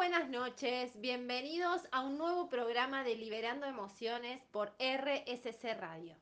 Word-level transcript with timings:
buenas 0.00 0.30
noches, 0.30 0.98
bienvenidos 0.98 1.82
a 1.92 2.00
un 2.00 2.16
nuevo 2.16 2.48
programa 2.48 3.04
de 3.04 3.16
Liberando 3.16 3.66
Emociones 3.66 4.42
por 4.50 4.72
RSC 4.78 5.74
Radio. 5.78 6.16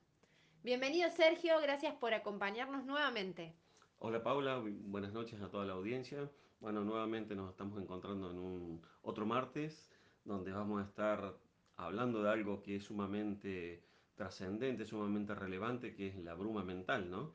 Bienvenido 0.65 1.09
Sergio, 1.11 1.61
gracias 1.61 1.95
por 1.95 2.13
acompañarnos 2.13 2.85
nuevamente. 2.85 3.55
Hola 4.01 4.21
Paula, 4.21 4.61
buenas 4.61 5.13
noches 5.13 5.41
a 5.41 5.49
toda 5.49 5.65
la 5.65 5.75
audiencia. 5.75 6.29
Bueno, 6.59 6.83
nuevamente 6.83 7.37
nos 7.37 7.51
estamos 7.51 7.81
encontrando 7.81 8.33
en 8.33 8.41
un 8.41 8.83
otro 9.03 9.27
martes 9.27 9.89
donde 10.25 10.51
vamos 10.51 10.83
a 10.83 10.85
estar 10.85 11.37
hablando 11.77 12.25
de 12.25 12.31
algo 12.33 12.61
que 12.65 12.75
es 12.75 12.85
sumamente 12.85 13.85
trascendente, 14.17 14.87
sumamente 14.87 15.37
relevante, 15.37 15.95
que 15.95 16.09
es 16.09 16.17
la 16.17 16.35
bruma 16.35 16.65
mental, 16.65 17.09
¿no? 17.09 17.33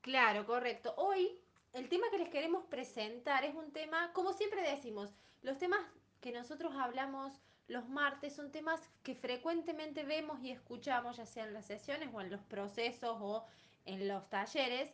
Claro, 0.00 0.46
correcto. 0.46 0.94
Hoy 0.96 1.38
el 1.74 1.88
tema 1.88 2.10
que 2.10 2.18
les 2.18 2.28
queremos 2.28 2.64
presentar 2.64 3.44
es 3.44 3.54
un 3.54 3.70
tema, 3.70 4.12
como 4.14 4.32
siempre 4.32 4.62
decimos, 4.62 5.14
los 5.42 5.58
temas 5.58 5.80
que 6.20 6.32
nosotros 6.32 6.74
hablamos 6.76 7.40
los 7.68 7.88
martes 7.88 8.34
son 8.34 8.52
temas 8.52 8.80
que 9.02 9.14
frecuentemente 9.14 10.04
vemos 10.04 10.40
y 10.40 10.50
escuchamos, 10.50 11.16
ya 11.16 11.26
sea 11.26 11.44
en 11.44 11.52
las 11.52 11.66
sesiones 11.66 12.10
o 12.12 12.20
en 12.20 12.30
los 12.30 12.40
procesos 12.42 13.18
o 13.20 13.44
en 13.84 14.06
los 14.06 14.28
talleres, 14.30 14.90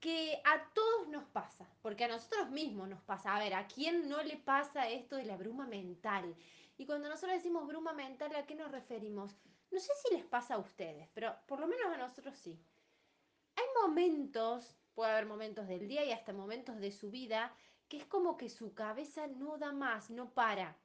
que 0.00 0.40
a 0.44 0.68
todos 0.74 1.08
nos 1.08 1.24
pasa, 1.24 1.66
porque 1.80 2.04
a 2.04 2.08
nosotros 2.08 2.50
mismos 2.50 2.88
nos 2.88 3.00
pasa. 3.02 3.34
A 3.34 3.38
ver, 3.38 3.54
¿a 3.54 3.66
quién 3.66 4.08
no 4.08 4.22
le 4.22 4.36
pasa 4.36 4.88
esto 4.88 5.16
de 5.16 5.24
la 5.24 5.36
bruma 5.36 5.66
mental? 5.66 6.36
Y 6.76 6.84
cuando 6.84 7.08
nosotros 7.08 7.36
decimos 7.36 7.66
bruma 7.66 7.94
mental, 7.94 8.34
¿a 8.36 8.44
qué 8.44 8.54
nos 8.54 8.70
referimos? 8.70 9.34
No 9.70 9.80
sé 9.80 9.92
si 10.02 10.14
les 10.14 10.24
pasa 10.24 10.54
a 10.54 10.58
ustedes, 10.58 11.08
pero 11.14 11.34
por 11.46 11.58
lo 11.58 11.66
menos 11.66 11.86
a 11.86 11.96
nosotros 11.96 12.36
sí. 12.36 12.58
Hay 13.56 13.64
momentos 13.82 14.76
puede 14.96 15.12
haber 15.12 15.26
momentos 15.26 15.68
del 15.68 15.86
día 15.86 16.04
y 16.04 16.10
hasta 16.10 16.32
momentos 16.32 16.78
de 16.80 16.90
su 16.90 17.10
vida 17.10 17.54
que 17.88 17.98
es 17.98 18.06
como 18.06 18.36
que 18.36 18.48
su 18.48 18.74
cabeza 18.74 19.26
no 19.26 19.58
da 19.58 19.72
más, 19.72 20.10
no 20.10 20.32
para. 20.32 20.76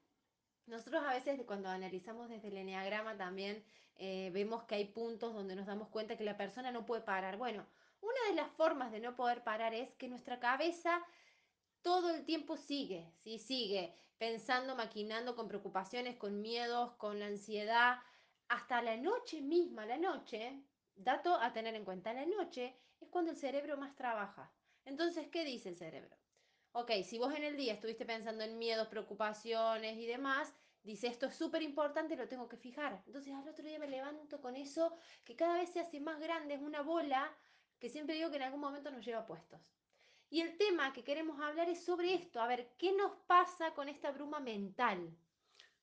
Nosotros 0.68 1.04
a 1.04 1.13
veces 1.13 1.41
cuando 1.46 1.70
analizamos 1.70 2.30
desde 2.30 2.49
el 2.49 2.58
enneagrama 2.58 3.18
también 3.18 3.63
eh, 3.96 4.30
vemos 4.34 4.63
que 4.63 4.76
hay 4.76 4.85
puntos 4.85 5.34
donde 5.34 5.55
nos 5.55 5.68
damos 5.68 5.90
cuenta 5.90 6.18
que 6.18 6.24
la 6.24 6.38
persona 6.38 6.71
no 6.71 6.85
puede 6.85 7.02
parar. 7.02 7.38
Bueno, 7.38 7.66
una 8.02 8.20
de 8.30 8.35
las 8.35 8.52
formas 8.52 8.91
de 8.91 8.99
no 8.99 9.16
poder 9.16 9.43
parar 9.43 9.74
es 9.74 9.93
que 9.96 10.08
nuestra 10.08 10.40
cabeza 10.40 11.04
todo 11.82 12.10
el 12.10 12.26
tiempo 12.26 12.58
sigue, 12.58 13.12
¿sí? 13.24 13.40
sigue 13.40 13.96
pensando, 14.18 14.76
maquinando 14.76 15.36
con 15.36 15.48
preocupaciones, 15.48 16.15
con 16.15 16.41
miedos, 16.41 16.93
con 16.98 17.21
ansiedad, 17.24 17.99
hasta 18.48 18.82
la 18.82 18.98
noche 18.98 19.41
misma, 19.41 19.86
la 19.86 19.98
noche, 19.98 20.63
dato 20.96 21.34
a 21.36 21.54
tener 21.54 21.74
en 21.74 21.86
cuenta, 21.86 22.13
la 22.13 22.26
noche 22.26 22.77
es 22.99 23.08
cuando 23.10 23.32
el 23.32 23.38
cerebro 23.38 23.77
más 23.77 23.96
trabaja. 23.96 24.52
Entonces, 24.86 25.27
¿qué 25.30 25.43
dice 25.43 25.70
el 25.70 25.77
cerebro? 25.77 26.15
Ok, 26.74 26.91
si 27.04 27.18
vos 27.18 27.34
en 27.36 27.44
el 27.44 27.58
día 27.58 27.74
estuviste 27.74 28.05
pensando 28.05 28.44
en 28.44 28.58
miedos, 28.58 28.88
preocupaciones 28.88 29.98
y 29.98 30.05
demás, 30.05 30.54
dice 30.84 31.08
esto 31.08 31.26
es 31.26 31.36
súper 31.36 31.62
importante, 31.62 32.16
lo 32.16 32.30
tengo 32.30 32.48
que 32.48 32.55
fijar. 32.55 33.04
Entonces 33.05 33.34
al 33.34 33.48
otro 33.48 33.66
día 33.66 33.77
me 33.77 33.90
levanto 33.90 34.40
con 34.40 34.55
eso 34.55 34.96
que 35.26 35.36
cada 35.36 35.58
vez 35.58 35.70
se 35.72 35.82
hace 35.82 35.99
más 35.99 36.20
grande, 36.20 36.54
es 36.54 36.62
una 36.62 36.82
bola 36.82 37.36
que 37.80 37.90
siempre 37.90 38.16
digo 38.16 38.30
que 38.30 38.38
en 38.38 38.44
algún 38.44 38.62
momento 38.62 38.90
nos 38.90 39.05
lleva 39.05 39.26
puestos. 39.26 39.76
Y 40.30 40.40
el 40.40 40.58
tema 40.58 40.94
que 40.94 41.04
queremos 41.04 41.42
hablar 41.42 41.68
es 41.68 41.84
sobre 41.84 42.14
esto, 42.14 42.40
a 42.40 42.48
ver, 42.48 42.74
¿qué 42.77 42.94
nos 42.94 43.12
pasa 43.27 43.74
con 43.74 43.90
esta 43.90 44.12
bruma 44.12 44.40
mental? 44.40 45.18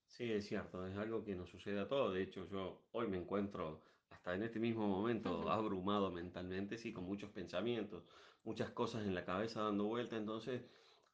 Sí, 0.06 0.32
es 0.32 0.46
cierto, 0.46 0.86
es 0.86 0.96
algo 0.96 1.22
que 1.22 1.36
nos 1.36 1.50
sucede 1.50 1.80
a 1.80 1.88
todos. 1.88 2.14
De 2.14 2.22
hecho, 2.22 2.48
yo 2.48 2.86
hoy 2.92 3.06
me 3.08 3.18
encuentro 3.18 3.82
hasta 4.10 4.34
en 4.34 4.42
este 4.42 4.58
mismo 4.58 4.88
momento 4.88 5.50
abrumado 5.50 6.10
mentalmente, 6.10 6.78
sí, 6.78 6.92
con 6.92 7.04
muchos 7.04 7.30
pensamientos, 7.30 8.04
muchas 8.42 8.70
cosas 8.70 9.02
en 9.06 9.14
la 9.14 9.24
cabeza 9.24 9.62
dando 9.62 9.84
vuelta. 9.84 10.16
Entonces, 10.16 10.62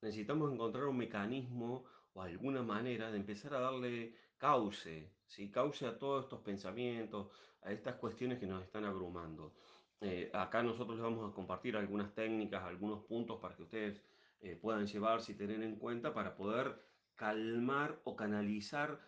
necesitamos 0.05 0.52
encontrar 0.52 0.84
un 0.84 0.98
mecanismo 0.98 1.84
o 2.12 2.22
alguna 2.22 2.62
manera 2.62 3.10
de 3.10 3.16
empezar 3.16 3.55
a 3.55 3.60
darle 3.60 4.14
cauce, 4.36 5.11
¿sí? 5.27 5.50
cauce 5.50 5.86
a 5.86 5.98
todos 5.98 6.24
estos 6.24 6.41
pensamientos, 6.41 7.28
a 7.62 7.72
estas 7.72 7.96
cuestiones 7.96 8.39
que 8.39 8.46
nos 8.46 8.62
están 8.62 8.84
abrumando. 8.84 9.55
Eh, 10.01 10.30
acá 10.34 10.62
nosotros 10.62 10.96
les 10.96 11.02
vamos 11.02 11.28
a 11.28 11.34
compartir 11.34 11.77
algunas 11.77 12.14
técnicas, 12.14 12.62
algunos 12.62 13.05
puntos 13.05 13.40
para 13.40 13.56
que 13.56 13.62
ustedes 13.62 14.02
eh, 14.40 14.56
puedan 14.56 14.86
llevarse 14.86 15.33
y 15.33 15.36
tener 15.36 15.62
en 15.62 15.77
cuenta 15.77 16.12
para 16.12 16.36
poder 16.36 16.78
calmar 17.14 17.98
o 18.05 18.14
canalizar 18.14 19.01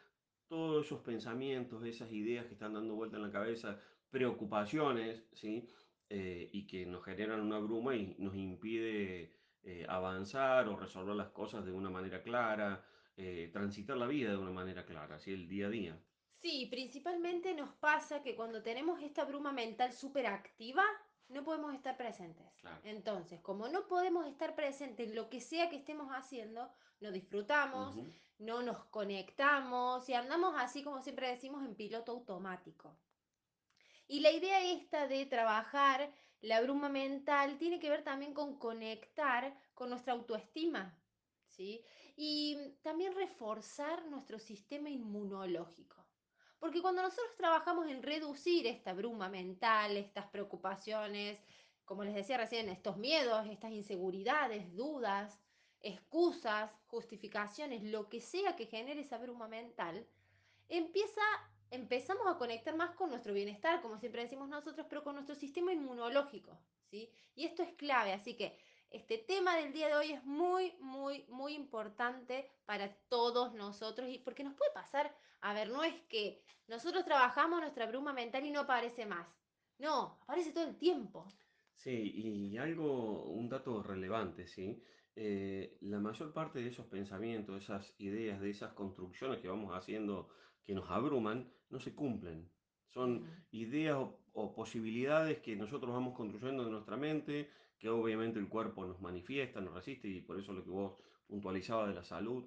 todos 0.48 0.86
esos 0.86 1.00
pensamientos, 1.00 1.84
esas 1.84 2.10
ideas 2.10 2.46
que 2.46 2.54
están 2.54 2.72
dando 2.72 2.94
vuelta 2.94 3.16
en 3.16 3.22
la 3.22 3.32
cabeza, 3.32 3.78
preocupaciones, 4.10 5.24
¿sí? 5.34 5.68
Eh, 6.08 6.48
y 6.52 6.66
que 6.66 6.86
nos 6.86 7.04
generan 7.04 7.40
una 7.40 7.58
bruma 7.58 7.96
y 7.96 8.14
nos 8.18 8.36
impide 8.36 9.34
eh, 9.68 9.84
avanzar 9.88 10.68
o 10.68 10.76
resolver 10.76 11.16
las 11.16 11.30
cosas 11.30 11.64
de 11.64 11.72
una 11.72 11.90
manera 11.90 12.22
clara, 12.22 12.84
eh, 13.16 13.50
transitar 13.52 13.96
la 13.96 14.06
vida 14.06 14.30
de 14.30 14.36
una 14.36 14.52
manera 14.52 14.84
clara, 14.84 15.18
¿sí? 15.18 15.32
el 15.32 15.48
día 15.48 15.66
a 15.66 15.70
día. 15.70 15.98
Sí, 16.40 16.68
principalmente 16.70 17.52
nos 17.52 17.74
pasa 17.74 18.22
que 18.22 18.36
cuando 18.36 18.62
tenemos 18.62 19.02
esta 19.02 19.24
bruma 19.24 19.50
mental 19.50 19.92
súper 19.92 20.28
activa, 20.28 20.84
no 21.28 21.42
podemos 21.42 21.74
estar 21.74 21.96
presentes. 21.96 22.46
Entonces, 22.84 23.40
como 23.40 23.66
no 23.66 23.88
podemos 23.88 24.24
estar 24.28 24.54
presentes 24.54 25.08
en 25.08 25.16
lo 25.16 25.28
que 25.28 25.40
sea 25.40 25.68
que 25.68 25.78
estemos 25.78 26.12
haciendo, 26.12 26.70
no 27.00 27.10
disfrutamos, 27.10 27.96
no 28.38 28.62
nos 28.62 28.84
conectamos 28.84 30.08
y 30.08 30.14
andamos 30.14 30.54
así 30.58 30.84
como 30.84 31.02
siempre 31.02 31.26
decimos 31.26 31.64
en 31.64 31.74
piloto 31.74 32.12
automático. 32.12 32.96
Y 34.06 34.20
la 34.20 34.30
idea 34.30 34.62
esta 34.62 35.08
de 35.08 35.26
trabajar 35.26 36.12
la 36.46 36.60
bruma 36.60 36.88
mental 36.88 37.58
tiene 37.58 37.80
que 37.80 37.90
ver 37.90 38.04
también 38.04 38.32
con 38.32 38.56
conectar 38.58 39.58
con 39.74 39.90
nuestra 39.90 40.12
autoestima, 40.12 40.96
¿sí? 41.48 41.84
Y 42.16 42.56
también 42.82 43.14
reforzar 43.14 44.06
nuestro 44.06 44.38
sistema 44.38 44.88
inmunológico. 44.88 46.06
Porque 46.60 46.80
cuando 46.80 47.02
nosotros 47.02 47.34
trabajamos 47.36 47.88
en 47.88 48.00
reducir 48.00 48.66
esta 48.68 48.94
bruma 48.94 49.28
mental, 49.28 49.96
estas 49.96 50.26
preocupaciones, 50.26 51.38
como 51.84 52.04
les 52.04 52.14
decía 52.14 52.38
recién, 52.38 52.68
estos 52.68 52.96
miedos, 52.96 53.48
estas 53.48 53.72
inseguridades, 53.72 54.72
dudas, 54.74 55.40
excusas, 55.80 56.70
justificaciones, 56.86 57.82
lo 57.82 58.08
que 58.08 58.20
sea 58.20 58.54
que 58.54 58.66
genere 58.66 59.00
esa 59.00 59.18
bruma 59.18 59.48
mental, 59.48 60.06
empieza, 60.68 61.22
empezamos 61.70 62.26
a 62.26 62.38
conectar 62.38 62.76
más 62.76 62.94
con 62.96 63.10
nuestro 63.10 63.32
bienestar, 63.32 63.80
como 63.82 63.98
siempre 63.98 64.22
decimos 64.22 64.48
nosotros, 64.48 64.86
pero 64.88 65.02
con 65.02 65.14
nuestro 65.14 65.34
sistema 65.34 65.72
inmunológico, 65.72 66.58
¿sí? 66.90 67.10
Y 67.34 67.44
esto 67.44 67.62
es 67.62 67.72
clave, 67.74 68.12
así 68.12 68.34
que 68.34 68.58
este 68.90 69.18
tema 69.18 69.56
del 69.56 69.72
día 69.72 69.88
de 69.88 69.94
hoy 69.94 70.12
es 70.12 70.24
muy, 70.24 70.72
muy, 70.80 71.24
muy 71.28 71.54
importante 71.54 72.48
para 72.64 72.94
todos 73.08 73.54
nosotros 73.54 74.08
y 74.08 74.18
porque 74.18 74.44
nos 74.44 74.54
puede 74.54 74.72
pasar, 74.72 75.14
a 75.40 75.54
ver, 75.54 75.68
no 75.68 75.82
es 75.82 75.94
que 76.08 76.42
nosotros 76.68 77.04
trabajamos 77.04 77.60
nuestra 77.60 77.86
bruma 77.86 78.12
mental 78.12 78.44
y 78.44 78.50
no 78.50 78.60
aparece 78.60 79.06
más. 79.06 79.26
No, 79.78 80.18
aparece 80.22 80.52
todo 80.52 80.64
el 80.64 80.76
tiempo. 80.76 81.28
Sí, 81.74 82.12
y 82.14 82.56
algo, 82.56 83.24
un 83.24 83.48
dato 83.48 83.82
relevante, 83.82 84.46
¿sí? 84.46 84.82
Eh, 85.14 85.76
la 85.82 85.98
mayor 85.98 86.32
parte 86.32 86.60
de 86.60 86.68
esos 86.68 86.86
pensamientos, 86.86 87.54
de 87.54 87.60
esas 87.60 87.94
ideas, 87.98 88.40
de 88.40 88.50
esas 88.50 88.72
construcciones 88.72 89.40
que 89.40 89.48
vamos 89.48 89.74
haciendo 89.74 90.28
que 90.64 90.74
nos 90.74 90.90
abruman, 90.90 91.50
no 91.70 91.80
se 91.80 91.94
cumplen. 91.94 92.48
Son 92.88 93.24
ideas 93.50 93.98
o, 94.32 94.54
posibilidades 94.54 95.38
que 95.38 95.56
nosotros 95.56 95.92
vamos 95.92 96.14
construyendo 96.14 96.64
en 96.64 96.72
nuestra 96.72 96.96
mente, 96.96 97.50
que 97.78 97.88
obviamente 97.88 98.38
el 98.38 98.48
cuerpo 98.48 98.86
nos 98.86 99.00
manifiesta, 99.00 99.60
nos 99.60 99.74
resiste, 99.74 100.08
y 100.08 100.20
por 100.20 100.38
eso 100.38 100.52
lo 100.52 100.64
que 100.64 100.70
vos 100.70 100.94
puntualizabas 101.26 101.88
de 101.88 101.94
la 101.94 102.04
salud, 102.04 102.44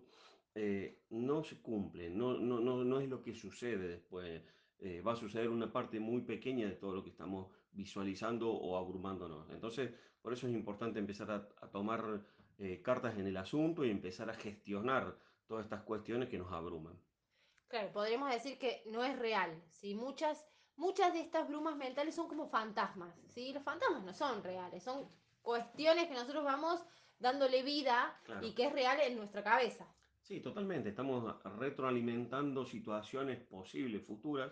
eh, 0.56 1.04
no 1.10 1.44
se 1.44 1.62
cumple, 1.62 2.10
no, 2.10 2.38
no, 2.38 2.60
no, 2.60 2.84
no 2.84 3.00
es 3.00 3.10
lo 3.10 3.22
que 3.22 3.34
sucede 3.34 3.88
después. 3.88 4.42
Eh, 4.80 5.02
va 5.02 5.14
a 5.14 5.16
suceder 5.16 5.50
una 5.50 5.72
parte 5.72 6.00
muy 6.00 6.22
pequeña 6.22 6.68
de 6.68 6.76
todo 6.76 6.96
lo 6.96 7.04
que 7.04 7.10
estamos 7.10 7.48
visualizando 7.72 8.50
o 8.52 8.78
abrumándonos. 8.78 9.50
Entonces, 9.50 9.92
por 10.22 10.34
eso 10.34 10.48
es 10.48 10.54
importante 10.54 11.00
empezar 11.00 11.32
a, 11.32 11.68
tomar 11.70 12.26
eh, 12.58 12.82
cartas 12.82 13.18
en 13.18 13.28
el 13.28 13.38
asunto 13.38 13.86
y 13.86 13.90
empezar 13.90 14.30
a 14.30 14.34
gestionar 14.34 15.18
todas 15.48 15.66
estas 15.66 15.84
cuestiones 15.84 16.30
que 16.30 16.38
nos 16.38 16.52
abruman. 16.52 16.98
Claro, 17.70 17.92
podríamos 17.94 18.32
decir 18.32 18.58
que 18.58 18.84
no 18.88 19.04
es 19.04 19.18
real, 19.18 19.52
¿sí? 19.70 19.94
Muchas, 19.94 20.46
muchas 20.76 21.14
de 21.14 21.22
estas 21.22 21.48
brumas 21.48 21.78
mentales 21.78 22.16
son 22.16 22.28
como 22.28 22.48
fantasmas, 22.50 23.16
¿sí? 23.28 23.54
Los 23.54 23.64
fantasmas 23.64 24.04
no 24.04 24.14
son 24.14 24.44
reales, 24.44 24.84
son 24.84 25.08
cuestiones 25.42 26.08
que 26.08 26.16
nosotros 26.16 26.44
vamos 26.44 26.84
dándole 27.20 27.62
vida 27.64 28.20
y 28.42 28.54
que 28.54 28.66
es 28.66 28.74
real 28.74 29.00
en 29.02 29.18
nuestra 29.18 29.44
cabeza. 29.44 29.88
Sí, 30.22 30.40
totalmente. 30.40 30.90
Estamos 30.90 31.36
retroalimentando 31.58 32.66
situaciones 32.66 33.40
posibles, 33.40 34.06
futuras. 34.06 34.52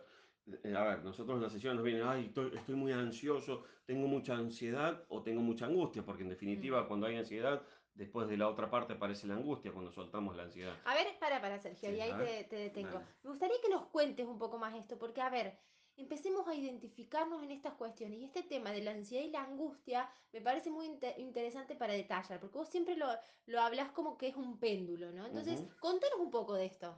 Eh, 0.63 0.75
a 0.75 0.83
ver, 0.83 1.03
nosotros 1.03 1.37
en 1.37 1.43
la 1.43 1.49
sesión 1.49 1.75
nos 1.75 1.85
viene, 1.85 2.03
ay, 2.03 2.25
estoy, 2.25 2.75
muy 2.75 2.91
ansioso, 2.91 3.65
tengo 3.85 4.07
mucha 4.07 4.35
ansiedad 4.35 5.03
o 5.09 5.21
tengo 5.21 5.41
mucha 5.41 5.65
angustia, 5.65 6.05
porque 6.05 6.23
en 6.23 6.29
definitiva 6.29 6.87
cuando 6.87 7.07
hay 7.07 7.17
ansiedad, 7.17 7.61
después 7.97 8.27
de 8.27 8.37
la 8.37 8.47
otra 8.47 8.69
parte 8.69 8.93
aparece 8.93 9.27
la 9.27 9.33
angustia 9.33 9.71
cuando 9.71 9.91
soltamos 9.91 10.35
la 10.35 10.43
ansiedad. 10.43 10.75
A 10.85 10.93
ver, 10.93 11.07
para, 11.19 11.41
para 11.41 11.59
Sergio, 11.59 11.91
y 11.91 11.99
ahí 11.99 12.45
te, 12.47 12.55
detengo. 12.55 13.01
Me 13.23 13.31
gustaría 13.31 13.57
que 13.61 13.69
nos 13.69 13.87
cuentes 13.87 14.25
un 14.25 14.37
poco 14.37 14.57
más 14.57 14.75
esto, 14.75 14.97
porque 14.97 15.21
a 15.21 15.29
ver, 15.29 15.57
empecemos 15.97 16.47
a 16.47 16.55
identificarnos 16.55 17.43
en 17.43 17.51
estas 17.51 17.73
cuestiones. 17.73 18.19
Y 18.19 18.25
este 18.25 18.43
tema 18.43 18.71
de 18.71 18.83
la 18.83 18.91
ansiedad 18.91 19.25
y 19.25 19.31
la 19.31 19.43
angustia 19.43 20.09
me 20.31 20.41
parece 20.41 20.69
muy 20.69 20.85
inter 20.85 21.15
interesante 21.17 21.75
para 21.75 21.93
detallar, 21.93 22.39
porque 22.39 22.57
vos 22.57 22.69
siempre 22.69 22.95
lo, 22.95 23.07
lo 23.47 23.61
hablas 23.61 23.91
como 23.91 24.17
que 24.17 24.27
es 24.27 24.35
un 24.35 24.59
péndulo, 24.59 25.11
¿no? 25.11 25.25
Entonces, 25.25 25.63
contanos 25.79 26.19
un 26.19 26.31
poco 26.31 26.53
de 26.53 26.65
esto. 26.65 26.95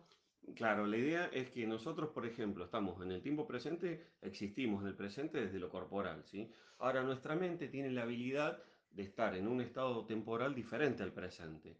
Claro, 0.56 0.86
la 0.86 0.98
idea 0.98 1.26
es 1.32 1.50
que 1.52 1.68
nosotros, 1.68 2.10
por 2.10 2.26
ejemplo, 2.26 2.66
estamos 2.66 3.02
en 3.02 3.12
el 3.12 3.22
tiempo 3.22 3.46
presente, 3.46 4.08
existimos 4.22 4.82
en 4.82 4.88
el 4.88 4.96
presente 4.96 5.40
desde 5.40 5.60
lo 5.60 5.70
corporal, 5.70 6.24
¿sí? 6.26 6.52
Ahora, 6.80 7.04
nuestra 7.04 7.36
mente 7.36 7.68
tiene 7.68 7.92
la 7.92 8.04
habilidad 8.04 8.64
de 8.92 9.04
estar 9.04 9.36
en 9.36 9.48
un 9.48 9.62
estado 9.62 10.06
temporal 10.06 10.56
diferente 10.56 11.04
al 11.04 11.14
presente. 11.14 11.78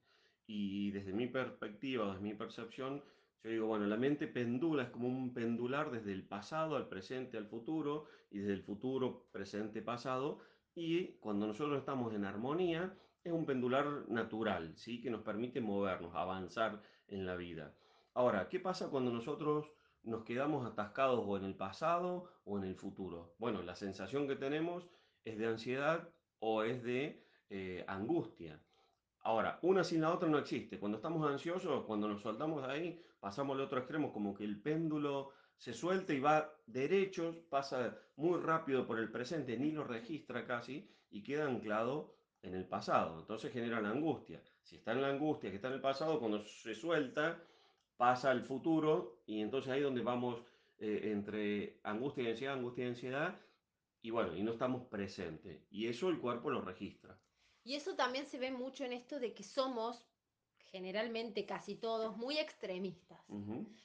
Y 0.48 0.92
desde 0.92 1.14
mi 1.14 1.28
perspectiva, 1.28 2.08
desde 2.08 2.22
mi 2.22 2.34
percepción, 2.34 3.04
yo 3.44 3.52
digo, 3.52 3.68
bueno, 3.68 3.86
la 3.86 3.98
mente 3.98 4.28
pendula, 4.28 4.84
es 4.84 4.90
como 4.90 5.08
un 5.08 5.34
pendular 5.34 5.92
desde 5.92 6.12
el 6.12 6.24
pasado 6.24 6.76
al 6.76 6.88
presente 6.88 7.38
al 7.38 7.48
futuro, 7.48 8.06
y 8.32 8.40
desde 8.40 8.54
el 8.54 8.64
futuro, 8.64 9.28
presente, 9.32 9.82
pasado, 9.82 10.40
y 10.76 11.14
cuando 11.20 11.48
nosotros 11.48 11.80
estamos 11.80 12.14
en 12.14 12.26
armonía, 12.26 12.94
es 13.24 13.32
un 13.32 13.46
pendular 13.46 14.10
natural, 14.10 14.76
¿sí? 14.76 15.02
Que 15.02 15.10
nos 15.10 15.22
permite 15.22 15.62
movernos, 15.62 16.16
avanzar 16.16 16.82
en 17.08 17.26
la 17.26 17.36
vida. 17.36 17.74
Ahora, 18.14 18.50
¿qué 18.50 18.60
pasa 18.60 18.90
cuando 18.90 19.12
nosotros 19.12 19.72
nos 20.04 20.24
quedamos 20.24 20.66
atascados 20.66 21.24
o 21.26 21.38
en 21.38 21.46
el 21.46 21.56
pasado 21.56 22.30
o 22.46 22.58
en 22.58 22.64
el 22.64 22.76
futuro? 22.76 23.36
Bueno, 23.38 23.62
la 23.62 23.76
sensación 23.76 24.28
que 24.28 24.36
tenemos 24.36 24.90
es 25.26 25.38
de 25.38 25.48
ansiedad 25.48 26.10
o 26.40 26.64
es 26.64 26.84
de 26.84 27.24
eh, 27.50 27.84
angustia. 27.88 28.60
Ahora, 29.22 29.60
una 29.62 29.84
sin 29.84 30.02
la 30.02 30.14
otra 30.14 30.30
no 30.30 30.38
existe. 30.38 30.80
Cuando 30.80 30.98
estamos 30.98 31.30
ansiosos, 31.30 31.86
cuando 31.86 32.08
nos 32.08 32.22
soltamos 32.22 32.66
de 32.66 32.72
ahí, 32.72 33.02
pasamos 33.20 33.56
al 33.56 33.62
otro 33.62 33.80
extremo, 33.80 34.14
como 34.14 34.34
que 34.34 34.44
el 34.44 34.62
péndulo 34.62 35.32
se 35.58 35.74
suelta 35.74 36.14
y 36.14 36.20
va 36.20 36.54
derecho, 36.66 37.44
pasa 37.50 37.98
muy 38.16 38.40
rápido 38.40 38.88
por 38.88 38.98
el 38.98 39.12
presente, 39.12 39.58
ni 39.58 39.72
lo 39.72 39.84
registra 39.84 40.46
casi 40.46 40.90
y 41.12 41.22
queda 41.22 41.46
anclado 41.46 42.16
en 42.42 42.56
el 42.56 42.66
pasado. 42.66 43.20
Entonces 43.20 43.52
genera 43.52 43.82
la 43.82 43.90
angustia. 43.90 44.42
Si 44.64 44.78
está 44.78 44.94
en 44.94 45.02
la 45.02 45.10
angustia 45.10 45.50
que 45.50 45.58
está 45.58 45.68
en 45.68 45.76
el 45.76 45.82
pasado, 45.82 46.20
cuando 46.20 46.44
se 46.46 46.74
suelta, 46.74 47.44
pasa 47.98 48.32
al 48.32 48.44
futuro 48.44 49.22
y 49.26 49.42
entonces 49.42 49.72
ahí 49.72 49.82
donde 49.82 50.02
vamos 50.02 50.42
eh, 50.80 51.12
entre 51.12 51.80
angustia 51.84 52.24
y 52.24 52.28
ansiedad, 52.30 52.54
angustia 52.56 52.86
y 52.86 52.88
ansiedad, 52.88 53.40
y 54.02 54.12
bueno, 54.12 54.36
y 54.36 54.44
no 54.44 54.52
estamos 54.52 54.86
presentes. 54.88 55.62
Y 55.70 55.88
eso 55.88 56.10
el 56.10 56.20
cuerpo 56.20 56.50
lo 56.50 56.62
registra. 56.62 57.20
Y 57.64 57.76
eso 57.76 57.96
también 57.96 58.26
se 58.26 58.40
ve 58.40 58.52
mucho 58.52 58.86
en 58.86 58.94
esto 58.94 59.20
de 59.20 59.34
que 59.34 59.44
somos, 59.44 60.06
generalmente 60.72 61.46
casi 61.46 61.76
todos, 61.76 62.16
muy 62.18 62.38
extremistas. 62.38 63.20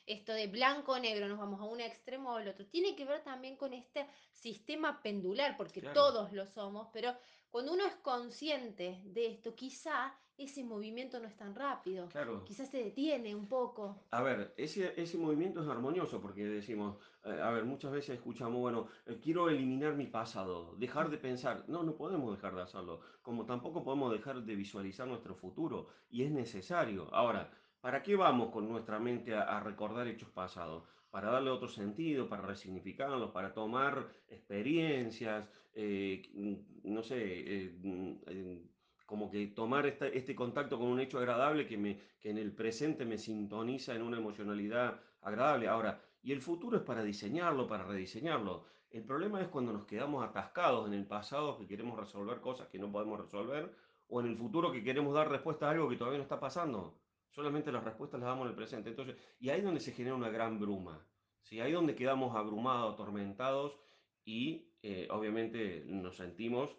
Esto 0.07 0.33
de 0.33 0.47
blanco 0.47 0.93
o 0.93 0.99
negro, 0.99 1.29
nos 1.29 1.39
vamos 1.39 1.61
a 1.61 1.65
un 1.65 1.81
extremo 1.81 2.33
o 2.33 2.37
al 2.37 2.49
otro. 2.49 2.67
Tiene 2.67 2.95
que 2.95 3.05
ver 3.05 3.23
también 3.23 3.57
con 3.57 3.73
este 3.73 4.07
sistema 4.33 5.03
pendular, 5.03 5.57
porque 5.57 5.81
Claro, 5.81 5.95
todos 5.95 6.33
lo 6.33 6.47
somos, 6.47 6.89
pero 6.93 7.17
cuando 7.55 7.73
uno 7.73 7.87
es 7.87 7.95
consciente 8.03 9.01
de 9.05 9.27
esto, 9.27 9.55
quizá 9.55 10.13
ese 10.37 10.65
movimiento 10.65 11.21
no 11.21 11.29
es 11.29 11.37
tan 11.37 11.55
rápido, 11.55 12.09
claro. 12.09 12.43
quizá 12.45 12.67
se 12.67 12.83
detiene 12.83 13.33
un 13.33 13.47
poco. 13.47 14.07
A 14.11 14.23
ver, 14.23 14.53
ese, 14.57 15.01
ese 15.01 15.17
movimiento 15.19 15.63
es 15.63 15.69
armonioso 15.69 16.21
porque 16.21 16.45
decimos, 16.45 16.97
eh, 17.25 17.41
a 17.41 17.51
ver, 17.53 17.65
muchas 17.65 17.93
veces 17.93 18.17
escuchamos, 18.17 18.61
bueno, 18.61 18.89
eh, 19.07 19.21
quiero 19.23 19.49
eliminar 19.49 19.95
mi 19.95 20.09
pasado, 20.09 20.75
dejar 20.79 21.11
de 21.11 21.19
pensar. 21.19 21.65
No, 21.69 21.85
no 21.85 21.95
podemos 21.95 22.35
dejar 22.35 22.57
de 22.57 22.63
hacerlo, 22.63 23.03
como 23.23 23.47
tampoco 23.47 23.85
podemos 23.85 24.11
dejar 24.11 24.43
de 24.43 24.57
visualizar 24.57 25.07
nuestro 25.07 25.37
futuro 25.37 25.91
y 26.11 26.25
es 26.25 26.33
necesario. 26.33 27.09
Ahora, 27.15 27.53
¿para 27.81 28.03
qué 28.03 28.17
vamos 28.17 28.51
con 28.51 28.69
nuestra 28.69 28.99
mente 28.99 29.33
a, 29.33 29.43
a 29.43 29.61
recordar 29.61 30.09
hechos 30.09 30.31
pasados? 30.31 30.83
Para 31.09 31.31
darle 31.31 31.51
otro 31.51 31.69
sentido, 31.69 32.29
para 32.29 32.43
resignificarlos, 32.43 33.31
para 33.31 33.55
tomar 33.55 34.09
experiencias, 34.27 35.49
eh, 35.75 36.23
mm, 36.35 36.93
no 36.93 37.03
sé, 37.03 37.17
eh, 37.19 37.79
mm, 37.83 38.13
eh, 38.27 38.63
como 39.07 39.31
que 39.31 39.49
tomar 39.49 39.87
este 39.87 40.35
contacto 40.35 40.79
con 40.79 40.89
un 40.89 41.01
hecho 41.01 41.19
agradable 41.19 41.67
que 41.67 41.77
me 41.77 42.01
que 42.25 42.31
en 42.31 42.39
el 42.39 42.53
presente 42.55 43.05
me 43.05 43.19
sintoniza 43.19 43.95
en 43.95 44.01
una 44.01 44.17
emocionalidad 44.17 44.99
agradable. 45.21 45.69
Ahora, 45.69 46.01
y 46.23 46.33
el 46.33 46.41
futuro 46.41 46.79
es 46.79 46.83
para 46.83 47.05
diseñarlo, 47.05 47.67
para 47.67 47.85
rediseñarlo. 47.85 48.65
El 48.89 49.05
problema 49.05 49.43
es 49.43 49.49
cuando 49.49 49.75
nos 49.75 49.85
quedamos 49.85 50.25
atascados 50.25 50.87
en 50.87 50.95
el 50.95 51.07
pasado 51.07 51.59
que 51.59 51.67
queremos 51.67 51.99
resolver 51.99 52.41
cosas 52.41 52.69
que 52.69 52.79
no 52.79 52.91
podemos 52.91 53.21
resolver 53.21 53.75
o 54.09 54.21
en 54.21 54.29
el 54.29 54.37
futuro 54.37 54.73
que 54.73 54.83
queremos 54.83 55.13
dar 55.13 55.31
respuesta 55.31 55.67
a 55.67 55.73
algo 55.73 55.89
que 55.89 55.97
todavía 55.97 56.19
no 56.19 56.23
está 56.23 56.41
pasando. 56.41 56.99
Solamente 57.31 57.71
las 57.71 57.85
respuestas 57.85 58.21
las 58.21 58.29
damos 58.29 58.45
en 58.45 58.51
el 58.51 58.57
presente. 58.57 58.89
Entonces, 58.89 59.17
y 59.39 59.51
ahí 59.51 59.59
es 59.59 59.65
donde 59.65 59.81
se 59.81 59.93
genera 59.93 60.15
una 60.15 60.31
gran 60.31 60.59
bruma. 60.59 61.07
¿sí? 61.43 61.61
Ahí 61.61 61.73
es 61.73 61.75
donde 61.75 61.95
quedamos 61.95 62.35
abrumados, 62.35 62.95
atormentados 62.95 63.79
y 64.25 64.73
eh, 64.85 65.09
obviamente 65.11 65.85
nos 65.87 66.17
sentimos 66.17 66.79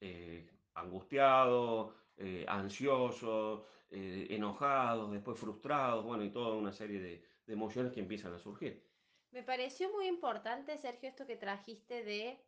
eh, 0.00 0.50
angustiados, 0.74 1.94
eh, 2.16 2.44
ansiosos, 2.48 3.66
eh, 3.90 4.28
enojados, 4.30 5.12
después 5.12 5.38
frustrados, 5.38 6.04
bueno, 6.04 6.24
y 6.24 6.32
toda 6.32 6.56
una 6.56 6.72
serie 6.72 7.00
de, 7.00 7.24
de 7.46 7.52
emociones 7.54 7.92
que 7.92 8.00
empiezan 8.00 8.34
a 8.34 8.38
surgir. 8.38 8.92
Me 9.30 9.42
pareció 9.42 9.92
muy 9.92 10.06
importante, 10.06 10.78
Sergio, 10.78 11.08
esto 11.08 11.26
que 11.26 11.36
trajiste 11.36 12.02
de 12.04 12.46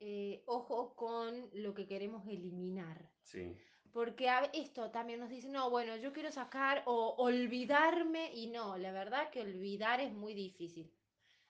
eh, 0.00 0.44
ojo 0.46 0.96
con 0.96 1.50
lo 1.52 1.74
que 1.74 1.86
queremos 1.86 2.26
eliminar. 2.26 3.12
Sí, 3.22 3.64
Porque 3.92 4.28
a- 4.30 4.46
esto 4.46 4.90
también 4.92 5.20
nos 5.20 5.30
dice, 5.30 5.48
no, 5.50 5.70
bueno, 5.70 5.96
yo 5.96 6.12
quiero 6.12 6.32
sacar 6.32 6.84
o 6.86 7.16
olvidarme 7.18 8.32
y 8.34 8.48
no, 8.50 8.78
la 8.78 8.92
verdad 8.92 9.30
que 9.30 9.42
olvidar 9.42 10.00
es 10.00 10.12
muy 10.14 10.34
difícil. 10.34 10.98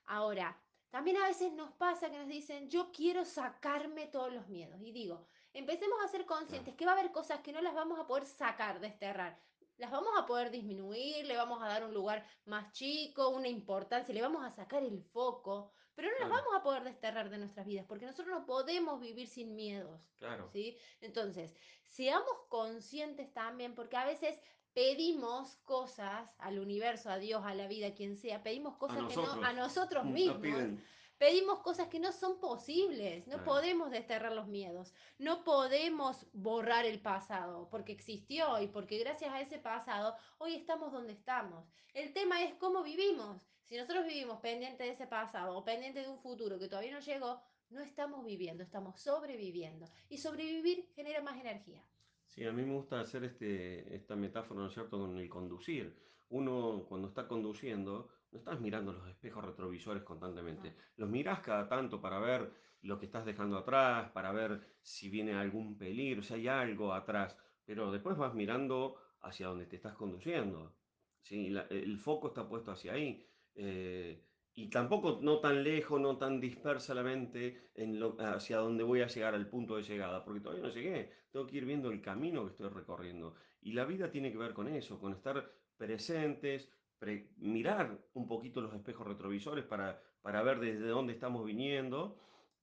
Ahora, 0.07 0.64
también 0.95 1.17
a 1.17 1.27
veces 1.27 1.53
nos 1.53 1.73
pasa 1.73 2.09
que 2.09 2.19
nos 2.19 2.29
dicen, 2.29 2.71
yo 2.71 2.93
quiero 2.93 3.25
sacarme 3.25 4.07
todos 4.07 4.33
los 4.33 4.47
miedos. 4.47 4.81
Y 4.81 4.93
digo, 4.93 5.27
empecemos 5.53 5.99
a 6.01 6.07
ser 6.07 6.25
conscientes 6.25 6.77
que 6.77 6.87
va 6.87 6.93
a 6.93 6.95
haber 6.95 7.11
cosas 7.11 7.41
que 7.41 7.53
no 7.53 7.61
las 7.61 7.75
vamos 7.75 7.99
a 7.99 8.07
poder 8.07 8.25
sacar, 8.25 8.79
desterrar. 8.79 9.37
Las 9.77 9.91
vamos 9.91 10.13
a 10.17 10.25
poder 10.25 10.53
disminuir, 10.53 11.27
le 11.27 11.37
vamos 11.37 11.61
a 11.61 11.67
dar 11.67 11.85
un 11.85 11.93
lugar 11.93 12.25
más 12.45 12.71
chico, 12.71 13.31
una 13.31 13.49
importancia, 13.49 14.15
le 14.15 14.23
vamos 14.23 14.45
a 14.45 14.53
sacar 14.53 14.85
el 14.85 15.03
foco, 15.03 15.73
pero 15.97 16.11
no 16.13 16.15
las 16.21 16.29
claro, 16.29 16.45
vamos 16.45 16.61
a 16.61 16.63
poder 16.63 16.85
desterrar 16.85 17.29
de 17.29 17.39
nuestras 17.39 17.67
vidas, 17.67 17.87
porque 17.89 18.07
nosotros 18.07 18.29
no 18.29 18.47
podemos 18.47 19.01
vivir 19.01 19.27
sin 19.27 19.57
miedos. 19.57 20.01
claro. 20.17 20.49
¿Sí? 20.53 20.79
Entonces, 21.01 21.57
seamos 21.89 22.37
conscientes 22.49 23.33
también, 23.33 23.75
porque 23.75 23.97
a 23.97 24.05
veces 24.05 24.39
pedimos 24.75 25.57
cosas 25.65 26.29
al 26.39 26.59
universo, 26.59 27.09
a 27.09 27.19
Dios, 27.19 27.43
a 27.45 27.55
la 27.55 27.69
vida, 27.69 27.89
a 27.89 27.95
quien 27.95 28.17
sea, 28.17 28.43
pedimos 28.43 28.75
A 28.75 28.79
cosas 28.79 29.05
que 29.09 29.17
no, 29.17 29.45
a 29.45 29.53
nosotros 29.53 30.05
nos 30.05 30.13
mismos, 30.13 30.81
pedimos 31.17 31.61
cosas 31.61 31.89
que 31.89 32.01
no 32.01 32.13
son 32.13 32.41
posibles, 32.41 33.27
no 33.29 33.43
podemos 33.45 33.91
desterrar 33.91 34.33
los 34.33 34.49
miedos, 34.49 34.93
no 35.19 35.45
podemos 35.45 36.27
borrar 36.33 36.85
el 36.85 37.01
pasado, 37.01 37.69
porque 37.71 37.93
existió 37.93 38.61
y 38.61 38.67
porque 38.67 38.99
gracias 38.99 39.33
a 39.33 39.41
ese 39.41 39.59
pasado 39.59 40.17
hoy 40.39 40.55
estamos 40.55 40.93
donde 40.93 41.13
estamos. 41.13 41.65
El 41.95 42.13
tema 42.13 42.43
es 42.43 42.55
cómo 42.55 42.83
vivimos. 42.83 43.41
Si 43.63 43.77
nosotros 43.77 44.05
vivimos 44.05 44.41
pendiente 44.41 44.85
de 44.85 44.91
ese 44.91 45.07
pasado 45.07 45.57
o 45.57 45.65
pendiente 45.65 46.03
de 46.03 46.09
un 46.09 46.19
futuro 46.19 46.59
que 46.59 46.69
todavía 46.69 46.93
no 46.93 47.01
llegó, 47.01 47.41
no 47.71 47.81
estamos 47.81 48.25
viviendo, 48.25 48.63
estamos 48.63 49.01
sobreviviendo. 49.01 49.89
Y 50.09 50.19
sobrevivir 50.19 50.91
genera 50.95 51.23
más 51.23 51.39
energía. 51.41 51.83
Sí, 52.27 52.45
a 52.45 52.53
mí 52.53 52.63
me 52.65 52.75
gusta 52.75 53.01
hacer 53.01 53.25
este, 53.25 53.95
esta 53.95 54.17
metáfora, 54.17 54.61
¿no 54.61 54.67
es 54.67 54.75
cierto?, 54.75 54.99
con 54.99 55.17
el 55.19 55.29
conducir. 55.29 56.03
Uno, 56.29 56.85
cuando 56.89 57.09
está 57.09 57.29
conduciendo, 57.29 58.09
no 58.33 58.39
estás 58.39 58.61
mirando 58.61 58.93
los 58.93 59.09
espejos 59.09 59.45
retrovisores 59.45 60.03
constantemente. 60.03 60.77
Los 60.97 61.09
mirás 61.09 61.41
cada 61.41 61.69
tanto 61.69 62.01
para 62.01 62.19
ver 62.19 62.53
lo 62.81 62.99
que 62.99 63.07
estás 63.07 63.25
dejando 63.25 63.57
atrás, 63.59 64.11
para 64.11 64.33
ver 64.33 64.79
si 64.83 65.09
viene 65.11 65.35
algún 65.35 65.79
peligro, 65.79 66.23
si 66.23 66.35
hay 66.35 66.49
algo 66.49 66.93
atrás. 66.93 67.39
Pero 67.65 67.93
después 67.93 68.17
vas 68.17 68.35
mirando 68.35 68.97
hacia 69.21 69.47
donde 69.49 69.67
te 69.67 69.77
estás 69.77 69.95
conduciendo. 69.95 70.81
¿sí? 71.23 71.51
La- 71.51 71.63
el 71.71 71.99
foco 71.99 72.29
está 72.29 72.49
puesto 72.49 72.73
hacia 72.73 72.95
ahí. 72.95 73.27
Eh, 73.55 74.27
y 74.55 74.71
tampoco 74.71 75.19
no 75.21 75.41
tan 75.41 75.65
lejos, 75.65 76.01
no 76.01 76.17
tan 76.17 76.41
dispersa 76.41 76.95
la 76.95 77.03
mente 77.03 77.71
en 77.75 78.01
hacia 78.21 78.59
donde 78.59 78.85
voy 78.85 79.01
a 79.03 79.09
llegar, 79.09 79.35
al 79.35 79.49
punto 79.49 79.77
de 79.77 79.83
llegada, 79.83 80.25
porque 80.25 80.41
todavía 80.41 80.63
no 80.63 80.71
llegué. 80.71 81.11
Tengo 81.33 81.47
que 81.47 81.57
ir 81.57 81.65
viendo 81.65 81.91
el 81.91 82.01
camino 82.01 82.45
que 82.45 82.51
estoy 82.53 82.69
recorriendo. 82.69 83.35
Y 83.61 83.73
la 83.73 83.85
vida 83.85 84.11
tiene 84.11 84.31
que 84.31 84.39
ver 84.39 84.55
con 84.55 84.69
eso, 84.69 85.01
con 85.01 85.13
estar 85.13 85.51
presentes, 85.77 86.71
pre- 86.99 87.31
mirar 87.37 87.99
un 88.13 88.27
poquito 88.29 88.61
los 88.61 88.73
espejos 88.75 89.07
retrovisores 89.07 89.65
para, 89.65 90.01
para 90.23 90.43
ver 90.43 90.61
desde 90.61 90.87
dónde 90.87 91.15
estamos 91.15 91.45
viniendo 91.45 92.17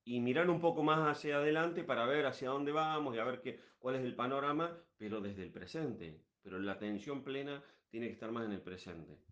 y 0.06 0.22
mirar 0.22 0.50
un 0.50 0.62
poco 0.62 0.84
más 0.84 1.00
hacia 1.10 1.38
adelante 1.38 1.84
para 1.84 2.06
ver 2.06 2.26
hacia 2.26 2.50
dónde 2.50 2.72
vamos 2.72 3.16
y 3.16 3.20
a 3.20 3.26
ver 3.26 3.42
qué, 3.42 3.60
cuál 3.80 3.96
es 3.96 4.02
el 4.04 4.16
panorama, 4.16 4.78
pero 4.98 5.20
desde 5.20 5.44
el 5.44 5.52
presente. 5.52 6.22
Pero 6.42 6.58
la 6.60 6.72
atención 6.74 7.24
plena 7.24 7.64
tiene 7.90 8.08
que 8.08 8.14
estar 8.14 8.32
más 8.32 8.46
en 8.46 8.54
el 8.54 8.62
presente. 8.62 9.31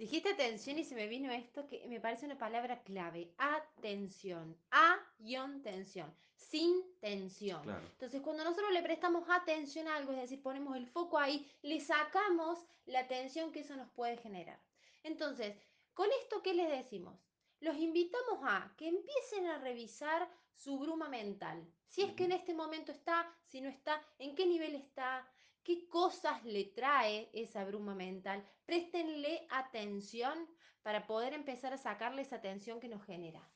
Dijiste 0.00 0.30
atención 0.30 0.78
y 0.78 0.84
se 0.84 0.94
me 0.94 1.06
vino 1.08 1.30
esto 1.30 1.66
que 1.66 1.86
me 1.86 2.00
parece 2.00 2.24
una 2.24 2.38
palabra 2.38 2.82
clave. 2.82 3.34
Atención. 3.36 4.56
A-tensión. 4.70 6.10
Sin 6.34 6.82
tensión. 7.00 7.62
Claro, 7.62 7.86
Entonces, 7.92 8.22
cuando 8.22 8.42
nosotros 8.42 8.72
le 8.72 8.82
prestamos 8.82 9.28
atención 9.28 9.88
a 9.88 9.96
algo, 9.96 10.12
es 10.12 10.22
decir, 10.22 10.42
ponemos 10.42 10.74
el 10.74 10.86
foco 10.86 11.18
ahí, 11.18 11.46
le 11.60 11.80
sacamos 11.80 12.64
la 12.86 13.06
tensión 13.08 13.52
que 13.52 13.60
eso 13.60 13.76
nos 13.76 13.90
puede 13.90 14.16
generar. 14.16 14.58
Entonces, 15.02 15.54
¿con 15.92 16.08
esto 16.22 16.42
qué 16.42 16.54
les 16.54 16.70
decimos? 16.70 17.14
los 17.60 17.76
invitamos 17.76 18.40
a 18.42 18.72
que 18.76 18.88
empiecen 18.88 19.46
a 19.46 19.58
revisar 19.58 20.28
su 20.54 20.78
bruma 20.78 21.08
mental. 21.08 21.62
Si 21.86 22.02
es 22.02 22.12
que 22.14 22.24
en 22.24 22.32
este 22.32 22.54
momento 22.54 22.92
está, 22.92 23.30
si 23.44 23.60
no 23.60 23.68
está, 23.68 24.02
en 24.18 24.34
qué 24.34 24.46
nivel 24.46 24.74
está, 24.74 25.28
qué 25.62 25.88
cosas 25.88 26.44
le 26.44 26.64
trae 26.64 27.30
esa 27.32 27.64
bruma 27.64 27.94
mental. 27.94 28.44
Préstenle 28.64 29.46
atención 29.50 30.48
para 30.82 31.06
poder 31.06 31.34
empezar 31.34 31.72
a 31.72 31.78
sacarle 31.78 32.22
esa 32.22 32.36
atención 32.36 32.80
que 32.80 32.88
nos 32.88 33.04
genera. 33.04 33.46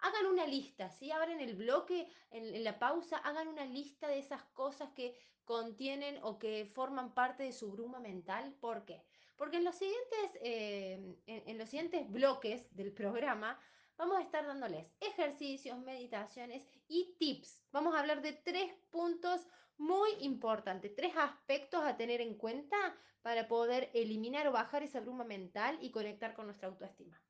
Hagan 0.00 0.26
una 0.26 0.46
lista, 0.46 0.90
¿sí? 0.90 1.10
Ahora 1.10 1.32
en 1.32 1.40
el 1.40 1.54
bloque, 1.54 2.08
en, 2.30 2.62
la 2.62 2.78
pausa, 2.78 3.16
hagan 3.18 3.48
una 3.48 3.64
lista 3.64 4.06
de 4.06 4.18
esas 4.18 4.42
cosas 4.52 4.90
que 4.92 5.16
contienen 5.44 6.18
o 6.22 6.38
que 6.38 6.70
forman 6.74 7.14
parte 7.14 7.42
de 7.44 7.52
su 7.52 7.72
bruma 7.72 8.00
mental. 8.00 8.54
¿Por 8.60 8.84
qué? 8.84 9.02
Porque 9.36 9.56
en 9.56 9.64
los 9.64 9.74
siguientes, 9.74 10.40
eh, 10.42 11.16
en 11.26 11.58
los 11.58 11.68
siguientes 11.68 12.10
bloques 12.10 12.74
del 12.76 12.92
programa 12.92 13.58
vamos 13.96 14.18
a 14.18 14.22
estar 14.22 14.46
dándoles 14.46 14.86
ejercicios, 15.00 15.78
meditaciones 15.78 16.66
y 16.88 17.14
tips. 17.18 17.62
Vamos 17.72 17.94
a 17.94 18.00
hablar 18.00 18.22
de 18.22 18.32
tres 18.32 18.72
puntos 18.90 19.46
muy 19.78 20.10
importantes, 20.20 20.94
tres 20.94 21.16
aspectos 21.16 21.82
a 21.82 21.96
tener 21.96 22.20
en 22.20 22.36
cuenta 22.36 22.76
para 23.22 23.48
poder 23.48 23.90
eliminar 23.94 24.46
o 24.46 24.52
bajar 24.52 24.82
esa 24.82 25.00
bruma 25.00 25.24
mental 25.24 25.78
y 25.80 25.90
conectar 25.90 26.34
con 26.34 26.46
nuestra 26.46 26.68
autoestima. 26.68 27.20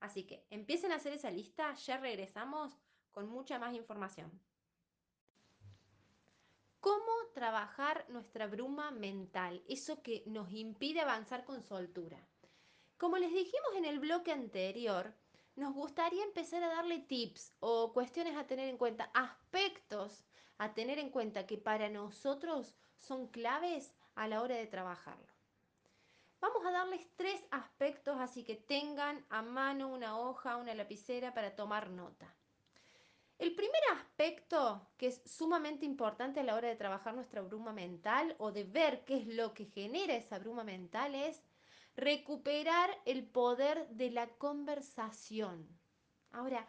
Así 0.00 0.24
que 0.24 0.46
empiecen 0.50 0.92
a 0.92 0.96
hacer 0.96 1.12
esa 1.12 1.30
lista, 1.30 1.74
ya 1.74 1.96
regresamos 1.96 2.76
con 3.10 3.28
mucha 3.28 3.58
más 3.58 3.74
información. 3.74 4.40
¿Cómo 6.80 7.12
trabajar 7.34 8.06
nuestra 8.08 8.48
bruma 8.48 8.90
mental? 8.90 9.62
Eso 9.68 10.02
que 10.02 10.24
nos 10.26 10.50
impide 10.50 11.00
avanzar 11.00 11.44
con 11.44 11.62
soltura. 11.62 12.28
Como 12.98 13.18
les 13.18 13.32
dijimos 13.32 13.74
en 13.76 13.84
el 13.84 14.00
bloque 14.00 14.32
anterior, 14.32 15.14
nos 15.54 15.74
gustaría 15.74 16.24
empezar 16.24 16.62
a 16.64 16.74
darle 16.74 16.98
tips 17.00 17.54
o 17.60 17.92
cuestiones 17.92 18.36
a 18.36 18.46
tener 18.46 18.68
en 18.68 18.78
cuenta, 18.78 19.10
aspectos 19.14 20.24
a 20.58 20.74
tener 20.74 20.98
en 20.98 21.10
cuenta 21.10 21.46
que 21.46 21.58
para 21.58 21.88
nosotros 21.88 22.74
son 22.96 23.28
claves 23.28 23.92
a 24.14 24.28
la 24.28 24.42
hora 24.42 24.56
de 24.56 24.66
trabajarlo. 24.66 25.32
Vamos 26.40 26.66
a 26.66 26.72
darles 26.72 27.08
tres 27.16 27.40
aspectos, 27.50 28.16
así 28.18 28.42
que 28.42 28.56
tengan 28.56 29.24
a 29.30 29.42
mano 29.42 29.88
una 29.88 30.18
hoja, 30.18 30.56
una 30.56 30.74
lapicera 30.74 31.32
para 31.34 31.54
tomar 31.54 31.90
nota. 31.90 32.34
El 33.38 33.54
primer 33.54 33.80
aspecto 33.92 34.88
que 34.96 35.08
es 35.08 35.22
sumamente 35.24 35.84
importante 35.84 36.40
a 36.40 36.44
la 36.44 36.54
hora 36.54 36.68
de 36.68 36.76
trabajar 36.76 37.14
nuestra 37.14 37.42
bruma 37.42 37.72
mental 37.72 38.36
o 38.38 38.52
de 38.52 38.64
ver 38.64 39.04
qué 39.04 39.16
es 39.16 39.26
lo 39.26 39.54
que 39.54 39.66
genera 39.66 40.14
esa 40.14 40.38
bruma 40.38 40.64
mental 40.64 41.14
es 41.14 41.42
recuperar 41.96 42.90
el 43.04 43.24
poder 43.26 43.88
de 43.88 44.10
la 44.10 44.28
conversación. 44.28 45.68
Ahora, 46.30 46.66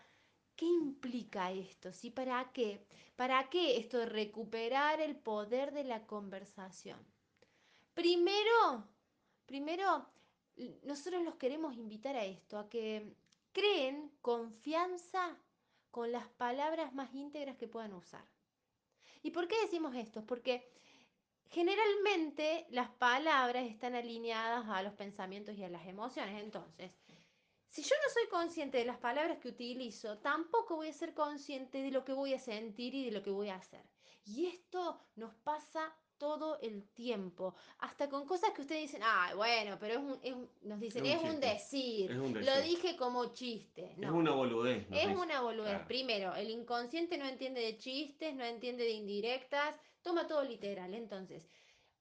¿qué 0.55 0.65
implica 0.65 1.51
esto? 1.51 1.91
¿Sí? 1.91 2.09
¿Para 2.11 2.51
qué? 2.53 2.85
¿Para 3.15 3.49
qué 3.49 3.77
esto 3.77 3.99
de 3.99 4.05
recuperar 4.07 5.01
el 5.01 5.15
poder 5.15 5.73
de 5.73 5.83
la 5.83 6.05
conversación? 6.05 6.99
Primero, 7.93 8.87
Primero, 9.45 10.05
nosotros 10.83 11.23
los 11.23 11.35
queremos 11.35 11.75
invitar 11.75 12.15
a 12.15 12.25
esto, 12.25 12.57
a 12.57 12.69
que 12.69 13.15
creen 13.51 14.11
confianza 14.21 15.37
con 15.91 16.11
las 16.11 16.27
palabras 16.27 16.93
más 16.93 17.13
íntegras 17.13 17.57
que 17.57 17.67
puedan 17.67 17.93
usar. 17.93 18.25
¿Y 19.21 19.31
por 19.31 19.47
qué 19.47 19.59
decimos 19.61 19.95
esto? 19.95 20.25
Porque 20.25 20.67
generalmente 21.49 22.65
las 22.69 22.89
palabras 22.89 23.65
están 23.65 23.95
alineadas 23.95 24.67
a 24.67 24.81
los 24.81 24.93
pensamientos 24.93 25.55
y 25.55 25.63
a 25.63 25.69
las 25.69 25.85
emociones. 25.85 26.41
Entonces, 26.41 26.91
si 27.73 27.81
yo 27.81 27.95
no 28.03 28.13
soy 28.13 28.27
consciente 28.29 28.77
de 28.77 28.85
las 28.85 28.99
palabras 28.99 29.39
que 29.39 29.47
utilizo, 29.47 30.19
tampoco 30.19 30.75
voy 30.75 30.89
a 30.89 30.93
ser 30.93 31.15
consciente 31.15 31.79
de 31.79 31.89
lo 31.89 32.05
que 32.05 32.13
voy 32.13 32.35
a 32.35 32.39
sentir 32.39 32.93
y 32.93 33.03
de 33.05 33.11
lo 33.11 33.23
que 33.23 33.31
voy 33.31 33.49
a 33.49 33.55
hacer. 33.55 33.81
Y 34.25 34.45
esto 34.45 34.99
nos 35.15 35.33
pasa 35.37 35.91
todo 36.19 36.59
el 36.61 36.87
tiempo, 36.93 37.55
hasta 37.79 38.07
con 38.09 38.27
cosas 38.27 38.51
que 38.51 38.61
ustedes 38.61 38.83
dicen, 38.83 39.01
ah, 39.03 39.33
bueno, 39.35 39.77
pero 39.79 39.95
es 40.21 40.31
un, 40.33 40.49
nos 40.61 40.79
dicen, 40.79 41.03
es 41.07 41.19
un, 41.19 41.39
decir, 41.39 42.11
lo 42.11 42.61
dije 42.61 42.95
como 42.95 43.33
chiste. 43.33 43.95
No, 43.97 44.09
es 44.09 44.13
una 44.13 44.31
boludez. 44.31 44.85
Es 44.91 45.07
una 45.07 45.41
boludez. 45.41 45.81
Primero, 45.87 46.35
el 46.35 46.51
inconsciente 46.51 47.17
no 47.17 47.27
entiende 47.27 47.59
de 47.59 47.79
chistes, 47.79 48.35
no 48.35 48.45
entiende 48.45 48.83
de 48.83 48.91
indirectas, 48.91 49.75
toma 50.03 50.27
todo 50.27 50.43
literal. 50.43 50.93
Entonces, 50.93 51.49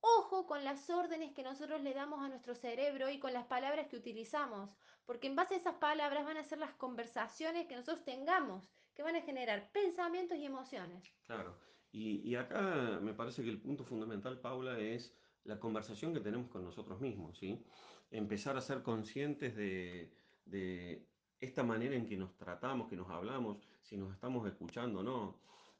ojo 0.00 0.46
con 0.46 0.64
las 0.64 0.90
órdenes 0.90 1.32
que 1.32 1.42
nosotros 1.42 1.80
le 1.80 1.94
damos 1.94 2.20
a 2.20 2.28
nuestro 2.28 2.54
cerebro 2.54 3.08
y 3.08 3.18
con 3.18 3.32
las 3.32 3.46
palabras 3.46 3.86
que 3.88 3.96
utilizamos, 3.96 4.76
porque 5.12 5.26
en 5.26 5.36
base 5.36 5.52
a 5.52 5.58
esas 5.58 5.74
palabras 5.74 6.24
van 6.24 6.38
a 6.38 6.42
ser 6.42 6.58
las 6.58 6.72
conversaciones 6.72 7.66
que 7.66 7.76
nosotros 7.76 8.02
tengamos, 8.02 8.64
que 8.94 9.02
van 9.02 9.14
a 9.14 9.20
generar 9.20 9.70
pensamientos 9.70 10.38
y 10.38 10.46
emociones. 10.46 11.04
Claro. 11.26 11.54
Y, 11.92 12.34
acá 12.34 12.98
me 13.02 13.12
parece 13.12 13.42
que 13.44 13.50
el 13.50 13.60
punto 13.60 13.84
fundamental, 13.84 14.40
Paula, 14.40 14.78
es 14.78 15.14
la 15.44 15.60
conversación 15.60 16.14
que 16.14 16.20
tenemos 16.20 16.48
con 16.48 16.64
nosotros 16.64 16.98
mismos, 17.02 17.36
¿sí? 17.36 17.62
Empezar 18.10 18.56
a 18.56 18.62
ser 18.62 18.82
conscientes 18.82 19.54
de, 19.54 21.06
esta 21.38 21.62
manera 21.62 21.94
en 21.94 22.06
que 22.06 22.16
nos 22.16 22.34
tratamos, 22.38 22.88
que 22.88 22.96
nos 22.96 23.10
hablamos, 23.10 23.58
si 23.82 23.98
nos 23.98 24.14
estamos 24.14 24.48
escuchando 24.48 25.00
o 25.00 25.02
no. 25.02 25.38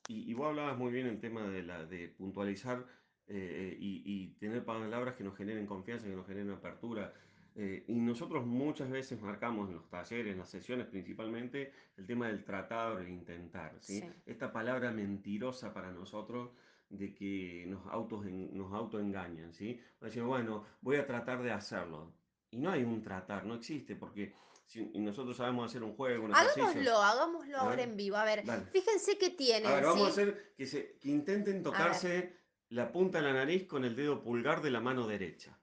Y, 0.09 0.31
y, 0.31 0.35
vos 0.35 0.49
hablabas 0.49 0.77
muy 0.77 0.93
bien 0.93 1.07
el 1.07 1.19
tema 1.19 1.49
de, 1.49 1.63
la, 1.63 1.87
de 1.87 2.09
puntualizar 2.09 2.85
eh, 3.29 3.75
y, 3.81 4.03
y, 4.05 4.35
tener 4.35 4.63
palabras 4.63 5.15
que 5.15 5.25
nos 5.25 5.35
generen 5.39 5.65
confianza, 5.65 6.07
que 6.07 6.17
nos 6.17 6.27
generen 6.27 6.51
apertura, 6.51 7.15
eh, 7.55 7.85
y 7.87 7.95
nosotros 7.95 8.47
muchas 8.47 8.91
veces 8.91 9.21
marcamos 9.21 9.69
en 9.69 9.75
los 9.77 9.89
talleres, 9.89 10.33
en 10.33 10.39
las 10.39 10.49
sesiones 10.49 10.87
principalmente, 10.87 11.73
el 11.97 12.07
tema 12.07 12.29
del 12.29 12.45
tratar 12.45 12.93
o 12.93 12.99
el 12.99 13.09
intentar. 13.09 13.77
¿sí? 13.81 14.03
Esta 14.25 14.53
palabra 14.53 14.91
mentirosa 14.91 15.73
para 15.75 15.91
nosotros 15.91 16.51
de 16.89 17.15
que 17.15 17.65
nos, 17.69 17.87
autos, 17.89 18.25
nos 18.25 18.73
autoengañan. 18.73 19.53
¿sí? 19.53 19.79
Decimos, 20.01 20.29
bueno, 20.29 20.65
voy 20.81 20.97
a 20.97 21.07
tratar 21.07 21.43
de 21.43 21.53
hacerlo. 21.53 22.15
Y 22.51 22.59
no 22.59 22.71
hay 22.71 22.85
un 22.85 23.03
tratar, 23.03 23.45
no 23.45 23.55
existe, 23.55 23.97
porque 23.97 24.35
si 24.67 24.85
nosotros 24.95 25.37
sabemos 25.37 25.67
hacer 25.67 25.83
un 25.83 25.95
juego, 25.95 26.25
un 26.25 26.35
Hagámoslo, 26.35 26.97
hagámoslo 26.97 27.59
ahora 27.59 27.83
en 27.83 27.97
vivo. 27.97 28.17
A 28.17 28.25
ver, 28.25 28.45
fíjense 28.73 29.19
que 29.19 29.31
tienen. 29.31 29.71
A 29.71 29.75
ver, 29.75 29.85
vamos 29.85 30.07
a 30.07 30.11
hacer 30.11 30.55
que, 30.57 30.67
se, 30.67 30.99
que 30.99 31.11
intenten 31.11 31.63
tocarse 31.63 32.37
la 32.71 32.91
punta 32.91 33.19
de 33.19 33.25
la 33.25 33.35
nariz 33.35 33.67
con 33.67 33.85
el 33.85 33.95
dedo 33.95 34.23
pulgar 34.23 34.63
de 34.63 34.71
la 34.71 34.81
mano 34.81 35.07
derecha. 35.07 35.59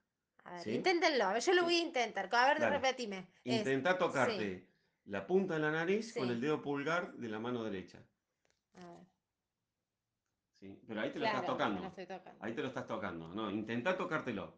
A 0.45 0.69
inténtenlo, 0.69 1.37
yo 1.37 1.53
lo 1.53 1.63
voy 1.63 1.75
a 1.75 1.81
intentar. 1.81 2.29
A 2.33 2.53
ver, 2.53 2.59
repetime. 2.59 3.27
Intenta 3.43 3.97
tocarte 3.97 4.67
la 5.05 5.25
punta 5.25 5.55
de 5.55 5.59
la 5.59 5.71
nariz 5.71 6.13
con 6.13 6.29
el 6.29 6.39
dedo 6.39 6.61
pulgar 6.61 7.13
de 7.13 7.29
la 7.29 7.39
mano 7.39 7.63
derecha. 7.63 7.99
A 8.75 8.85
ver. 8.87 9.05
¿Sí? 10.59 10.81
Pero 10.87 11.01
ahí 11.01 11.11
te 11.11 11.19
lo 11.19 11.25
estás 11.25 11.45
tocando. 11.45 11.93
Ahí 12.39 12.53
te 12.53 12.61
lo 12.61 12.67
estás 12.67 12.87
tocando. 12.87 13.27
No, 13.29 13.49
intenta 13.49 13.95
tocártelo. 13.97 14.57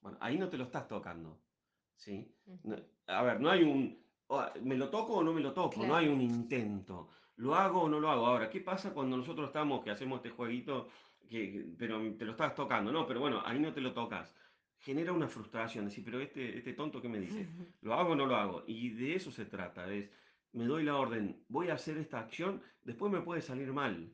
Bueno, 0.00 0.18
ahí 0.20 0.38
no 0.38 0.48
te 0.48 0.56
lo 0.56 0.64
estás 0.64 0.88
tocando. 0.88 1.40
¿Sí? 1.96 2.34
a 3.06 3.22
ver, 3.22 3.40
no 3.40 3.50
hay 3.50 3.62
un. 3.62 4.02
¿Me 4.62 4.76
lo 4.76 4.88
toco 4.90 5.14
o 5.14 5.24
no 5.24 5.32
me 5.32 5.40
lo 5.40 5.52
toco? 5.52 5.84
No 5.84 5.96
hay 5.96 6.08
un 6.08 6.20
intento. 6.20 7.08
¿Lo 7.36 7.54
hago 7.54 7.82
o 7.82 7.88
no 7.88 8.00
lo 8.00 8.10
hago? 8.10 8.26
Ahora, 8.26 8.50
¿qué 8.50 8.60
pasa 8.60 8.92
cuando 8.92 9.16
nosotros 9.16 9.46
estamos, 9.46 9.82
que 9.82 9.90
hacemos 9.90 10.18
este 10.18 10.30
jueguito, 10.30 10.88
que, 11.28 11.66
pero 11.78 12.00
te 12.16 12.24
lo 12.24 12.32
estás 12.32 12.54
tocando? 12.54 12.92
No, 12.92 13.06
pero 13.06 13.20
bueno, 13.20 13.42
ahí 13.44 13.58
no 13.58 13.72
te 13.72 13.80
lo 13.80 13.92
tocas 13.92 14.34
genera 14.78 15.12
una 15.12 15.28
frustración, 15.28 15.86
decir, 15.86 16.04
pero 16.04 16.20
este, 16.20 16.56
este 16.56 16.72
tonto 16.72 17.02
que 17.02 17.08
me 17.08 17.20
dice, 17.20 17.46
¿lo 17.82 17.94
hago 17.94 18.12
o 18.12 18.16
no 18.16 18.26
lo 18.26 18.36
hago? 18.36 18.64
Y 18.66 18.90
de 18.90 19.14
eso 19.14 19.30
se 19.30 19.44
trata, 19.44 19.92
es, 19.92 20.10
me 20.52 20.64
doy 20.64 20.84
la 20.84 20.96
orden, 20.96 21.44
voy 21.48 21.68
a 21.68 21.74
hacer 21.74 21.98
esta 21.98 22.20
acción, 22.20 22.62
después 22.82 23.12
me 23.12 23.20
puede 23.20 23.42
salir 23.42 23.72
mal, 23.72 24.12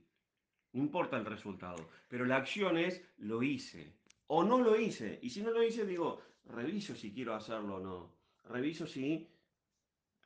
no 0.72 0.82
importa 0.82 1.16
el 1.16 1.24
resultado, 1.24 1.88
pero 2.08 2.24
la 2.24 2.36
acción 2.36 2.76
es, 2.78 3.02
lo 3.18 3.42
hice, 3.42 3.94
o 4.26 4.42
no 4.44 4.58
lo 4.58 4.78
hice, 4.78 5.18
y 5.22 5.30
si 5.30 5.42
no 5.42 5.50
lo 5.50 5.62
hice, 5.62 5.86
digo, 5.86 6.20
reviso 6.44 6.94
si 6.94 7.12
quiero 7.12 7.34
hacerlo 7.34 7.76
o 7.76 7.80
no, 7.80 8.16
reviso 8.44 8.86
si 8.86 9.30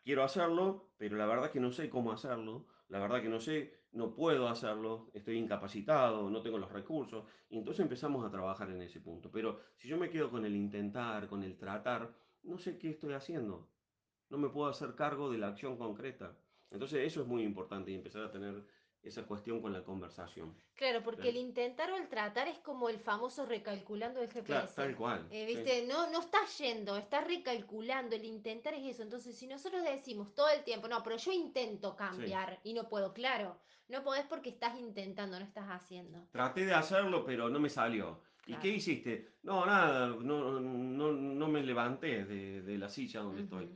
quiero 0.02 0.24
hacerlo, 0.24 0.92
pero 0.96 1.16
la 1.16 1.26
verdad 1.26 1.50
que 1.50 1.60
no 1.60 1.70
sé 1.70 1.90
cómo 1.90 2.12
hacerlo, 2.12 2.66
la 2.88 2.98
verdad 2.98 3.20
que 3.20 3.28
no 3.28 3.40
sé, 3.40 3.77
no 3.92 4.14
puedo 4.14 4.48
hacerlo, 4.48 5.10
estoy 5.14 5.38
incapacitado, 5.38 6.30
no 6.30 6.42
tengo 6.42 6.58
los 6.58 6.72
recursos, 6.72 7.24
y 7.48 7.58
entonces 7.58 7.82
empezamos 7.82 8.24
a 8.24 8.30
trabajar 8.30 8.70
en 8.70 8.82
ese 8.82 9.00
punto. 9.00 9.30
Pero 9.30 9.60
si 9.76 9.88
yo 9.88 9.96
me 9.96 10.10
quedo 10.10 10.30
con 10.30 10.44
el 10.44 10.54
intentar, 10.54 11.28
con 11.28 11.42
el 11.42 11.56
tratar, 11.56 12.14
no 12.42 12.58
sé 12.58 12.78
qué 12.78 12.90
estoy 12.90 13.14
haciendo, 13.14 13.70
no 14.30 14.38
me 14.38 14.50
puedo 14.50 14.68
hacer 14.68 14.94
cargo 14.94 15.30
de 15.30 15.38
la 15.38 15.48
acción 15.48 15.76
concreta. 15.76 16.36
Entonces 16.70 17.06
eso 17.06 17.22
es 17.22 17.26
muy 17.26 17.42
importante 17.42 17.90
y 17.90 17.94
empezar 17.94 18.24
a 18.24 18.30
tener 18.30 18.66
esa 19.02 19.24
cuestión 19.26 19.60
con 19.60 19.72
la 19.72 19.82
conversación. 19.82 20.54
Claro, 20.74 21.02
porque 21.02 21.30
el 21.30 21.36
intentar 21.36 21.90
o 21.90 21.96
el 21.96 22.08
tratar 22.08 22.48
es 22.48 22.58
como 22.58 22.88
el 22.88 22.98
famoso 22.98 23.46
recalculando 23.46 24.20
el 24.20 24.28
GPS. 24.28 24.44
Claro, 24.46 24.68
tal 24.74 24.96
cual. 24.96 25.26
Eh, 25.30 25.46
¿Viste? 25.46 25.86
No, 25.86 26.10
no 26.10 26.20
estás 26.20 26.58
yendo, 26.58 26.96
estás 26.96 27.26
recalculando. 27.26 28.16
El 28.16 28.24
intentar 28.24 28.74
es 28.74 28.94
eso. 28.94 29.02
Entonces, 29.02 29.36
si 29.36 29.46
nosotros 29.46 29.82
decimos 29.82 30.34
todo 30.34 30.48
el 30.50 30.62
tiempo, 30.64 30.88
no, 30.88 31.02
pero 31.02 31.16
yo 31.16 31.32
intento 31.32 31.96
cambiar 31.96 32.60
y 32.62 32.74
no 32.74 32.88
puedo, 32.88 33.12
claro, 33.12 33.58
no 33.88 34.02
podés 34.02 34.26
porque 34.26 34.50
estás 34.50 34.78
intentando, 34.78 35.38
no 35.38 35.44
estás 35.44 35.66
haciendo. 35.68 36.26
Traté 36.30 36.66
de 36.66 36.74
hacerlo, 36.74 37.24
pero 37.24 37.48
no 37.48 37.58
me 37.58 37.70
salió. 37.70 38.22
¿Y 38.46 38.54
qué 38.56 38.68
hiciste? 38.68 39.34
No, 39.42 39.66
nada, 39.66 40.06
no, 40.06 40.58
no, 40.58 41.12
no 41.12 41.48
me 41.48 41.62
levanté 41.62 42.24
de, 42.24 42.78
la 42.78 42.88
silla 42.88 43.20
donde 43.20 43.42
estoy. 43.42 43.68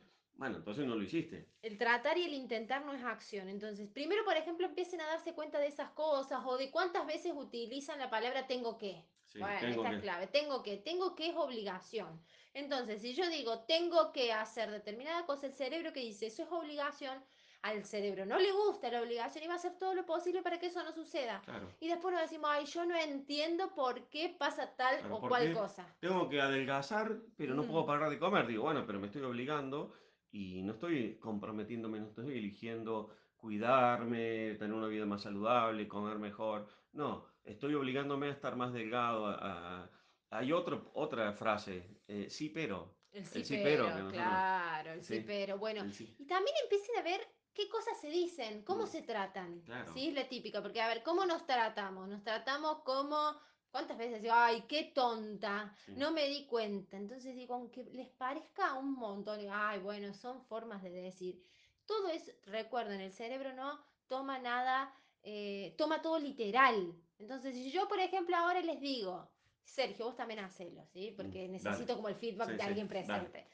Bueno, 0.42 0.56
entonces 0.56 0.84
no 0.84 0.96
lo 0.96 1.04
hiciste. 1.04 1.46
El 1.62 1.78
tratar 1.78 2.18
y 2.18 2.24
el 2.24 2.34
intentar 2.34 2.84
no 2.84 2.92
es 2.92 3.04
acción. 3.04 3.48
Entonces, 3.48 3.88
primero, 3.88 4.24
por 4.24 4.36
ejemplo, 4.36 4.66
empiecen 4.66 5.00
a 5.00 5.06
darse 5.06 5.34
cuenta 5.34 5.60
de 5.60 5.68
esas 5.68 5.90
cosas 5.90 6.42
o 6.44 6.56
de 6.56 6.68
cuántas 6.72 7.06
veces 7.06 7.32
utilizan 7.32 8.00
la 8.00 8.10
palabra 8.10 8.48
tengo 8.48 8.76
que. 8.76 9.04
Sí, 9.28 9.38
Bueno, 9.38 9.60
tengo 9.60 9.84
esta 9.84 9.90
que. 9.90 9.94
es 9.94 10.02
clave. 10.02 10.26
Tengo 10.26 10.62
que. 10.64 10.78
Tengo 10.78 11.14
que 11.14 11.28
es 11.28 11.36
obligación. 11.36 12.20
Entonces, 12.54 13.02
si 13.02 13.14
yo 13.14 13.30
digo 13.30 13.60
tengo 13.66 14.10
que 14.10 14.32
hacer 14.32 14.72
determinada 14.72 15.24
cosa, 15.26 15.46
el 15.46 15.52
cerebro 15.52 15.92
que 15.92 16.00
dice 16.00 16.26
eso 16.26 16.42
es 16.42 16.50
obligación, 16.50 17.22
al 17.62 17.84
cerebro 17.84 18.26
no 18.26 18.40
le 18.40 18.50
gusta 18.50 18.90
la 18.90 19.00
obligación 19.00 19.44
y 19.44 19.46
va 19.46 19.52
a 19.52 19.56
hacer 19.58 19.78
todo 19.78 19.94
lo 19.94 20.04
posible 20.04 20.42
para 20.42 20.58
que 20.58 20.66
eso 20.66 20.82
no 20.82 20.90
suceda. 20.90 21.40
Claro. 21.44 21.68
Y 21.78 21.86
después 21.86 22.12
nos 22.12 22.22
decimos, 22.22 22.50
ay, 22.52 22.66
yo 22.66 22.84
no 22.84 22.96
entiendo 22.96 23.72
por 23.76 24.08
qué 24.08 24.34
pasa 24.36 24.74
tal 24.74 24.98
Claro, 24.98 25.14
o 25.18 25.20
cual 25.28 25.54
cosa. 25.54 25.86
tengo 26.00 26.28
que 26.28 26.40
adelgazar, 26.40 27.20
pero 27.36 27.54
no 27.54 27.62
puedo 27.62 27.86
parar 27.86 28.10
de 28.10 28.18
comer. 28.18 28.48
Digo, 28.48 28.64
bueno, 28.64 28.84
pero 28.84 28.98
me 28.98 29.06
estoy 29.06 29.22
obligando 29.22 29.94
y 30.32 30.62
no 30.62 30.72
estoy 30.72 31.18
comprometiéndome, 31.20 32.00
no 32.00 32.08
estoy 32.08 32.36
eligiendo 32.38 33.14
cuidarme, 33.36 34.54
tener 34.58 34.72
una 34.74 34.86
vida 34.88 35.04
más 35.06 35.22
saludable, 35.22 35.88
comer 35.88 36.18
mejor. 36.18 36.68
No, 36.92 37.26
estoy 37.44 37.74
obligándome 37.74 38.28
a 38.28 38.32
estar 38.32 38.56
más 38.56 38.72
delgado. 38.72 39.26
a- 39.26 39.82
a- 39.84 39.90
Hay 40.30 40.50
otro, 40.50 40.90
otra 40.94 41.32
frase, 41.34 42.00
eh, 42.08 42.30
sí, 42.30 42.48
pero. 42.48 42.96
El 43.12 43.18
El 43.34 43.44
sí 43.44 43.60
pero, 43.62 43.84
claro, 44.10 44.92
el 44.92 45.02
sí 45.04 45.16
Sí, 45.16 45.24
pero. 45.26 45.58
Bueno, 45.58 45.84
sí. 45.92 46.14
y 46.18 46.26
también 46.26 46.56
empiecen 46.62 46.96
a 46.98 47.02
ver 47.02 47.20
qué 47.52 47.68
cosas 47.68 48.00
se 48.00 48.08
dicen, 48.08 48.62
cómo 48.64 48.84
Mm, 48.84 48.86
se 48.86 49.02
tratan, 49.02 49.60
claro, 49.60 49.92
¿sí? 49.92 50.08
Es 50.08 50.14
la 50.14 50.28
típica, 50.28 50.62
porque 50.62 50.80
a 50.80 50.88
ver, 50.88 51.02
¿cómo 51.02 51.26
nos 51.26 51.44
tratamos? 51.46 52.08
Nos 52.08 52.22
tratamos 52.22 52.78
como, 52.84 53.36
¿cuántas 53.72 53.98
veces 53.98 54.22
digo, 54.22 54.34
ay, 54.36 54.62
qué 54.68 54.92
tonta, 54.94 55.74
sí, 55.84 55.92
no 55.96 56.12
me 56.12 56.28
di 56.28 56.46
cuenta? 56.46 56.96
Entonces 56.96 57.34
digo, 57.34 57.54
aunque 57.54 57.82
les 57.84 58.08
parezca 58.10 58.74
un 58.74 58.92
montón, 58.92 59.40
digo, 59.40 59.52
ay, 59.52 59.80
bueno, 59.80 60.14
son 60.14 60.42
formas 60.44 60.82
de 60.82 60.90
decir. 60.90 61.42
Todo 61.86 62.08
es, 62.10 62.32
recuerden, 62.44 63.00
el 63.00 63.12
cerebro 63.12 63.52
no 63.54 63.84
toma 64.06 64.38
nada, 64.38 64.94
eh, 65.22 65.74
toma 65.76 66.00
todo 66.02 66.18
literal. 66.20 66.94
Entonces, 67.18 67.54
si 67.54 67.72
yo, 67.72 67.88
por 67.88 67.98
ejemplo, 67.98 68.36
ahora 68.36 68.60
les 68.60 68.80
digo, 68.80 69.32
Sergio, 69.64 70.06
vos 70.06 70.16
también 70.16 70.40
hacelo, 70.40 70.84
¿sí? 70.86 71.10
mm, 71.10 71.16
Porque 71.16 71.48
dale. 71.48 71.52
necesito 71.52 71.96
como 71.96 72.08
el 72.08 72.14
feedback 72.14 72.48
Sí, 72.48 72.52
de 72.56 72.62
sí, 72.62 72.68
alguien 72.68 72.86
dale. 72.88 73.28
presente. 73.28 73.46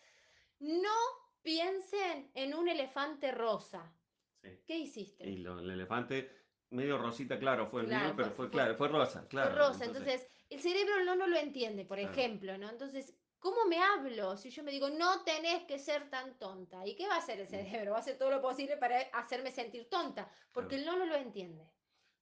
No 0.60 0.94
piensen 1.42 2.30
en 2.34 2.54
un 2.54 2.68
elefante 2.68 3.30
rosa. 3.32 3.94
¿Qué 4.66 4.76
Y 4.78 4.82
hiciste? 4.82 5.25
lo- 5.38 5.60
el 5.60 5.70
elefante, 5.70 6.30
medio 6.70 6.98
rosita, 6.98 7.38
claro, 7.38 7.66
fue 7.66 7.82
el 7.82 7.88
mío, 7.88 8.14
pero 8.16 8.30
fue, 8.30 8.46
fue 8.46 8.48
fue, 8.48 8.50
claro, 8.50 8.76
fue 8.76 8.88
rosa, 8.88 9.26
fue 9.28 9.28
claro. 9.28 9.54
rosa. 9.56 9.84
Entonces, 9.84 10.22
Entonces, 10.22 10.30
el 10.50 10.60
cerebro 10.60 11.04
no, 11.04 11.16
no 11.16 11.26
lo 11.26 11.37
entiende, 11.37 11.84
por 11.84 11.98
claro, 11.98 12.12
ejemplo, 12.12 12.58
¿no? 12.58 12.68
Entonces, 12.70 13.14
¿cómo 13.38 13.66
me 13.66 13.78
hablo? 13.82 14.37
Si 14.37 14.50
yo 14.50 14.62
me 14.62 14.70
digo, 14.72 14.90
no 14.90 15.25
tenés 15.25 15.64
que 15.64 15.78
ser 15.78 16.10
tan 16.10 16.38
tonta. 16.38 16.87
¿Y 16.87 16.96
qué 16.96 17.06
va 17.08 17.16
a 17.16 17.18
hacer 17.18 17.40
el 17.40 17.46
mm, 17.46 17.50
cerebro? 17.50 17.92
Va 17.92 17.98
a 17.98 18.00
hacer 18.00 18.18
todo 18.18 18.30
lo 18.30 18.40
posible 18.42 18.76
para 18.76 19.00
hacerme 19.12 19.50
sentir 19.52 19.88
tonta, 19.88 20.30
porque 20.52 20.76
claro. 20.76 20.92
él 20.92 20.98
no, 20.98 21.06
no 21.06 21.12
lo 21.12 21.16
entiende. 21.16 21.70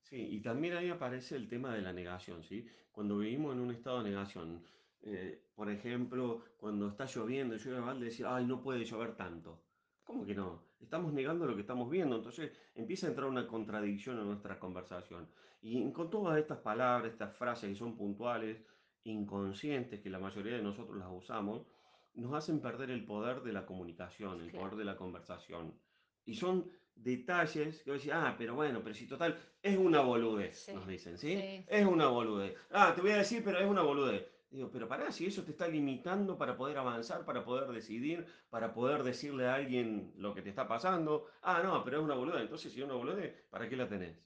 Sí, 0.03 0.17
y 0.37 0.41
también 0.41 0.75
ahí 0.77 0.89
aparece 0.91 1.37
el 1.37 1.49
tema 1.49 1.75
de 1.75 1.83
la 1.83 1.93
negación, 1.93 2.43
¿sí? 2.45 2.67
Cuando 2.93 3.19
vivimos 3.19 3.55
en 3.55 3.61
un 3.61 3.73
estado 3.73 4.03
de 4.03 4.11
negación, 4.11 4.65
eh, 5.01 5.51
por 5.55 5.69
ejemplo, 5.71 6.45
cuando 6.57 6.89
está 6.89 7.07
lloviendo 7.07 7.57
y 7.57 7.59
llueve 7.59 7.81
balde, 7.81 8.07
decir, 8.07 8.27
ay, 8.27 8.47
no 8.47 8.63
puede 8.63 8.85
llover 8.85 9.17
tanto. 9.17 9.65
¿Cómo 10.05 10.25
que 10.25 10.35
no? 10.35 10.66
Estamos 10.81 11.13
negando 11.13 11.47
lo 11.47 11.55
que 11.55 11.63
estamos 11.63 11.91
viendo, 11.91 12.17
entonces 12.17 12.53
empieza 12.75 13.07
a 13.07 13.11
entrar 13.11 13.29
una 13.29 13.47
contradicción 13.47 14.19
en 14.19 14.27
nuestra 14.27 14.59
conversación. 14.59 15.29
Y 15.63 15.91
con 15.93 16.11
todas 16.11 16.39
estas 16.39 16.59
palabras, 16.59 17.13
estas 17.13 17.35
frases 17.37 17.71
que 17.71 17.77
son 17.77 17.97
puntuales, 17.97 18.63
inconscientes, 19.05 20.01
que 20.01 20.11
la 20.11 20.19
mayoría 20.19 20.57
de 20.57 20.63
nosotros 20.63 20.97
las 20.99 21.09
usamos, 21.11 21.67
nos 22.15 22.35
hacen 22.35 22.61
perder 22.61 22.91
el 22.91 23.05
poder 23.05 23.43
de 23.43 23.53
la 23.53 23.67
comunicación, 23.67 24.41
el 24.41 24.51
poder 24.51 24.77
de 24.77 24.85
la 24.85 24.97
conversación. 24.97 25.79
Y 26.25 26.35
son 26.35 26.71
detalles 26.95 27.83
que 27.83 27.93
decís, 27.93 28.11
ah, 28.13 28.35
pero 28.39 28.55
bueno, 28.55 28.81
pero 28.83 28.95
si 28.95 29.07
total, 29.07 29.39
es 29.63 29.77
una 29.77 30.01
boludez, 30.01 30.69
nos 30.75 30.85
Sí, 30.85 30.91
dicen, 30.91 31.19
¿sí? 31.19 31.37
sí, 31.37 31.65
Es 31.69 31.87
una 31.87 32.09
boludez. 32.09 32.55
Ah, 32.71 32.93
te 32.95 33.03
voy 33.03 33.11
a 33.11 33.19
decir, 33.19 33.43
pero 33.45 33.59
es 33.59 33.67
una 33.67 33.83
boludez. 33.83 34.27
Digo, 34.57 34.71
pero 34.71 34.89
pará, 34.89 35.13
si 35.13 35.27
eso 35.27 35.45
te 35.45 35.51
está 35.51 35.69
limitando 35.69 36.39
para 36.39 36.57
poder 36.57 36.79
avanzar, 36.79 37.27
para 37.27 37.45
poder 37.45 37.69
decidir, 37.73 38.27
para 38.49 38.73
poder 38.73 39.03
decirle 39.03 39.45
a 39.47 39.55
alguien 39.55 40.15
lo 40.17 40.35
que 40.35 40.41
te 40.41 40.49
está 40.49 40.67
pasando. 40.67 41.27
Ah, 41.43 41.61
no, 41.63 41.85
pero 41.85 41.99
es 41.99 42.05
una 42.05 42.15
boludez. 42.15 42.41
Entonces, 42.41 42.73
si 42.73 42.79
es 42.81 42.87
una 42.87 42.95
boludez, 42.95 43.49
¿para 43.51 43.69
qué 43.69 43.77
la 43.77 43.87
tenés? 43.87 44.17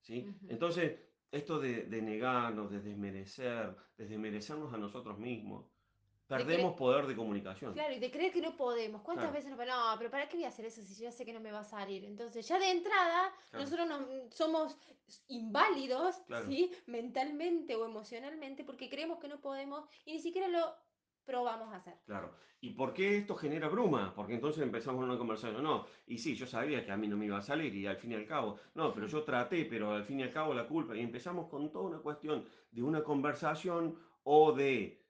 ¿Sí? 0.00 0.26
Entonces, 0.48 0.98
esto 1.30 1.60
de, 1.60 1.84
de 1.84 2.02
negarnos, 2.02 2.68
de 2.72 2.80
desmerecer, 2.80 3.76
de 3.96 4.06
desmerecernos 4.06 4.74
a 4.74 4.78
nosotros 4.78 5.18
mismos, 5.18 5.66
perdemos 6.26 6.72
cre- 6.74 6.76
poder 6.78 7.06
de 7.06 7.16
comunicación. 7.16 7.72
Claro, 7.72 7.94
y 7.94 7.98
de 7.98 8.10
creer 8.10 8.32
que 8.32 8.40
no 8.40 8.56
podemos. 8.56 9.02
¿Cuántas 9.02 9.26
Claro, 9.30 9.34
veces 9.34 9.50
nos 9.50 9.66
no, 9.66 9.94
pero 9.98 10.10
¿para 10.10 10.28
qué 10.28 10.36
voy 10.36 10.44
a 10.44 10.48
hacer 10.48 10.66
eso 10.66 10.82
si 10.82 10.94
yo 10.94 11.04
ya 11.04 11.12
sé 11.12 11.24
que 11.24 11.32
no 11.32 11.40
me 11.40 11.52
va 11.52 11.60
a 11.60 11.64
salir? 11.64 12.04
Entonces, 12.04 12.46
ya 12.48 12.58
de 12.58 12.70
entrada, 12.70 13.32
claro, 13.50 13.64
nosotros 13.64 13.88
no- 13.88 14.30
somos 14.30 14.76
inválidos, 15.28 16.16
claro. 16.26 16.46
¿sí? 16.46 16.70
Mentalmente 16.86 17.76
o 17.76 17.84
emocionalmente, 17.84 18.64
porque 18.64 18.88
creemos 18.90 19.18
que 19.18 19.28
no 19.28 19.40
podemos 19.40 19.88
y 20.04 20.12
ni 20.12 20.18
siquiera 20.20 20.48
lo 20.48 20.74
probamos 21.24 21.72
a 21.72 21.76
hacer. 21.76 21.94
Claro. 22.06 22.36
¿Y 22.60 22.70
por 22.70 22.94
qué 22.94 23.18
esto 23.18 23.34
genera 23.34 23.68
bruma? 23.68 24.14
Porque 24.14 24.34
entonces 24.34 24.62
empezamos 24.62 25.04
una 25.04 25.18
conversación. 25.18 25.62
No, 25.62 25.86
y 26.06 26.18
sí, 26.18 26.34
yo 26.34 26.46
sabía 26.46 26.84
que 26.84 26.92
a 26.92 26.96
mí 26.96 27.06
no 27.08 27.16
me 27.16 27.26
iba 27.26 27.38
a 27.38 27.42
salir 27.42 27.74
y 27.74 27.86
al 27.86 27.96
fin 27.96 28.12
y 28.12 28.14
al 28.14 28.26
cabo, 28.26 28.58
no, 28.74 28.94
pero 28.94 29.06
yo 29.06 29.22
traté, 29.24 29.64
pero 29.66 29.92
al 29.92 30.04
fin 30.04 30.20
y 30.20 30.22
al 30.22 30.32
cabo 30.32 30.54
la 30.54 30.66
culpa. 30.66 30.96
Y 30.96 31.00
empezamos 31.00 31.48
con 31.48 31.70
toda 31.70 31.84
una 31.84 31.98
cuestión 31.98 32.48
de 32.70 32.82
una 32.82 33.02
conversación 33.04 33.98
o 34.22 34.52
de 34.52 35.05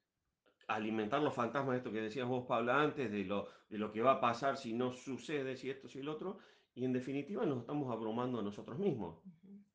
alimentar 0.67 1.23
los 1.23 1.35
fantasmas, 1.35 1.77
esto 1.77 1.93
que 1.93 2.01
decías 2.01 2.27
vos, 2.27 2.47
Pablo, 2.47 2.73
antes, 2.73 3.11
de 3.11 3.25
lo, 3.25 3.49
de 3.69 3.79
lo 3.79 3.93
que 3.93 4.03
va 4.03 4.13
a 4.13 4.21
pasar 4.21 4.57
si 4.57 4.73
no 4.73 4.93
sucede, 4.93 5.57
si 5.57 5.71
esto, 5.71 5.89
si 5.89 6.01
el 6.01 6.09
otro. 6.09 6.39
Y 6.75 6.85
en 6.85 6.93
definitiva 6.93 7.47
nos 7.47 7.61
estamos 7.61 7.91
abrumando 7.91 8.41
a 8.41 8.43
nosotros 8.43 8.79
mismos. 8.79 9.23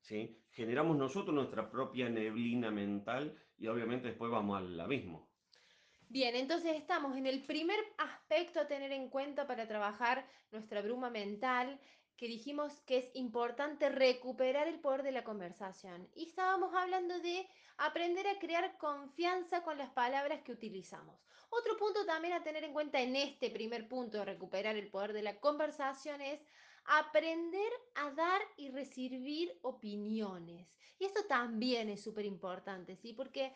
¿sí? 0.02 0.38
Generamos 0.52 0.98
nosotros 0.98 1.34
nuestra 1.34 1.70
propia 1.70 2.10
neblina 2.10 2.72
mental 2.72 3.36
y 3.58 3.68
obviamente 3.68 4.10
después 4.10 4.32
vamos 4.32 4.58
al 4.58 4.80
abismo. 4.80 5.30
Bien, 6.10 6.36
entonces 6.36 6.76
estamos 6.76 7.16
en 7.16 7.26
el 7.26 7.46
primer 7.46 7.80
aspecto 7.98 8.60
a 8.60 8.68
tener 8.68 8.92
en 8.92 9.10
cuenta 9.10 9.48
para 9.48 9.66
trabajar 9.68 10.28
nuestra 10.52 10.82
bruma 10.82 11.10
mental, 11.10 11.80
que 12.18 12.28
dijimos 12.28 12.82
que 12.82 12.98
es 12.98 13.06
importante 13.16 13.90
recuperar 13.90 14.68
el 14.68 14.80
poder 14.80 15.04
de 15.04 15.12
la 15.12 15.24
conversación. 15.24 16.10
Y 16.14 16.28
estábamos 16.28 16.74
hablando 16.74 17.20
de 17.20 17.48
aprender 17.78 18.28
a 18.28 18.38
crear 18.40 18.78
confianza 18.78 19.64
con 19.64 19.78
las 19.78 19.90
palabras 19.92 20.42
que 20.44 20.52
utilizamos. 20.52 21.20
Otro 21.50 21.78
punto 21.78 22.06
también 22.06 22.34
a 22.34 22.44
tener 22.44 22.64
en 22.64 22.74
cuenta 22.74 23.02
en 23.02 23.16
este 23.16 23.50
primer 23.50 23.88
punto 23.88 24.20
de 24.20 24.26
recuperar 24.26 24.78
el 24.78 24.90
poder 24.90 25.14
de 25.14 25.24
la 25.24 25.40
conversación 25.40 26.22
es 26.22 26.40
aprender 26.86 27.72
a 27.96 28.12
dar 28.12 28.42
y 28.58 28.70
recibir 28.70 29.58
opiniones. 29.62 30.68
Y 31.00 31.06
esto 31.06 31.26
también 31.26 31.90
es 31.90 32.04
súper 32.04 32.26
importante, 32.26 32.96
¿sí? 32.96 33.14
Porque 33.14 33.54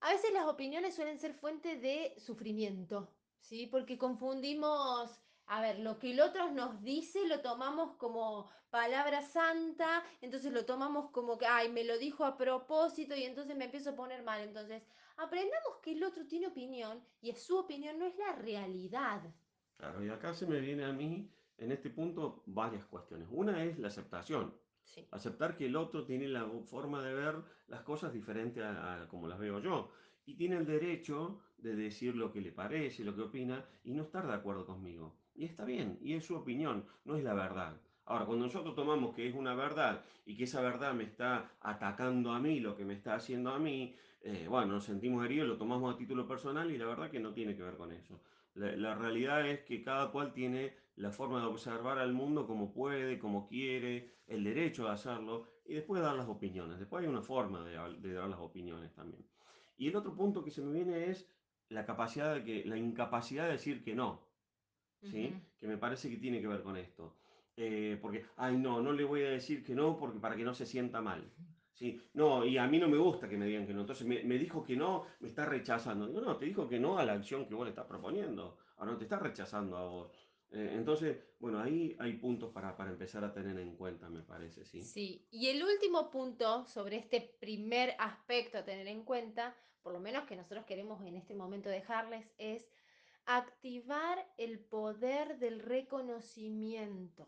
a 0.00 0.12
veces 0.12 0.32
las 0.32 0.46
opiniones 0.46 0.94
suelen 0.94 1.18
ser 1.18 1.34
fuente 1.34 1.76
de 1.76 2.14
sufrimiento, 2.18 3.14
¿sí? 3.40 3.66
Porque 3.66 3.98
confundimos, 3.98 5.20
a 5.48 5.60
ver, 5.60 5.78
lo 5.78 5.98
que 5.98 6.10
el 6.10 6.20
otro 6.20 6.50
nos 6.50 6.82
dice 6.82 7.26
lo 7.28 7.40
tomamos 7.40 7.96
como 7.96 8.50
palabra 8.70 9.22
santa, 9.22 10.02
entonces 10.20 10.52
lo 10.52 10.64
tomamos 10.64 11.10
como 11.10 11.38
que, 11.38 11.46
ay, 11.46 11.70
me 11.70 11.84
lo 11.84 11.98
dijo 11.98 12.24
a 12.24 12.36
propósito 12.36 13.14
y 13.14 13.22
entonces 13.22 13.56
me 13.56 13.66
empiezo 13.66 13.90
a 13.90 13.96
poner 13.96 14.22
mal. 14.22 14.40
Entonces, 14.40 14.82
aprendamos 15.16 15.78
que 15.82 15.92
el 15.92 16.02
otro 16.02 16.26
tiene 16.26 16.48
opinión 16.48 17.02
y 17.20 17.30
es 17.30 17.42
su 17.42 17.56
opinión, 17.56 17.98
no 17.98 18.06
es 18.06 18.16
la 18.16 18.32
realidad. 18.34 19.22
Claro, 19.76 20.04
y 20.04 20.08
acá 20.08 20.34
se 20.34 20.46
me 20.46 20.60
viene 20.60 20.84
a 20.84 20.92
mí, 20.92 21.30
en 21.58 21.72
este 21.72 21.90
punto, 21.90 22.42
varias 22.46 22.84
cuestiones. 22.86 23.28
Una 23.30 23.62
es 23.64 23.78
la 23.78 23.88
aceptación. 23.88 24.58
Sí. 24.82 25.06
Aceptar 25.10 25.56
que 25.56 25.66
el 25.66 25.76
otro 25.76 26.04
tiene 26.04 26.28
la 26.28 26.46
forma 26.64 27.02
de 27.02 27.14
ver 27.14 27.42
las 27.66 27.82
cosas 27.82 28.12
diferente 28.12 28.62
a, 28.62 29.02
a 29.02 29.08
como 29.08 29.28
las 29.28 29.38
veo 29.38 29.60
yo. 29.60 29.90
Y 30.24 30.36
tiene 30.36 30.56
el 30.56 30.66
derecho 30.66 31.40
de 31.56 31.76
decir 31.76 32.16
lo 32.16 32.32
que 32.32 32.40
le 32.40 32.52
parece, 32.52 33.04
lo 33.04 33.14
que 33.14 33.22
opina, 33.22 33.64
y 33.84 33.92
no 33.92 34.02
estar 34.02 34.26
de 34.26 34.34
acuerdo 34.34 34.66
conmigo. 34.66 35.16
Y 35.36 35.44
está 35.44 35.64
bien, 35.64 35.98
y 36.00 36.14
es 36.14 36.24
su 36.24 36.34
opinión, 36.34 36.86
no 37.04 37.16
es 37.16 37.22
la 37.22 37.34
verdad. 37.34 37.76
Ahora, 38.06 38.24
cuando 38.24 38.46
nosotros 38.46 38.74
tomamos 38.74 39.14
que 39.14 39.28
es 39.28 39.34
una 39.34 39.54
verdad 39.54 40.02
y 40.24 40.36
que 40.36 40.44
esa 40.44 40.60
verdad 40.60 40.94
me 40.94 41.04
está 41.04 41.50
atacando 41.60 42.32
a 42.32 42.40
mí, 42.40 42.60
lo 42.60 42.76
que 42.76 42.84
me 42.84 42.94
está 42.94 43.14
haciendo 43.14 43.50
a 43.50 43.58
mí, 43.58 43.94
eh, 44.22 44.46
bueno, 44.48 44.74
nos 44.74 44.84
sentimos 44.84 45.24
heridos, 45.24 45.48
lo 45.48 45.56
tomamos 45.56 45.94
a 45.94 45.98
título 45.98 46.26
personal 46.26 46.70
y 46.70 46.78
la 46.78 46.86
verdad 46.86 47.10
que 47.10 47.20
no 47.20 47.32
tiene 47.32 47.54
que 47.54 47.62
ver 47.62 47.76
con 47.76 47.92
eso. 47.92 48.20
La, 48.54 48.94
realidad 48.94 49.46
es 49.46 49.60
que 49.60 49.82
cada 49.82 50.10
cual 50.10 50.32
tiene 50.32 50.72
la 50.96 51.10
forma 51.10 51.40
de 51.40 51.46
observar 51.46 51.98
al 51.98 52.14
mundo 52.14 52.46
como 52.46 52.72
puede, 52.72 53.18
como 53.18 53.46
quiere, 53.46 54.14
el 54.26 54.44
derecho 54.44 54.84
de 54.84 54.92
hacerlo 54.92 55.46
y 55.66 55.74
después 55.74 56.00
dar 56.00 56.16
las 56.16 56.28
opiniones. 56.28 56.78
Después 56.78 57.02
hay 57.02 57.10
una 57.10 57.20
forma 57.20 57.62
de, 57.62 58.14
dar 58.14 58.28
las 58.28 58.38
opiniones 58.38 58.94
también. 58.94 59.22
Y 59.76 59.88
el 59.88 59.96
otro 59.96 60.14
punto 60.14 60.42
que 60.42 60.50
se 60.50 60.62
me 60.62 60.72
viene 60.72 61.10
es 61.10 61.28
la 61.68 61.84
capacidad 61.84 62.42
que, 62.42 62.64
la 62.64 62.78
incapacidad 62.78 63.44
de 63.44 63.52
decir 63.52 63.84
que 63.84 63.94
no, 63.94 64.25
¿sí? 65.02 65.34
Que 65.58 65.66
me 65.66 65.78
parece 65.78 66.10
que 66.10 66.16
tiene 66.16 66.40
que 66.40 66.48
ver 66.48 66.62
con 66.62 66.76
esto. 66.76 67.16
Eh, 67.56 67.98
porque, 68.00 68.24
ay, 68.36 68.56
no, 68.56 68.82
no 68.82 68.92
le 68.92 69.04
voy 69.04 69.22
a 69.22 69.30
decir 69.30 69.64
que 69.64 69.74
no 69.74 69.96
porque 69.96 70.18
para 70.18 70.36
que 70.36 70.44
no 70.44 70.54
se 70.54 70.66
sienta 70.66 71.00
mal. 71.00 71.30
Sí, 71.72 72.00
no, 72.14 72.44
y 72.44 72.56
a 72.56 72.66
mí 72.66 72.78
no 72.78 72.88
me 72.88 72.96
gusta 72.96 73.28
que 73.28 73.36
me 73.36 73.46
digan 73.46 73.66
que 73.66 73.74
no. 73.74 73.82
Entonces 73.82 74.06
me, 74.06 74.22
me 74.24 74.38
dijo 74.38 74.64
que 74.64 74.76
no, 74.76 75.04
me 75.20 75.28
está 75.28 75.44
rechazando. 75.44 76.06
Digo, 76.06 76.20
no, 76.20 76.36
te 76.36 76.46
dijo 76.46 76.68
que 76.68 76.78
no 76.78 76.98
a 76.98 77.04
la 77.04 77.12
acción 77.14 77.46
que 77.46 77.54
vos 77.54 77.64
le 77.64 77.70
estás 77.70 77.86
proponiendo. 77.86 78.56
Ahora 78.76 78.92
no 78.92 78.98
te 78.98 79.04
está 79.04 79.18
rechazando 79.18 79.76
a 79.76 79.86
vos. 79.86 80.10
Eh, 80.50 80.72
entonces, 80.74 81.18
bueno, 81.38 81.58
ahí 81.60 81.96
hay 81.98 82.14
puntos 82.14 82.52
para, 82.52 82.76
para 82.76 82.90
empezar 82.90 83.24
a 83.24 83.32
tener 83.32 83.58
en 83.58 83.76
cuenta, 83.76 84.08
me 84.08 84.22
parece, 84.22 84.64
¿sí? 84.64 84.82
Sí, 84.82 85.26
y 85.30 85.48
el 85.48 85.62
último 85.62 86.10
punto 86.10 86.64
sobre 86.66 86.96
este 86.96 87.20
primer 87.40 87.94
aspecto 87.98 88.58
a 88.58 88.64
tener 88.64 88.86
en 88.86 89.04
cuenta, 89.04 89.56
por 89.82 89.92
lo 89.92 90.00
menos 90.00 90.24
que 90.24 90.36
nosotros 90.36 90.64
queremos 90.64 91.02
en 91.02 91.16
este 91.16 91.34
momento 91.34 91.68
dejarles, 91.68 92.26
es 92.38 92.66
activar 93.26 94.32
el 94.38 94.64
poder 94.64 95.38
del 95.38 95.60
reconocimiento 95.60 97.26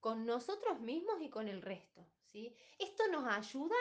con 0.00 0.24
nosotros 0.26 0.80
mismos 0.80 1.20
y 1.20 1.28
con 1.28 1.48
el 1.48 1.60
resto, 1.62 2.06
¿sí? 2.22 2.56
Esto 2.78 3.08
nos 3.08 3.26
ayuda 3.26 3.76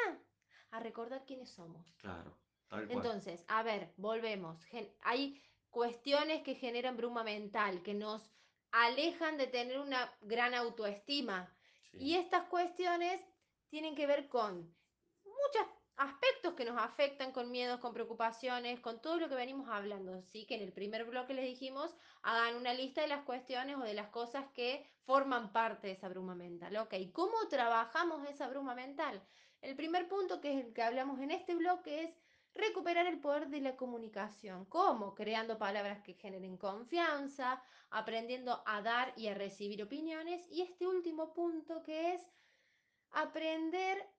a 0.71 0.79
recordar 0.79 1.25
quiénes 1.25 1.49
somos. 1.49 1.85
claro, 1.97 2.35
tal 2.67 2.87
cual. 2.87 2.97
Entonces, 2.97 3.45
a 3.47 3.63
ver, 3.63 3.93
volvemos. 3.97 4.63
Gen- 4.65 4.95
hay 5.01 5.41
cuestiones 5.69 6.43
que 6.43 6.55
generan 6.55 6.97
bruma 6.97 7.23
mental, 7.23 7.83
que 7.83 7.93
nos 7.93 8.33
alejan 8.71 9.37
de 9.37 9.47
tener 9.47 9.79
una 9.79 10.17
gran 10.21 10.53
autoestima. 10.53 11.55
Sí, 11.91 11.99
Y 11.99 12.15
estas 12.15 12.49
cuestiones 12.49 13.21
tienen 13.69 13.95
que 13.95 14.07
ver 14.07 14.27
con 14.27 14.75
muchos 15.23 15.67
aspectos 15.97 16.53
que 16.53 16.65
nos 16.65 16.77
afectan, 16.79 17.31
con 17.31 17.51
miedos, 17.51 17.79
con 17.79 17.93
preocupaciones, 17.93 18.79
con 18.79 19.01
todo 19.01 19.17
lo 19.17 19.29
que 19.29 19.35
venimos 19.35 19.67
hablando. 19.69 20.21
Sí, 20.21 20.45
que 20.45 20.55
en 20.55 20.61
el 20.61 20.71
primer 20.71 21.05
bloque 21.05 21.33
les 21.33 21.45
dijimos, 21.45 21.95
hagan 22.21 22.55
una 22.55 22.73
lista 22.73 23.01
de 23.01 23.07
las 23.07 23.23
cuestiones 23.23 23.77
o 23.77 23.81
de 23.81 23.93
las 23.93 24.09
cosas 24.09 24.45
que 24.53 24.85
forman 25.05 25.51
parte 25.51 25.87
de 25.87 25.93
esa 25.93 26.07
bruma 26.07 26.35
mental. 26.35 26.77
Ok, 26.77 26.93
¿cómo 27.13 27.47
trabajamos 27.49 28.27
esa 28.29 28.47
bruma 28.47 28.75
mental? 28.75 29.21
El 29.61 29.75
primer 29.75 30.07
punto, 30.07 30.39
que 30.39 30.53
es 30.53 30.65
el 30.65 30.73
que 30.73 30.83
hablamos 30.83 31.19
en 31.19 31.31
este 31.31 31.55
bloque, 31.55 32.03
es 32.03 32.11
recuperar 32.53 33.07
el 33.07 33.19
poder 33.19 33.47
de 33.49 33.61
la 33.61 33.75
comunicación. 33.75 34.65
¿Cómo? 34.65 35.15
Creando 35.15 35.57
palabras 35.57 36.01
que 36.01 36.13
generen 36.13 36.57
confianza, 36.57 37.61
aprendiendo 37.89 38.61
a 38.65 38.81
dar 38.81 39.13
y 39.15 39.27
a 39.27 39.33
recibir 39.33 39.81
opiniones. 39.83 40.45
Y 40.51 40.61
este 40.61 40.85
último 40.85 41.33
punto 41.33 41.81
que 41.83 42.13
es 42.13 42.21
aprender 43.11 43.97
a 43.99 44.16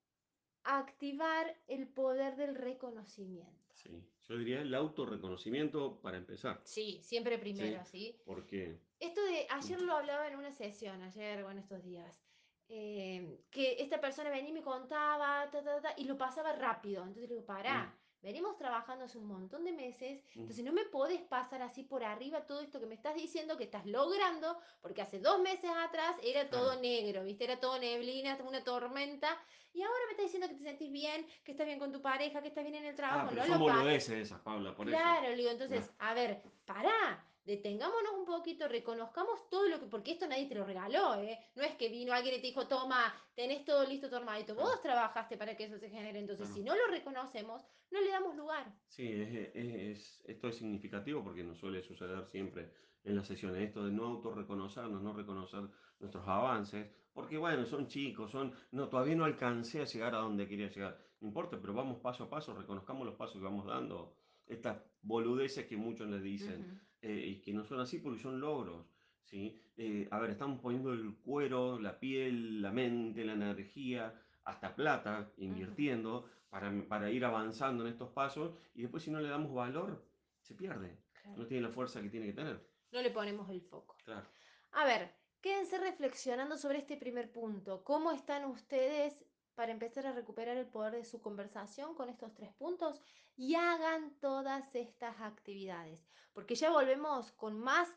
activar 0.65 1.57
el 1.67 1.89
poder 1.89 2.37
del 2.37 2.55
reconocimiento. 2.55 3.75
sí. 3.75 4.03
Yo 4.29 4.37
diría 4.37 4.61
el 4.61 4.75
autorreconocimiento 4.75 6.01
para 6.03 6.19
empezar, 6.19 6.61
Sí, 6.65 7.01
siempre 7.03 7.39
primero, 7.39 7.83
¿sí? 7.87 8.15
Porque, 8.27 8.79
Esto 9.01 9.25
de 9.25 9.47
ayer 9.49 9.81
lo 9.81 9.95
hablaba 9.95 10.29
en 10.29 10.37
una 10.37 10.53
sesión, 10.53 11.01
ayer 11.03 11.43
o 11.45 11.51
en 11.51 11.57
estos 11.59 11.83
días, 11.83 12.21
eh, 12.69 13.41
que 13.51 13.77
esta 13.79 13.99
persona 14.03 14.29
venía 14.29 14.51
y 14.51 14.53
me 14.53 14.61
contaba, 14.63 15.49
ta, 15.51 15.65
ta, 15.65 15.81
ta, 15.81 15.95
y 15.97 16.05
lo 16.05 16.19
pasaba 16.19 16.53
rápido. 16.53 17.01
Entonces 17.05 17.23
le 17.31 17.37
digo, 17.37 17.47
pará, 17.47 17.85
mm, 17.87 17.98
venimos 18.23 18.57
trabajando 18.57 19.05
hace 19.05 19.19
un 19.19 19.27
montón 19.27 19.65
de 19.65 19.73
meses, 19.73 20.23
entonces 20.35 20.65
no 20.65 20.73
me 20.73 20.85
podés 20.85 21.21
pasar 21.23 21.63
así 21.63 21.83
por 21.85 22.03
arriba 22.05 22.47
todo 22.47 22.61
esto 22.61 22.81
que 22.81 22.87
me 22.87 22.95
estás 22.95 23.15
diciendo 23.15 23.57
que 23.57 23.65
estás 23.65 23.87
logrando, 23.87 24.59
porque 24.81 25.03
hace 25.03 25.21
dos 25.21 25.41
meses 25.41 25.71
atrás 25.71 26.17
era 26.23 26.49
todo 26.51 26.67
claro. 26.67 26.81
negro, 26.81 27.25
¿viste? 27.25 27.45
Era 27.45 27.61
todo 27.61 27.79
neblina, 27.79 28.37
una 28.45 28.65
tormenta, 28.65 29.37
y 29.73 29.83
ahora 29.83 29.99
me 30.07 30.13
estás 30.13 30.25
diciendo 30.27 30.49
que 30.49 30.55
te 30.55 30.65
sentís 30.65 30.91
bien, 30.91 31.27
que 31.45 31.53
estás 31.53 31.67
bien 31.67 31.79
con 31.79 31.93
tu 31.93 32.03
pareja, 32.03 32.43
que 32.43 32.49
estás 32.49 32.65
bien 32.65 32.75
en 32.77 32.85
el 32.87 32.95
Ah, 32.95 32.97
trabajo, 32.97 33.29
pero 33.31 33.47
no 33.47 33.69
lo 33.69 33.89
esas, 33.89 34.41
Paula, 34.41 34.75
por 34.75 34.89
eso. 34.89 34.97
Claro, 34.99 35.29
le 35.29 35.37
digo, 35.37 35.51
entonces, 35.51 35.91
a 35.99 36.15
ver, 36.15 36.43
pará, 36.65 37.25
detengámonos 37.49 38.13
un 38.19 38.25
poquito, 38.25 38.69
reconozcamos 38.69 39.49
todo 39.51 39.67
lo 39.69 39.81
que, 39.81 39.87
porque 39.87 40.13
esto 40.13 40.27
nadie 40.29 40.47
te 40.49 40.55
lo 40.55 40.65
regaló, 40.65 41.15
¿eh? 41.17 41.39
No 41.57 41.63
es 41.65 41.75
que 41.77 41.89
vino 41.89 42.13
alguien 42.13 42.35
y 42.37 42.41
te 42.41 42.47
dijo, 42.49 42.69
toma, 42.69 43.13
tenés 43.35 43.65
todo 43.65 43.85
listo, 43.85 44.09
tu 44.09 44.17
claro, 44.55 44.55
Vos 44.55 44.83
trabajaste 44.83 45.37
para 45.37 45.57
que 45.57 45.65
eso 45.65 45.79
se 45.79 45.89
genere, 45.91 46.19
entonces 46.19 46.49
si 46.49 46.63
claro. 46.63 46.79
no 46.79 46.87
lo 46.87 46.93
reconocemos, 46.93 47.63
no 47.91 48.01
le 48.01 48.11
damos 48.11 48.37
lugar. 48.37 48.67
Sí, 48.87 49.07
es, 49.11 49.29
es- 49.55 49.75
es- 49.99 50.23
esto 50.27 50.49
es 50.49 50.57
significativo 50.57 51.23
porque 51.25 51.43
nos 51.45 51.59
suele 51.59 51.83
suceder 51.83 52.27
siempre 52.27 52.73
en 53.05 53.17
las 53.17 53.27
sesiones, 53.27 53.63
esto 53.63 53.85
de 53.85 53.93
no 53.93 54.05
autorreconocernos, 54.07 55.01
no 55.03 55.13
reconocer 55.15 55.63
nuestros 56.01 56.27
avances, 56.29 56.91
porque 57.15 57.39
bueno, 57.39 57.65
son 57.65 57.87
chicos, 57.87 58.31
son, 58.31 58.55
no, 58.73 58.89
todavía 58.89 59.17
no 59.17 59.25
alcancé 59.25 59.81
a 59.81 59.85
llegar 59.85 60.15
a 60.15 60.19
donde 60.19 60.47
quería 60.49 60.69
llegar, 60.69 60.99
no 61.21 61.29
importa, 61.29 61.59
pero 61.61 61.73
vamos 61.75 62.01
paso 62.01 62.25
a 62.25 62.31
paso, 62.31 62.55
reconozcamos 62.55 63.07
los 63.07 63.17
pasos 63.17 63.37
que 63.39 63.45
vamos 63.45 63.67
dando, 63.67 64.15
estas 64.47 64.83
boludeces 65.03 65.67
que 65.67 65.77
muchos 65.77 66.09
les 66.09 66.23
dicen, 66.23 66.61
Ujú, 66.61 66.79
eh, 67.03 67.27
y 67.27 67.41
que 67.41 67.53
no 67.53 67.65
son 67.65 67.81
así 67.81 67.99
porque 67.99 68.21
son 68.21 68.41
logros, 68.41 68.87
¿sí? 69.23 69.61
Eh, 69.77 70.09
a 70.11 70.19
ver, 70.19 70.31
estamos 70.31 70.61
poniendo 70.61 70.93
el 70.93 71.17
cuero, 71.17 71.79
la 71.79 71.99
piel, 71.99 72.61
la 72.61 72.73
mente, 72.73 73.25
la 73.25 73.35
energía, 73.35 74.15
hasta 74.45 74.75
plata, 74.75 75.31
invirtiendo 75.37 76.29
para, 76.49 76.73
para 76.89 77.11
ir 77.11 77.25
avanzando 77.25 77.85
en 77.85 77.93
estos 77.93 78.11
pasos 78.11 78.55
y 78.75 78.83
después 78.83 79.03
si 79.03 79.11
no 79.11 79.21
le 79.21 79.29
damos 79.29 79.53
valor, 79.55 80.05
se 80.41 80.55
pierde. 80.55 80.99
claro. 81.23 81.37
No 81.37 81.47
tiene 81.47 81.69
la 81.69 81.73
fuerza 81.73 82.01
que 82.01 82.09
tiene 82.09 82.27
que 82.27 82.33
tener. 82.33 82.67
No 82.91 83.03
le 83.03 83.11
ponemos 83.11 83.51
el 83.51 83.61
foco. 83.61 83.97
Claro. 84.05 84.27
A 84.73 84.85
ver, 84.85 85.15
quédense 85.41 85.79
reflexionando 85.79 86.57
sobre 86.57 86.79
este 86.79 86.97
primer 86.97 87.31
punto. 87.31 87.85
¿Cómo 87.85 88.11
están 88.13 88.47
ustedes 88.47 89.25
para 89.55 89.73
empezar 89.73 90.07
a 90.07 90.13
recuperar 90.13 90.57
el 90.57 90.67
poder 90.67 90.95
de 90.95 91.05
su 91.05 91.21
conversación 91.21 91.95
con 91.95 92.09
estos 92.09 92.35
tres 92.35 92.53
puntos? 92.55 93.03
Y 93.39 93.55
hagan 93.55 94.11
todas 94.21 94.75
estas 94.75 95.21
actividades, 95.21 96.05
porque 96.35 96.57
ya 96.57 96.71
volvemos 96.71 97.31
con 97.33 97.59
más 97.59 97.89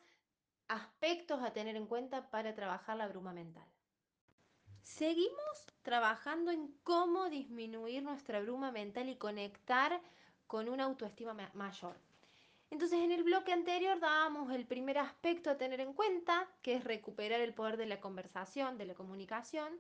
aspectos 0.68 1.42
a 1.42 1.52
tener 1.52 1.76
en 1.76 1.88
cuenta 1.88 2.30
para 2.30 2.54
trabajar 2.54 2.96
la 2.96 3.08
bruma 3.08 3.34
mental. 3.34 3.68
Seguimos 4.84 5.66
trabajando 5.82 6.52
en 6.52 6.72
cómo 6.84 7.28
disminuir 7.30 8.04
nuestra 8.04 8.40
bruma 8.40 8.72
mental 8.72 9.10
y 9.10 9.16
conectar 9.16 10.00
con 10.46 10.70
una 10.70 10.84
autoestima 10.84 11.34
ma- 11.34 11.50
mayor. 11.56 11.98
Entonces 12.70 13.00
en 13.00 13.12
el 13.12 13.24
bloque 13.24 13.52
anterior 13.52 14.00
dábamos 14.00 14.54
el 14.54 14.68
primer 14.68 15.00
aspecto 15.00 15.50
a 15.50 15.58
tener 15.58 15.82
en 15.82 15.94
cuenta, 15.94 16.48
que 16.62 16.76
es 16.76 16.84
recuperar 16.84 17.42
el 17.42 17.56
poder 17.56 17.78
de 17.78 17.88
la 17.88 18.00
conversación, 18.00 18.78
de 18.78 18.86
la 18.86 18.94
comunicación. 18.94 19.80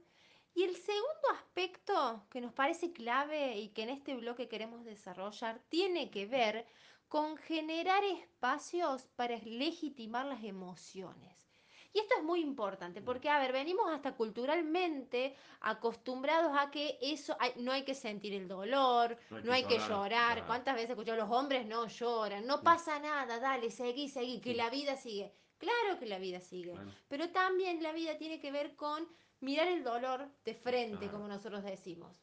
Y 0.53 0.63
el 0.63 0.75
segundo 0.75 1.29
aspecto 1.33 2.25
que 2.29 2.41
nos 2.41 2.53
parece 2.53 2.91
clave 2.91 3.57
y 3.57 3.69
que 3.69 3.83
en 3.83 3.89
este 3.89 4.15
bloque 4.15 4.47
queremos 4.49 4.83
desarrollar 4.83 5.59
tiene 5.69 6.11
que 6.11 6.25
ver 6.25 6.65
con 7.07 7.37
generar 7.37 8.03
espacios 8.03 9.07
para 9.15 9.37
legitimar 9.37 10.25
las 10.25 10.43
emociones. 10.43 11.47
Y 11.93 11.99
esto 11.99 12.15
es 12.17 12.23
muy 12.23 12.39
importante 12.41 13.01
porque, 13.01 13.29
a 13.29 13.37
ver, 13.37 13.51
venimos 13.51 13.89
hasta 13.91 14.15
culturalmente 14.15 15.35
acostumbrados 15.59 16.53
a 16.57 16.71
que 16.71 16.97
eso 17.01 17.35
hay- 17.39 17.51
no 17.57 17.71
hay 17.73 17.83
que 17.83 17.95
sentir 17.95 18.33
el 18.33 18.47
dolor, 18.47 19.17
No 19.29 19.51
hay 19.51 19.63
no 19.63 19.67
que 19.67 19.77
llorar. 19.77 20.09
Claro. 20.35 20.47
¿Cuántas 20.47 20.75
veces 20.75 20.91
escuchado 20.91 21.17
los 21.17 21.29
hombres 21.29 21.65
no 21.65 21.87
lloran? 21.87 22.45
No 22.47 22.59
Mm, 22.59 22.63
pasa 22.63 22.99
nada, 22.99 23.39
dale, 23.39 23.69
seguí, 23.71 24.07
seguí, 24.07 24.39
que 24.39 24.51
Sí, 24.51 24.55
la 24.55 24.69
vida 24.69 24.95
sigue. 24.95 25.33
Claro 25.57 25.99
que 25.99 26.05
la 26.05 26.17
vida 26.17 26.39
sigue, 26.39 26.71
claro. 26.71 26.91
pero 27.09 27.29
también 27.31 27.83
la 27.83 27.91
vida 27.91 28.17
tiene 28.17 28.39
que 28.39 28.51
ver 28.51 28.75
con 28.75 29.07
mirar 29.41 29.67
el 29.67 29.83
dolor 29.83 30.29
de 30.45 30.55
frente, 30.55 31.09
como 31.09 31.27
nosotros 31.27 31.63
decimos. 31.63 32.15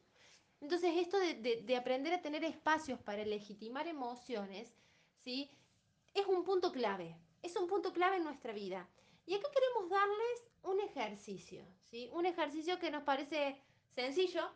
Entonces, 0.61 0.91
esto 0.97 1.19
de, 1.19 1.35
de- 1.35 1.61
de 1.61 1.75
aprender 1.77 2.13
a 2.13 2.21
tener 2.21 2.43
espacios 2.43 2.99
para 2.99 3.23
legitimar 3.23 3.87
emociones, 3.87 4.73
¿sí? 5.23 5.49
Es 6.13 6.25
un 6.25 6.43
punto 6.43 6.71
clave, 6.71 7.15
es 7.43 7.55
un 7.55 7.67
punto 7.67 7.93
clave 7.93 8.17
en 8.17 8.23
nuestra 8.23 8.51
vida. 8.51 8.89
Y 9.25 9.35
acá 9.35 9.47
queremos 9.53 9.89
darles 9.89 10.49
un 10.63 10.79
ejercicio, 10.81 11.63
¿sí? 11.83 12.09
Un 12.11 12.25
ejercicio 12.25 12.79
que 12.79 12.91
nos 12.91 13.03
parece 13.03 13.61
sencillo, 13.93 14.49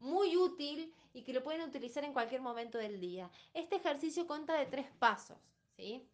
muy 0.00 0.36
útil 0.36 0.94
y 1.12 1.22
que 1.22 1.32
lo 1.32 1.42
pueden 1.42 1.62
utilizar 1.62 2.04
en 2.04 2.12
cualquier 2.12 2.40
momento 2.40 2.78
del 2.78 3.00
día. 3.00 3.30
Este 3.54 3.76
ejercicio 3.76 4.26
consta 4.26 4.54
de 4.54 4.66
tres 4.66 4.86
pasos, 4.98 5.38
¿sí? 5.76 6.08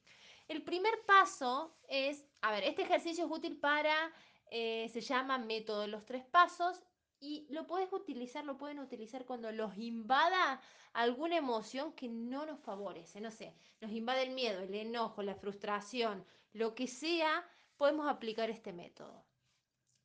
El 0.49 0.63
primer 0.63 1.05
paso 1.05 1.75
es, 1.89 2.25
a 2.41 2.51
ver, 2.53 2.65
este 2.65 2.83
ejercicio 2.83 3.25
es 3.27 3.31
útil 3.31 3.59
para, 3.59 4.13
eh, 4.51 4.89
se 4.93 5.01
llama 5.01 5.39
método 5.39 5.81
de 5.81 5.89
los 5.89 6.05
tres 6.05 6.25
pasos 6.25 6.81
y 7.21 7.47
lo 7.51 7.67
puedes 7.67 7.93
utilizar, 7.93 8.45
lo 8.45 8.59
pueden 8.59 8.79
utilizar 8.79 9.25
cuando 9.25 9.51
los 9.51 9.77
invada 9.79 10.61
alguna 10.93 11.37
emoción 11.37 11.93
que 11.95 12.09
no 12.09 12.47
nos 12.47 12.61
favorece, 12.61 13.21
no 13.21 13.31
sé, 13.31 13.55
nos 13.81 13.91
invade 13.91 14.23
el 14.25 14.35
miedo, 14.35 14.61
el 14.61 14.75
enojo, 14.75 15.23
la 15.23 15.35
frustración, 15.35 16.25
lo 16.53 16.75
que 16.75 16.87
sea, 16.87 17.45
podemos 17.77 18.07
aplicar 18.07 18.51
este 18.51 18.73
método. 18.73 19.25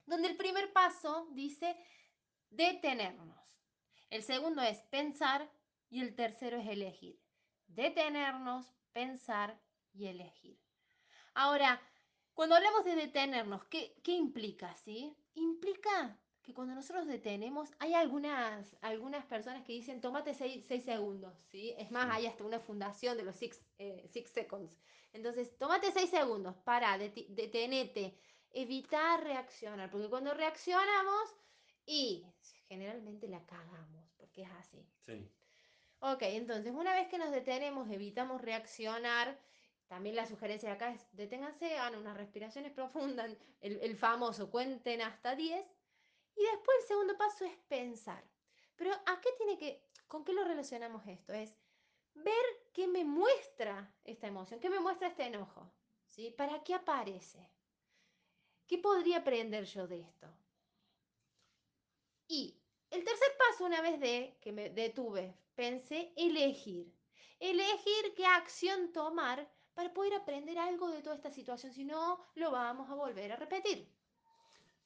Donde 0.06 0.30
el 0.30 0.38
primer 0.38 0.74
paso 0.74 1.28
dice 1.32 1.76
detenernos. 2.50 3.38
El 4.10 4.24
segundo 4.24 4.62
es 4.62 4.80
pensar 4.84 5.52
y 5.90 6.02
el 6.02 6.16
tercero 6.16 6.58
es 6.58 6.68
elegir. 6.68 7.20
Detenernos, 7.68 8.74
pensar 8.92 9.60
y 9.94 10.08
elegir. 10.08 10.60
Ahora, 11.36 11.80
cuando 12.40 12.56
hablamos 12.56 12.86
de 12.86 12.96
detenernos, 12.96 13.66
¿qué, 13.66 14.00
qué 14.02 14.14
implica? 14.14 14.74
¿sí? 14.74 15.14
Implica 15.34 16.18
que 16.42 16.54
cuando 16.54 16.74
nosotros 16.74 17.06
detenemos, 17.06 17.70
hay 17.80 17.94
algunas, 17.94 18.78
algunas 18.80 19.26
personas 19.26 19.66
que 19.66 19.74
dicen, 19.74 20.00
tómate 20.00 20.34
6 20.34 20.66
segundos, 20.86 21.38
¿sí? 21.52 21.76
Es 21.78 21.92
más, 21.92 22.06
Sí. 22.06 22.12
hay 22.14 22.28
hasta 22.28 22.46
una 22.46 22.62
fundación 22.62 23.18
de 23.18 23.24
los 23.24 23.36
6 23.36 23.62
seconds. 24.34 24.78
Entonces, 25.12 25.58
tómate 25.58 25.92
6 25.92 26.10
segundos, 26.10 26.56
para, 26.64 26.98
detenete, 26.98 28.18
evitar 28.52 29.22
reaccionar, 29.22 29.92
porque 29.92 30.08
cuando 30.08 30.34
reaccionamos, 30.34 31.36
y 31.86 32.26
generalmente 32.70 33.28
la 33.28 33.46
cagamos, 33.46 34.10
porque 34.16 34.44
es 34.44 34.52
así. 34.52 34.88
Sí. 35.06 35.30
Ok, 36.00 36.22
entonces 36.22 36.72
una 36.74 36.94
vez 36.94 37.10
que 37.10 37.18
nos 37.18 37.32
detenemos, 37.32 37.92
evitamos 37.92 38.42
reaccionar, 38.42 39.38
También 39.90 40.16
la 40.16 40.28
sugerencia 40.28 40.70
de 40.70 40.76
acá 40.76 40.94
es 40.94 41.08
deténganse, 41.14 41.76
hagan 41.80 42.00
unas 42.00 42.16
respiraciones 42.16 42.72
profundas, 42.72 43.36
el, 43.62 43.98
famoso 43.98 44.52
cuenten 44.52 45.02
hasta 45.02 45.36
10 45.36 45.66
y 46.36 46.42
después 46.44 46.78
el 46.82 46.88
segundo 46.88 47.18
paso 47.18 47.44
es 47.44 47.58
pensar. 47.68 48.24
Pero 48.76 48.94
¿a 48.94 49.20
qué 49.20 49.30
tiene 49.36 49.58
que, 49.58 49.84
con 50.08 50.24
qué 50.24 50.32
lo 50.32 50.44
relacionamos 50.44 51.06
esto? 51.08 51.34
Es 51.34 51.58
ver 52.14 52.46
qué 52.72 52.88
me 52.88 53.04
muestra 53.04 53.92
esta 54.04 54.28
emoción, 54.28 54.60
qué 54.60 54.70
me 54.70 54.80
muestra 54.80 55.08
este 55.08 55.24
enojo, 55.24 55.72
¿sí? 56.06 56.30
¿Para 56.38 56.64
qué 56.64 56.76
aparece? 56.76 57.50
¿Qué 58.68 58.78
podría 58.78 59.18
aprender 59.18 59.66
yo 59.66 59.88
de 59.88 60.02
esto? 60.02 60.28
Y 62.28 62.62
el 62.92 63.04
tercer 63.04 63.36
paso, 63.40 63.66
una 63.66 63.82
vez 63.82 64.00
de 64.00 64.38
que 64.40 64.52
me 64.52 64.70
detuve, 64.70 65.36
pensé 65.56 66.14
elegir. 66.16 66.94
Elegir 67.40 68.14
qué 68.16 68.28
acción 68.28 68.92
tomar 68.94 69.50
para 69.80 69.94
poder 69.94 70.14
aprender 70.14 70.58
algo 70.58 70.92
de 70.92 71.02
toda 71.02 71.16
esta 71.16 71.32
situación, 71.32 71.72
si 71.72 71.86
no, 71.86 72.20
lo 72.36 72.52
vamos 72.52 72.90
a 72.90 72.96
volver 72.96 73.32
a 73.32 73.38
repetir. 73.38 73.88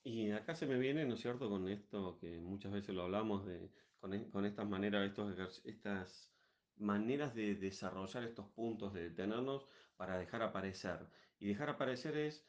Y 0.04 0.30
acá 0.30 0.54
se 0.54 0.68
me 0.68 0.78
viene, 0.78 1.04
¿no 1.04 1.16
es 1.16 1.22
cierto?, 1.22 1.50
con 1.50 1.68
esto 1.68 2.20
que 2.20 2.40
muchas 2.40 2.72
veces 2.72 2.94
lo 2.94 3.02
hablamos, 3.02 3.44
de, 3.44 3.72
con, 4.00 4.14
e- 4.14 4.30
con 4.30 4.46
estas 4.46 4.70
maneras, 4.70 5.08
estos, 5.08 5.66
estas 5.66 6.32
maneras 6.78 7.34
de 7.34 7.56
desarrollar 7.56 8.24
estos 8.24 8.46
puntos, 8.50 8.94
de 8.94 9.10
detenernos 9.10 9.66
para 9.98 10.20
dejar 10.20 10.44
aparecer. 10.44 11.00
Y 11.40 11.48
dejar 11.48 11.72
aparecer 11.72 12.16
es, 12.16 12.48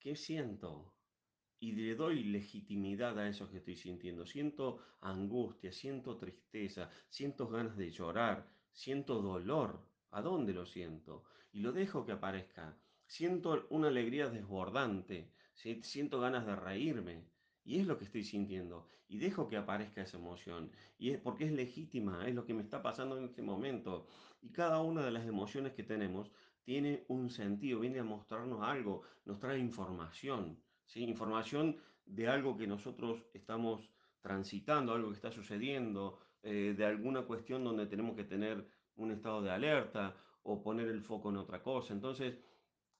¿qué 0.00 0.16
siento? 0.16 0.96
y 1.60 1.72
le 1.72 1.94
doy 1.94 2.24
legitimidad 2.24 3.18
a 3.18 3.28
eso 3.28 3.50
que 3.50 3.58
estoy 3.58 3.76
sintiendo. 3.76 4.26
Siento 4.26 4.78
angustia, 5.00 5.72
siento 5.72 6.16
tristeza, 6.16 6.90
siento 7.08 7.48
ganas 7.48 7.76
de 7.76 7.90
llorar, 7.90 8.48
siento 8.72 9.20
dolor. 9.22 9.80
¿A 10.10 10.22
dónde 10.22 10.54
lo 10.54 10.64
siento? 10.64 11.24
Y 11.52 11.60
lo 11.60 11.72
dejo 11.72 12.04
que 12.04 12.12
aparezca. 12.12 12.76
Siento 13.06 13.66
una 13.70 13.88
alegría 13.88 14.28
desbordante, 14.28 15.32
siento 15.54 16.20
ganas 16.20 16.46
de 16.46 16.56
reírme. 16.56 17.24
Y 17.64 17.80
es 17.80 17.86
lo 17.86 17.98
que 17.98 18.04
estoy 18.04 18.24
sintiendo. 18.24 18.88
Y 19.08 19.18
dejo 19.18 19.48
que 19.48 19.56
aparezca 19.56 20.02
esa 20.02 20.18
emoción. 20.18 20.70
Y 20.98 21.10
es 21.10 21.18
porque 21.18 21.44
es 21.44 21.52
legítima, 21.52 22.26
es 22.26 22.34
lo 22.34 22.44
que 22.44 22.54
me 22.54 22.62
está 22.62 22.82
pasando 22.82 23.16
en 23.16 23.24
este 23.24 23.42
momento. 23.42 24.06
Y 24.42 24.50
cada 24.50 24.80
una 24.80 25.04
de 25.04 25.10
las 25.10 25.26
emociones 25.26 25.72
que 25.72 25.82
tenemos 25.82 26.30
tiene 26.64 27.04
un 27.08 27.30
sentido, 27.30 27.80
viene 27.80 27.98
a 27.98 28.04
mostrarnos 28.04 28.62
algo, 28.62 29.02
nos 29.24 29.38
trae 29.38 29.58
información. 29.58 30.58
¿sí? 30.86 31.02
información 31.02 31.76
de 32.04 32.28
algo 32.28 32.56
que 32.56 32.66
nosotros 32.66 33.24
estamos 33.32 33.90
transitando, 34.20 34.92
algo 34.92 35.08
que 35.10 35.16
está 35.16 35.30
sucediendo, 35.30 36.18
eh, 36.42 36.74
de 36.76 36.84
alguna 36.84 37.22
cuestión 37.22 37.64
donde 37.64 37.86
tenemos 37.86 38.16
que 38.16 38.24
tener 38.24 38.66
un 38.96 39.12
estado 39.12 39.42
de 39.42 39.50
alerta 39.50 40.14
o 40.48 40.62
poner 40.62 40.88
el 40.88 41.02
foco 41.02 41.28
en 41.28 41.36
otra 41.36 41.62
cosa. 41.62 41.92
Entonces, 41.92 42.34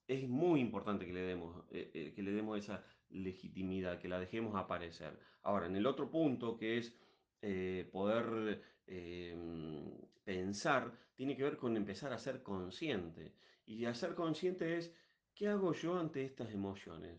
es 0.07 0.29
muy 0.29 0.61
importante 0.61 1.07
que 1.07 1.13
le 1.13 1.23
demos, 1.23 1.65
eh, 1.71 1.91
eh, 1.95 2.13
que 2.15 2.23
le 2.23 2.33
demos 2.33 2.59
esa 2.59 2.85
legitimidad, 3.11 3.99
que 3.99 4.09
la 4.09 4.21
dejemos 4.21 4.55
aparecer. 4.55 5.19
Ahora, 5.43 5.67
en 5.67 5.77
el 5.77 5.87
otro 5.87 6.11
punto, 6.11 6.57
que 6.59 6.79
es 6.79 6.95
eh, 7.41 7.89
poder 7.91 8.63
em, 8.87 9.91
pensar, 10.25 10.93
tiene 11.15 11.35
que 11.37 11.43
ver 11.43 11.57
con 11.57 11.77
empezar 11.77 12.13
a 12.13 12.19
ser 12.19 12.43
consciente. 12.43 13.35
Y 13.65 13.87
a 13.87 13.95
ser 13.95 14.15
consciente 14.15 14.77
es, 14.77 14.95
¿qué 15.35 15.49
hago 15.49 15.73
yo 15.73 15.99
ante 15.99 16.25
estas 16.25 16.53
emociones? 16.53 17.19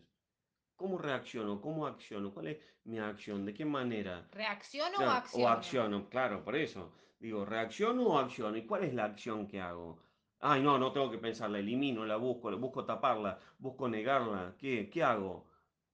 ¿Cómo 0.76 0.96
reacciono? 0.96 1.60
¿Cómo 1.60 1.86
acciono? 1.86 2.32
¿Cuál 2.32 2.48
es 2.48 2.58
mi 2.84 2.98
acción? 2.98 3.44
¿De 3.44 3.52
qué 3.52 3.64
manera? 3.64 4.28
¿Reacciono 4.30 4.94
o 4.94 4.98
Claro, 4.98 5.12
o 5.12 5.16
acciono? 5.16 5.48
acciono, 5.48 6.08
claro, 6.08 6.44
por 6.44 6.54
eso. 6.56 6.92
Digo, 7.18 7.44
¿reacciono 7.44 8.06
o 8.06 8.18
acciono? 8.18 8.56
¿Y 8.56 8.64
cuál 8.64 8.84
es 8.84 8.94
la 8.94 9.04
acción 9.04 9.46
que 9.46 9.60
hago? 9.60 10.09
Ay, 10.40 10.62
no, 10.62 10.78
no 10.78 10.92
tengo 10.92 11.10
que 11.10 11.18
pensarla, 11.18 11.58
elimino, 11.58 12.04
la 12.06 12.16
busco, 12.16 12.50
la 12.50 12.56
busco 12.56 12.84
taparla, 12.84 13.38
busco 13.58 13.88
negarla. 13.88 14.56
¿Qué, 14.58 14.88
qué 14.90 15.02
hago? 15.02 15.46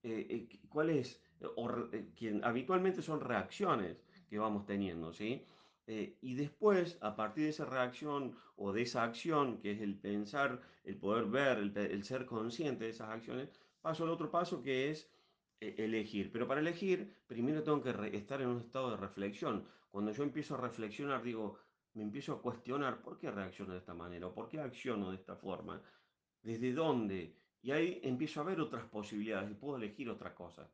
Eh, 0.03 0.27
eh, 0.31 0.61
¿cuál 0.69 0.91
es? 0.91 1.21
O 1.57 1.69
eh, 1.93 2.13
que 2.17 2.41
habitualmente 2.43 3.03
son 3.03 3.21
reacciones 3.21 4.05
que 4.29 4.39
vamos 4.39 4.65
teniendo, 4.65 5.13
¿sí? 5.13 5.45
Eh, 5.89 6.19
y 6.21 6.35
después, 6.35 6.99
a 7.01 7.15
partir 7.17 7.45
de 7.45 7.51
esa 7.51 7.65
reacción 7.65 8.37
o 8.57 8.73
de 8.73 8.83
esa 8.83 9.03
acción, 9.05 9.59
que 9.61 9.73
es 9.73 9.81
el 9.81 9.99
pensar, 9.99 10.61
el 10.85 10.97
poder 10.97 11.27
ver, 11.27 11.59
el, 11.59 11.77
el 11.77 12.05
ser 12.05 12.25
consciente 12.27 12.85
de 12.85 12.91
esas 12.91 13.11
acciones, 13.11 13.51
paso 13.81 14.05
al 14.05 14.11
otro 14.11 14.31
paso 14.31 14.63
que 14.63 14.91
es 14.91 15.11
eh, 15.61 15.75
elegir. 15.79 16.31
Pero 16.33 16.47
para 16.47 16.61
elegir, 16.61 17.15
primero 17.27 17.63
tengo 17.63 17.83
que 17.83 17.91
estar 18.17 18.41
en 18.43 18.49
un 18.49 18.61
estado 18.61 18.91
de 18.91 18.97
reflexión. 18.97 19.67
Cuando 19.91 20.13
yo 20.13 20.23
empiezo 20.23 20.55
a 20.55 20.59
reflexionar, 20.61 21.23
digo, 21.23 21.59
me 21.97 22.03
empiezo 22.03 22.35
a 22.35 22.43
cuestionar 22.43 23.01
por 23.01 23.19
qué 23.19 23.31
reacciono 23.31 23.73
de 23.73 23.79
esta 23.79 23.95
manera 23.95 24.27
o 24.27 24.35
por 24.35 24.49
qué 24.49 24.61
acciono 24.61 25.11
de 25.11 25.17
esta 25.17 25.35
forma, 25.35 25.83
desde 26.43 26.73
dónde. 26.73 27.35
Y 27.63 27.71
ahí 27.71 28.01
empiezo 28.03 28.41
a 28.41 28.45
ver 28.45 28.61
otras 28.61 28.85
posibilidades 28.85 29.51
y 29.51 29.55
puedo 29.55 29.79
elegir 29.79 30.11
otra 30.11 30.35
cosa. 30.35 30.71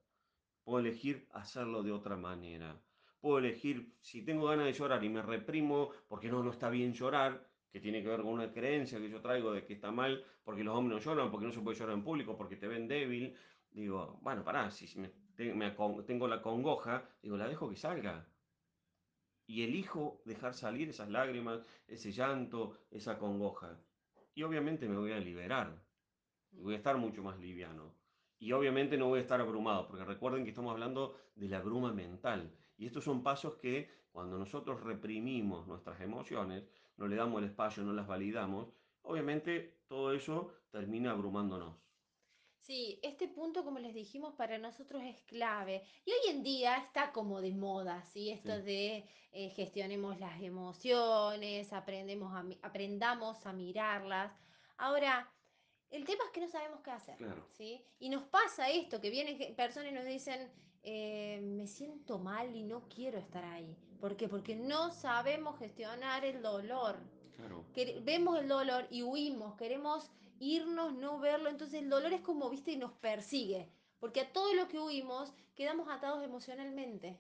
Puedo 0.65 0.81
elegir 0.81 1.29
hacerlo 1.31 1.83
de 1.83 1.93
otra 1.93 2.17
manera. 2.17 2.77
Puedo 3.21 3.39
elegir, 3.39 3.95
si 4.01 4.25
tengo 4.25 4.47
ganas 4.47 4.67
de 4.67 4.73
llorar 4.73 5.03
y 5.05 5.09
me 5.09 5.23
reprimo 5.23 5.91
porque 6.09 6.29
no, 6.29 6.43
no 6.43 6.51
está 6.51 6.69
bien 6.69 6.93
llorar, 6.93 7.49
que 7.71 7.81
tiene 7.81 8.03
que 8.03 8.09
ver 8.09 8.23
con 8.23 8.33
una 8.33 8.53
creencia 8.53 8.99
que 8.99 9.09
yo 9.09 9.21
traigo 9.21 9.53
de 9.53 9.65
que 9.65 9.75
está 9.75 9.93
mal 9.93 10.25
porque 10.45 10.65
los 10.65 10.77
hombres 10.77 10.99
no 10.99 11.13
lloran, 11.13 11.31
porque 11.31 11.47
no 11.47 11.53
se 11.53 11.61
puede 11.61 11.79
llorar 11.79 11.95
en 11.95 12.03
público, 12.03 12.37
porque 12.37 12.57
te 12.57 12.67
ven 12.67 12.89
débil. 12.89 13.35
Digo, 13.71 14.19
bueno, 14.23 14.43
pará, 14.43 14.71
si 14.71 14.99
me, 14.99 15.11
tengo 16.05 16.27
la 16.27 16.43
congoja, 16.43 17.09
digo, 17.23 17.37
la 17.37 17.49
dejo 17.49 17.71
que 17.71 17.77
salga. 17.77 18.27
Y 19.53 19.65
elijo 19.65 20.23
dejar 20.25 20.55
salir 20.55 20.89
esas 20.89 21.11
lágrimas, 21.11 21.61
ese 21.87 22.11
llanto, 22.11 22.79
esa 22.91 23.19
congoja. 23.19 23.79
Y 24.35 24.45
obviamente 24.45 24.89
me 24.89 24.97
voy 24.97 25.13
a 25.13 25.19
liberar 25.19 25.79
voy 26.53 26.73
a 26.73 26.79
estar 26.79 26.97
mucho 26.97 27.23
más 27.23 27.39
liviano. 27.39 27.95
Y 28.39 28.53
obviamente 28.53 28.97
no 28.97 29.09
voy 29.09 29.19
a 29.19 29.23
estar 29.23 29.43
abrumado, 29.43 29.87
porque 29.89 30.07
recuerden 30.07 30.45
que 30.45 30.49
estamos 30.49 30.73
hablando 30.73 31.15
de 31.35 31.51
la 31.51 31.61
bruma 31.61 31.93
mental. 31.93 32.51
Y 32.79 32.87
estos 32.87 33.05
son 33.05 33.23
pasos 33.23 33.57
que 33.57 33.91
cuando 34.11 34.39
nosotros 34.39 34.83
reprimimos 34.83 35.67
nuestras 35.67 36.01
emociones, 36.01 36.65
no 36.97 37.07
le 37.07 37.17
damos 37.17 37.43
el 37.43 37.51
espacio, 37.51 37.83
no 37.83 37.93
las 37.93 38.07
validamos, 38.07 38.73
obviamente 39.03 39.83
todo 39.87 40.15
eso 40.15 40.51
termina 40.71 41.11
abrumándonos. 41.11 41.77
Sí, 42.63 43.01
este 43.03 43.27
punto, 43.27 43.65
como 43.65 43.81
les 43.81 43.93
dijimos, 43.93 44.35
para 44.35 44.57
nosotros 44.57 45.03
es 45.03 45.21
clave. 45.23 45.83
Y 46.05 46.13
hoy 46.13 46.31
en 46.31 46.45
día 46.45 46.77
está 46.77 47.11
como 47.13 47.41
de 47.41 47.51
moda, 47.51 48.05
¿sí? 48.05 48.31
Esto 48.31 48.55
Sí, 48.57 48.63
de 48.63 49.09
eh, 49.33 49.51
gestionemos 49.51 50.21
las 50.21 50.41
emociones, 50.41 51.73
aprendemos 51.73 52.33
a 52.33 52.45
aprendamos 52.63 53.45
a 53.47 53.53
mirarlas. 53.53 54.33
Ahora, 54.77 55.29
el 55.91 56.05
tema 56.05 56.23
es 56.25 56.31
que 56.31 56.41
no 56.41 56.47
sabemos 56.47 56.81
qué 56.83 56.93
hacer, 56.93 57.17
claro, 57.17 57.45
¿sí? 57.51 57.85
Y 57.99 58.09
nos 58.11 58.23
pasa 58.23 58.71
esto, 58.71 59.01
que 59.01 59.11
vienen 59.11 59.57
personas 59.57 59.91
y 59.91 59.95
nos 59.95 60.05
dicen, 60.05 60.49
eh, 60.85 61.41
me 61.43 61.67
siento 61.67 62.21
mal 62.21 62.55
y 62.55 62.63
no 62.63 62.89
quiero 62.89 63.19
estar 63.19 63.45
ahí. 63.45 63.77
¿Por 63.99 64.17
qué? 64.17 64.29
Porque 64.29 64.55
no 64.55 64.93
sabemos 64.93 65.59
gestionar 65.59 66.25
el 66.25 66.43
dolor 66.43 66.97
claro. 67.37 67.65
que 67.75 68.01
vemos 68.05 68.39
el 68.39 68.47
dolor 68.47 68.87
y 68.89 69.03
huimos, 69.03 69.57
queremos 69.57 70.13
irnos, 70.43 70.93
no 70.95 71.19
verlo, 71.21 71.49
entonces 71.49 71.81
el 71.83 71.89
dolor 71.89 72.13
es 72.13 72.21
como, 72.21 72.51
viste, 72.51 72.73
y 72.73 72.77
nos 72.77 72.93
persigue, 72.93 73.69
porque 74.01 74.21
a 74.21 74.33
todo 74.33 74.53
lo 74.55 74.67
que 74.69 74.79
huimos 74.81 75.33
quedamos 75.55 75.89
atados 75.89 76.25
emocionalmente. 76.25 77.19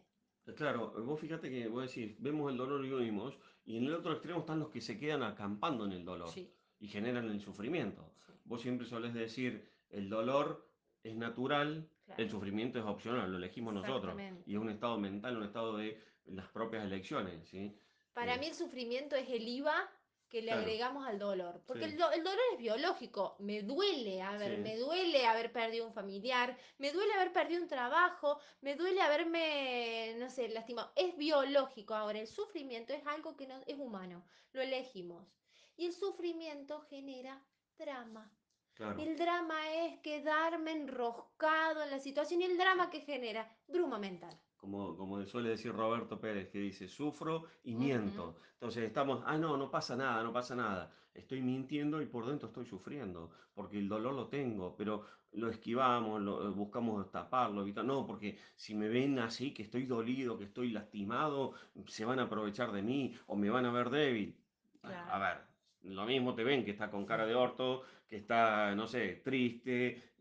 Claro, 0.56 0.92
vos 1.04 1.20
fíjate 1.20 1.48
que 1.48 1.68
vos 1.68 1.86
decís, 1.86 2.16
vemos 2.18 2.50
el 2.50 2.56
dolor 2.58 2.84
y 2.84 2.92
huimos, 2.92 3.38
y 3.64 3.76
en 3.76 3.84
el 3.84 3.94
otro 3.94 4.12
extremo 4.12 4.40
están 4.40 4.58
los 4.58 4.70
que 4.70 4.80
se 4.80 4.98
quedan 4.98 5.22
acampando 5.22 5.84
en 5.84 5.92
el 5.92 6.04
dolor 6.04 6.28
Sí, 6.30 6.52
y 6.80 6.88
generan 6.88 7.30
el 7.30 7.40
sufrimiento. 7.40 8.12
sí, 8.26 8.32
Vos 8.44 8.60
siempre 8.60 8.86
solés 8.86 9.14
decir, 9.14 9.70
el 9.90 10.08
dolor 10.10 10.68
es 11.04 11.14
natural, 11.14 11.88
el 12.08 12.14
claro, 12.16 12.28
sufrimiento 12.30 12.80
es 12.80 12.84
opcional, 12.84 13.30
lo 13.30 13.38
elegimos 13.38 13.72
nosotros, 13.72 14.16
y 14.44 14.54
es 14.54 14.58
un 14.60 14.68
estado 14.70 14.98
mental, 14.98 15.36
un 15.36 15.44
estado 15.44 15.76
de 15.76 16.00
las 16.26 16.48
propias 16.48 16.84
elecciones, 16.84 17.48
¿sí? 17.48 17.76
Para 18.12 18.34
Eh, 18.34 18.38
mí 18.40 18.46
el 18.46 18.54
sufrimiento 18.54 19.14
es 19.14 19.28
el 19.30 19.46
IVA 19.46 19.88
que 20.32 20.40
le 20.40 20.46
claro, 20.48 20.62
agregamos 20.62 21.06
al 21.06 21.18
dolor, 21.18 21.62
porque 21.66 21.84
el, 21.84 21.90
sí, 21.92 21.96
do- 21.98 22.10
el 22.10 22.24
dolor 22.24 22.40
es 22.52 22.58
biológico, 22.58 23.36
me 23.38 23.62
duele, 23.62 24.22
sí, 24.38 24.48
me 24.62 24.76
duele 24.78 25.26
haber 25.26 25.52
perdido 25.52 25.86
un 25.86 25.92
familiar, 25.92 26.56
me 26.78 26.90
duele 26.90 27.12
haber 27.14 27.32
perdido 27.32 27.62
un 27.62 27.68
trabajo, 27.68 28.38
me 28.62 28.74
duele 28.74 29.00
haberme, 29.02 30.14
no 30.18 30.30
sé, 30.30 30.48
lastimado, 30.48 30.90
es 30.96 31.16
biológico. 31.16 31.94
Ahora, 31.94 32.18
el 32.18 32.26
sufrimiento 32.26 32.94
es 32.94 33.06
algo 33.06 33.36
que 33.36 33.46
no, 33.46 33.60
es 33.66 33.78
humano, 33.78 34.24
lo 34.52 34.62
elegimos. 34.62 35.28
Y 35.76 35.86
el 35.86 35.92
sufrimiento 35.92 36.80
genera 36.88 37.44
drama. 37.78 38.32
claro. 38.74 39.02
El 39.02 39.16
drama 39.18 39.58
es 39.84 39.98
quedarme 40.00 40.72
enroscado 40.72 41.82
en 41.82 41.90
la 41.90 41.98
situación 42.00 42.40
y 42.40 42.44
el 42.44 42.56
drama 42.56 42.88
que 42.90 43.00
genera 43.02 43.54
bruma 43.66 43.98
mental. 43.98 44.38
Como, 44.62 44.96
como 44.96 45.26
suele 45.26 45.48
decir 45.48 45.72
Roberto 45.72 46.20
Pérez, 46.20 46.48
que 46.48 46.60
dice, 46.60 46.86
sufro 46.86 47.46
y 47.64 47.74
miento. 47.74 48.36
Entonces 48.52 48.84
estamos, 48.84 49.20
ah, 49.26 49.36
no, 49.36 49.56
no 49.56 49.68
pasa 49.68 49.96
nada, 49.96 50.22
no 50.22 50.32
pasa 50.32 50.54
nada. 50.54 50.88
Estoy 51.12 51.42
mintiendo 51.42 52.00
y 52.00 52.06
por 52.06 52.26
dentro 52.26 52.46
estoy 52.46 52.64
sufriendo, 52.64 53.32
porque 53.54 53.76
el 53.76 53.88
dolor 53.88 54.14
lo 54.14 54.28
tengo, 54.28 54.76
pero 54.76 55.04
lo 55.32 55.48
esquivamos, 55.50 56.22
lo, 56.22 56.52
buscamos 56.52 57.10
taparlo, 57.10 57.62
evitar. 57.62 57.84
No, 57.84 58.06
porque 58.06 58.38
si 58.54 58.72
me 58.76 58.88
ven 58.88 59.18
así, 59.18 59.52
que 59.52 59.64
estoy 59.64 59.84
dolido, 59.84 60.38
que 60.38 60.44
estoy 60.44 60.70
lastimado, 60.70 61.54
se 61.88 62.04
van 62.04 62.20
a 62.20 62.24
aprovechar 62.24 62.70
de 62.70 62.82
mí 62.82 63.16
o 63.26 63.34
me 63.34 63.50
van 63.50 63.66
a 63.66 63.72
ver 63.72 63.90
débil. 63.90 64.36
A 64.84 65.18
ver. 65.18 65.38
lo 65.82 66.06
mismo 66.06 66.36
te 66.36 66.44
ven 66.44 66.64
que 66.64 66.70
está 66.70 66.88
con 66.88 67.04
cara 67.04 67.26
de 67.26 67.34
orto, 67.34 67.82
que 68.08 68.16
está, 68.16 68.76
no 68.76 68.86
sé, 68.86 69.22
triste, 69.24 70.11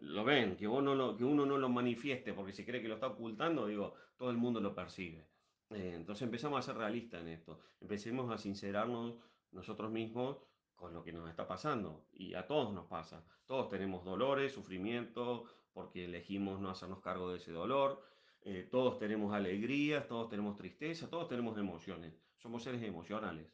lo 0.00 0.24
ven, 0.24 0.56
que, 0.56 0.64
lo, 0.64 1.16
que 1.16 1.24
uno 1.24 1.46
no 1.46 1.58
lo 1.58 1.68
manifieste 1.68 2.32
porque 2.32 2.52
se 2.52 2.64
cree 2.64 2.82
que 2.82 2.88
lo 2.88 2.94
está 2.94 3.08
ocultando, 3.08 3.66
digo, 3.66 3.94
todo 4.16 4.30
el 4.30 4.36
mundo 4.36 4.60
lo 4.60 4.74
percibe. 4.74 5.28
Eh, 5.70 5.92
entonces 5.94 6.22
empezamos 6.22 6.58
a 6.58 6.62
ser 6.62 6.76
realistas 6.76 7.22
en 7.22 7.28
esto, 7.28 7.60
empecemos 7.80 8.30
a 8.32 8.38
sincerarnos 8.38 9.16
nosotros 9.52 9.90
mismos 9.90 10.38
con 10.76 10.92
lo 10.92 11.02
que 11.02 11.12
nos 11.12 11.28
está 11.28 11.48
pasando. 11.48 12.06
Y 12.12 12.34
a 12.34 12.46
todos 12.46 12.72
nos 12.72 12.86
pasa. 12.86 13.24
Todos 13.46 13.68
tenemos 13.68 14.04
dolores, 14.04 14.52
sufrimiento, 14.52 15.44
porque 15.72 16.04
elegimos 16.04 16.60
no 16.60 16.70
hacernos 16.70 17.00
cargo 17.00 17.30
de 17.30 17.38
ese 17.38 17.52
dolor. 17.52 18.02
Eh, 18.42 18.68
todos 18.70 18.98
tenemos 18.98 19.34
alegrías, 19.34 20.06
todos 20.06 20.28
tenemos 20.28 20.56
tristeza, 20.56 21.10
todos 21.10 21.28
tenemos 21.28 21.58
emociones. 21.58 22.14
Somos 22.36 22.62
seres 22.62 22.82
emocionales. 22.82 23.52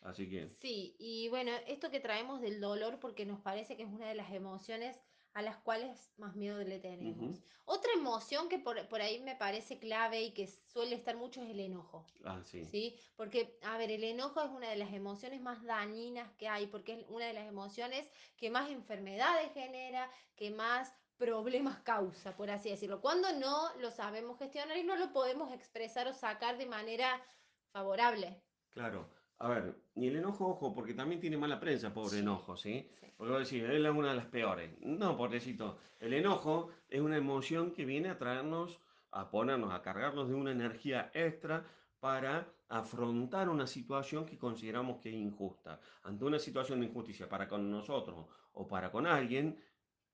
Así 0.00 0.28
que... 0.28 0.56
Sí, 0.60 0.96
y 0.98 1.28
bueno, 1.28 1.52
esto 1.66 1.90
que 1.90 2.00
traemos 2.00 2.40
del 2.40 2.60
dolor 2.60 2.98
porque 2.98 3.26
nos 3.26 3.40
parece 3.40 3.76
que 3.76 3.82
es 3.82 3.88
una 3.88 4.08
de 4.08 4.14
las 4.14 4.32
emociones 4.32 5.00
a 5.34 5.42
las 5.42 5.56
cuales 5.58 6.12
más 6.18 6.36
miedo 6.36 6.62
le 6.62 6.78
tenemos. 6.78 7.42
Otra 7.64 7.92
emoción 7.92 8.48
que 8.48 8.58
por, 8.58 9.00
ahí 9.00 9.20
me 9.20 9.36
parece 9.36 9.78
clave 9.78 10.22
y 10.22 10.32
que 10.32 10.46
suele 10.46 10.94
estar 10.96 11.16
mucho 11.16 11.42
es 11.42 11.50
el 11.50 11.60
enojo. 11.60 12.04
Ah, 12.24 12.42
sí. 12.44 12.64
¿sí? 12.64 13.00
Porque, 13.16 13.58
a 13.62 13.78
ver, 13.78 13.90
el 13.90 14.04
enojo 14.04 14.42
es 14.42 14.50
una 14.50 14.68
de 14.68 14.76
las 14.76 14.92
emociones 14.92 15.40
más 15.40 15.62
dañinas 15.62 16.30
que 16.34 16.48
hay, 16.48 16.66
porque 16.66 17.00
es 17.00 17.06
una 17.08 17.26
de 17.26 17.32
las 17.32 17.46
emociones 17.46 18.08
que 18.36 18.50
más 18.50 18.70
enfermedades 18.70 19.52
genera, 19.54 20.10
que 20.36 20.50
más 20.50 20.92
problemas 21.16 21.78
causa, 21.82 22.36
por 22.36 22.50
así 22.50 22.70
decirlo. 22.70 23.00
Cuando 23.00 23.32
no 23.32 23.72
lo 23.76 23.90
sabemos 23.90 24.38
gestionar 24.38 24.76
y 24.76 24.82
no 24.82 24.96
lo 24.96 25.12
podemos 25.12 25.52
expresar 25.52 26.08
o 26.08 26.14
sacar 26.14 26.58
de 26.58 26.66
manera 26.66 27.24
favorable. 27.70 28.42
Claro. 28.70 29.08
A 29.42 29.48
ver, 29.48 29.74
y 29.96 30.06
el 30.06 30.14
enojo, 30.14 30.46
ojo, 30.46 30.72
porque 30.72 30.94
también 30.94 31.20
tiene 31.20 31.36
mala 31.36 31.58
prensa, 31.58 31.92
pobre 31.92 32.20
enojo, 32.20 32.56
¿sí? 32.56 32.88
Porque 33.16 33.32
vos 33.32 33.50
decís, 33.50 33.68
él 33.68 33.84
es 33.84 33.92
una 33.92 34.10
de 34.10 34.14
las 34.14 34.26
peores. 34.26 34.70
No, 34.80 35.16
pobrecito. 35.16 35.78
El 35.98 36.12
enojo 36.12 36.70
es 36.88 37.00
una 37.00 37.16
emoción 37.16 37.72
que 37.72 37.84
viene 37.84 38.08
a 38.08 38.18
traernos, 38.18 38.78
a 39.10 39.32
ponernos, 39.32 39.72
a 39.72 39.82
cargarnos 39.82 40.28
de 40.28 40.34
una 40.34 40.52
energía 40.52 41.10
extra 41.12 41.66
para 41.98 42.52
afrontar 42.68 43.48
una 43.48 43.66
situación 43.66 44.26
que 44.26 44.38
consideramos 44.38 45.00
que 45.00 45.08
es 45.08 45.16
injusta. 45.16 45.80
Ante 46.04 46.24
una 46.24 46.38
situación 46.38 46.78
de 46.78 46.86
injusticia 46.86 47.28
para 47.28 47.48
con 47.48 47.68
nosotros 47.68 48.26
o 48.52 48.68
para 48.68 48.92
con 48.92 49.08
alguien, 49.08 49.58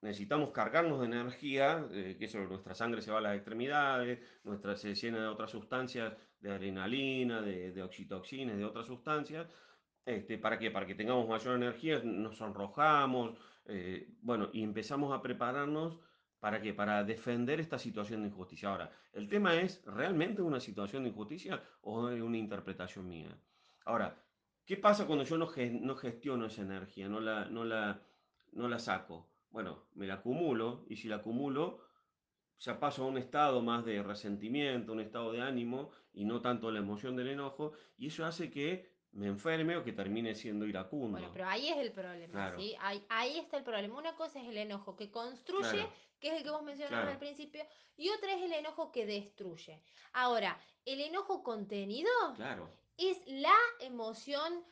necesitamos 0.03 0.51
cargarnos 0.51 1.01
de 1.01 1.07
energía, 1.07 1.87
eh, 1.91 2.17
que 2.19 2.27
eso, 2.27 2.39
nuestra 2.41 2.75
sangre 2.75 3.03
se 3.03 3.11
va 3.11 3.19
a 3.19 3.23
las 3.23 3.37
extremidades, 3.37 4.21
nuestra 4.45 4.77
se 4.77 4.95
llena 4.95 5.21
de 5.21 5.27
otras 5.29 5.51
sustancias, 5.51 6.15
de 6.41 6.51
adrenalina, 6.51 7.43
de, 7.43 7.73
de 7.73 7.83
oxitoxinas, 7.83 8.57
de 8.57 8.65
otras 8.65 8.87
sustancias. 8.87 9.47
Este, 10.05 10.39
¿Para 10.39 10.59
qué? 10.59 10.71
Para 10.71 10.87
que 10.87 10.95
tengamos 10.95 11.29
mayor 11.29 11.57
energía, 11.57 12.01
nos 12.03 12.39
sonrojamos, 12.39 13.37
eh, 13.67 14.09
bueno, 14.23 14.49
y 14.53 14.63
empezamos 14.63 15.13
a 15.13 15.21
prepararnos 15.21 15.99
¿Para 16.41 16.61
qué? 16.61 16.73
Para 16.73 17.03
defender 17.03 17.59
esta 17.59 17.79
situación 17.79 18.23
de 18.23 18.29
injusticia. 18.29 18.69
Ahora, 18.69 18.93
el 19.13 19.29
tema 19.29 19.57
es, 19.57 19.85
¿realmente 19.85 20.41
una 20.41 20.61
situación 20.61 21.03
de 21.03 21.09
injusticia 21.11 21.61
o 21.83 22.09
es 22.11 22.23
una 22.23 22.39
interpretación 22.39 23.09
mía? 23.09 23.37
Ahora, 23.85 24.17
¿qué 24.65 24.77
pasa 24.77 25.07
cuando 25.07 25.25
yo 25.25 25.37
no, 25.37 25.51
no 25.81 25.97
gestiono 25.97 26.47
esa 26.47 26.63
energía, 26.63 27.09
no 27.09 27.21
la, 27.21 27.47
no, 27.47 27.65
la, 27.65 28.01
no 28.53 28.69
la 28.69 28.79
saco? 28.79 29.27
Bueno, 29.59 29.89
me 29.95 30.07
la 30.07 30.15
acumulo 30.15 30.85
y 30.89 30.95
si 30.95 31.09
la 31.09 31.17
acumulo, 31.17 31.81
ya 32.61 32.79
paso 32.79 33.03
a 33.03 33.07
un 33.09 33.19
estado 33.19 33.61
más 33.61 33.85
de 33.85 34.01
resentimiento, 34.05 34.93
un 34.93 35.01
estado 35.01 35.33
de 35.33 35.41
ánimo 35.41 35.91
y 36.13 36.25
no 36.25 36.41
tanto 36.41 36.71
la 36.71 36.79
emoción 36.79 37.17
del 37.17 37.27
enojo 37.27 37.73
y 37.97 38.07
eso 38.07 38.25
hace 38.25 38.53
que 38.53 38.89
me 39.11 39.27
enferme 39.27 39.77
o 39.77 39.83
que 39.83 39.93
termine 39.93 40.37
siendo 40.37 40.65
iracundo. 40.65 41.19
Bueno, 41.19 41.31
pero 41.33 41.49
ahí 41.49 41.71
es 41.71 41.77
el 41.79 41.91
problema, 41.91 42.55
¿sí? 42.57 42.77
Ahí, 43.09 43.39
está 43.39 43.57
el 43.57 43.65
problema. 43.65 43.99
Una 43.99 44.15
cosa 44.15 44.41
es 44.41 44.47
el 44.47 44.59
enojo 44.59 44.95
que 44.95 45.11
construye, 45.11 45.89
que 46.21 46.29
es 46.29 46.35
el 46.35 46.45
que 46.45 46.51
vos 46.51 46.63
mencionabas 46.63 47.09
al 47.15 47.19
principio, 47.19 47.65
y 47.97 48.11
otra 48.11 48.35
es 48.35 48.43
el 48.43 48.53
enojo 48.53 48.93
que 48.93 49.07
destruye. 49.07 49.83
Ahora, 50.13 50.57
el 50.85 51.01
enojo 51.01 51.43
contenido 51.43 52.13
es 52.97 53.21
la 53.27 53.57
emoción 53.81 54.63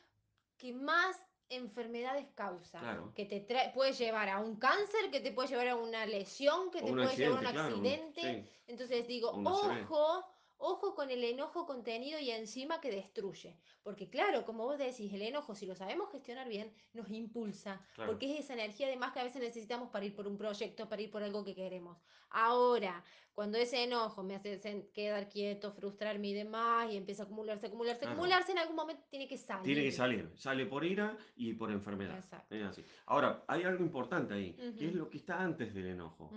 que 0.55 0.71
más 0.71 1.26
enfermedades 1.49 2.27
causa. 2.35 2.81
Que 3.15 3.25
te 3.25 3.45
puede 3.73 3.93
llevar 3.93 4.29
a 4.29 4.39
un 4.39 4.57
cáncer, 4.57 5.11
que 5.11 5.19
te 5.19 5.31
puede 5.31 5.49
llevar 5.49 5.67
a 5.69 5.75
una 5.75 6.05
lesión, 6.05 6.71
que 6.71 6.81
te 6.81 6.91
puede 6.91 7.15
llevar 7.15 7.45
a 7.45 7.49
un 7.49 7.57
accidente. 7.57 8.49
Entonces 8.67 9.07
digo, 9.07 9.31
ojo 9.45 10.25
Ojo 10.59 10.95
con 10.95 11.11
el 11.11 11.23
enojo 11.23 11.65
contenido 11.65 12.19
y 12.19 12.31
encima 12.31 12.81
que 12.81 12.91
destruye. 12.91 13.57
Porque 13.83 14.09
claro, 14.09 14.43
como 14.43 14.65
vos 14.65 14.77
decís, 14.77 15.13
el 15.13 15.21
enojo, 15.21 15.55
si 15.55 15.65
lo 15.65 15.75
sabemos 15.75 16.11
gestionar 16.11 16.47
bien, 16.47 16.73
nos 16.93 17.09
impulsa. 17.11 17.81
Porque 17.95 18.33
es 18.33 18.39
esa 18.45 18.53
energía 18.53 18.87
de 18.87 18.97
más 18.97 19.11
que 19.11 19.19
a 19.19 19.23
veces 19.23 19.41
necesitamos 19.41 19.89
para 19.89 20.05
ir 20.05 20.15
por 20.15 20.27
un 20.27 20.37
proyecto, 20.37 20.89
para 20.89 21.01
ir 21.01 21.11
por 21.11 21.23
algo 21.23 21.43
que 21.43 21.53
queremos. 21.53 21.97
Ahora, 22.29 23.03
cuando 23.33 23.59
ese 23.59 23.83
enojo 23.83 24.23
me 24.23 24.35
hace 24.35 24.59
quedar 24.93 25.29
quieto, 25.29 25.71
frustrarme 25.71 26.29
y 26.29 26.33
demás, 26.33 26.91
y 26.91 26.97
empieza 26.97 27.21
a 27.21 27.25
acumularse, 27.27 27.67
acumularse, 27.67 28.05
acumularse, 28.05 28.51
en 28.51 28.57
algún 28.57 28.75
momento 28.75 29.03
tiene 29.09 29.27
que 29.27 29.37
salir. 29.37 29.63
Tiene 29.63 29.83
que 29.83 29.91
salir. 29.91 30.31
Sale 30.35 30.65
por 30.65 30.83
ira 30.83 31.15
y 31.35 31.53
por 31.53 31.71
enfermedad. 31.71 32.17
Exacto. 32.17 32.55
así. 32.65 32.83
Ahora, 33.05 33.43
hay 33.47 33.63
algo 33.63 33.83
importante 33.83 34.33
ahí, 34.33 34.53
que 34.77 34.87
es 34.87 34.95
lo 34.95 35.07
que 35.09 35.17
está 35.17 35.39
antes 35.39 35.73
del 35.73 35.85
enojo. 35.85 36.31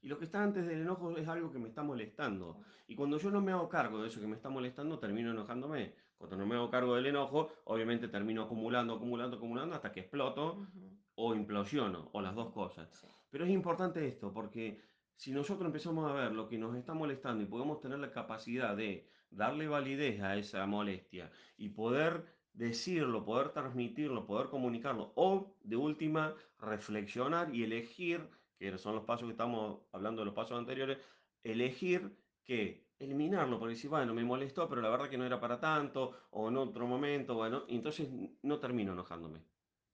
Y 0.00 0.08
lo 0.08 0.18
que 0.18 0.26
está 0.26 0.42
antes 0.42 0.66
del 0.66 0.82
enojo 0.82 1.16
es 1.16 1.26
algo 1.28 1.50
que 1.50 1.58
me 1.58 1.68
está 1.68 1.82
molestando. 1.82 2.60
Y 2.86 2.94
cuando 2.94 3.18
yo 3.18 3.30
no 3.30 3.40
me 3.40 3.52
hago 3.52 3.68
cargo 3.68 4.00
de 4.00 4.08
eso 4.08 4.20
que 4.20 4.26
me 4.26 4.36
está 4.36 4.48
molestando, 4.48 4.98
termino 4.98 5.30
enojándome. 5.30 5.94
Cuando 6.16 6.36
no 6.36 6.46
me 6.46 6.56
hago 6.56 6.70
cargo 6.70 6.94
del 6.94 7.06
enojo, 7.06 7.50
obviamente 7.64 8.08
termino 8.08 8.42
acumulando, 8.42 8.94
acumulando, 8.94 9.36
acumulando 9.36 9.74
hasta 9.74 9.92
que 9.92 10.00
exploto 10.00 10.66
o 11.14 11.34
implosiono, 11.34 12.10
o 12.12 12.20
las 12.20 12.34
dos 12.34 12.52
cosas. 12.52 13.06
Pero 13.30 13.44
es 13.44 13.50
importante 13.50 14.06
esto, 14.06 14.32
porque 14.32 14.80
si 15.16 15.32
nosotros 15.32 15.66
empezamos 15.66 16.08
a 16.08 16.14
ver 16.14 16.32
lo 16.32 16.48
que 16.48 16.58
nos 16.58 16.76
está 16.76 16.94
molestando 16.94 17.42
y 17.42 17.46
podemos 17.46 17.80
tener 17.80 17.98
la 17.98 18.12
capacidad 18.12 18.76
de 18.76 19.08
darle 19.30 19.68
validez 19.68 20.20
a 20.22 20.36
esa 20.36 20.64
molestia 20.66 21.30
y 21.56 21.70
poder 21.70 22.24
decirlo, 22.52 23.24
poder 23.24 23.50
transmitirlo, 23.50 24.26
poder 24.26 24.48
comunicarlo, 24.48 25.12
o 25.16 25.54
de 25.62 25.76
última, 25.76 26.34
reflexionar 26.60 27.54
y 27.54 27.64
elegir 27.64 28.28
que 28.58 28.76
son 28.78 28.94
los 28.94 29.04
pasos 29.04 29.26
que 29.26 29.32
estamos 29.32 29.80
hablando 29.92 30.22
de 30.22 30.26
los 30.26 30.34
pasos 30.34 30.58
anteriores, 30.58 30.98
elegir 31.42 32.16
que 32.44 32.88
eliminarlo, 32.98 33.58
porque 33.58 33.74
decir, 33.74 33.90
bueno, 33.90 34.12
me 34.12 34.24
molestó, 34.24 34.68
pero 34.68 34.80
la 34.80 34.88
verdad 34.88 35.08
que 35.08 35.18
no 35.18 35.24
era 35.24 35.38
para 35.38 35.60
tanto, 35.60 36.28
o 36.30 36.48
en 36.48 36.56
otro 36.56 36.86
momento, 36.86 37.34
bueno, 37.34 37.64
entonces 37.68 38.08
no 38.42 38.58
termino 38.58 38.92
enojándome. 38.92 39.44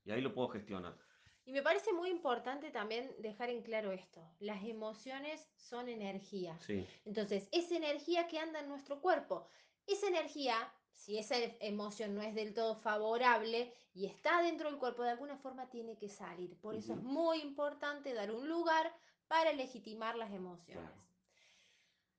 Y 0.04 0.10
ahí 0.10 0.20
lo 0.20 0.32
puedo 0.32 0.48
gestionar. 0.48 0.96
Y 1.46 1.52
me 1.52 1.62
parece 1.62 1.92
muy 1.92 2.08
importante 2.08 2.70
también 2.70 3.14
dejar 3.18 3.50
en 3.50 3.62
claro 3.62 3.92
esto. 3.92 4.26
Las 4.38 4.64
emociones 4.64 5.46
son 5.56 5.88
energía. 5.90 6.58
Sí. 6.60 6.86
Entonces, 7.04 7.48
esa 7.52 7.76
energía 7.76 8.26
que 8.28 8.38
anda 8.38 8.60
en 8.60 8.68
nuestro 8.68 9.00
cuerpo, 9.00 9.46
esa 9.86 10.08
energía 10.08 10.56
si 10.94 11.18
esa 11.18 11.36
emoción 11.60 12.14
no 12.14 12.22
es 12.22 12.34
del 12.34 12.54
todo 12.54 12.76
favorable 12.76 13.72
y 13.92 14.06
está 14.06 14.42
dentro 14.42 14.70
del 14.70 14.78
cuerpo, 14.78 15.02
de 15.02 15.10
alguna 15.10 15.36
forma 15.36 15.68
tiene 15.68 15.96
que 15.96 16.08
salir. 16.08 16.56
Por 16.60 16.74
eso 16.74 16.94
es 16.94 17.02
muy 17.02 17.40
importante 17.40 18.14
dar 18.14 18.30
un 18.32 18.48
lugar 18.48 18.94
para 19.28 19.52
legitimar 19.52 20.16
las 20.16 20.32
emociones. 20.32 21.04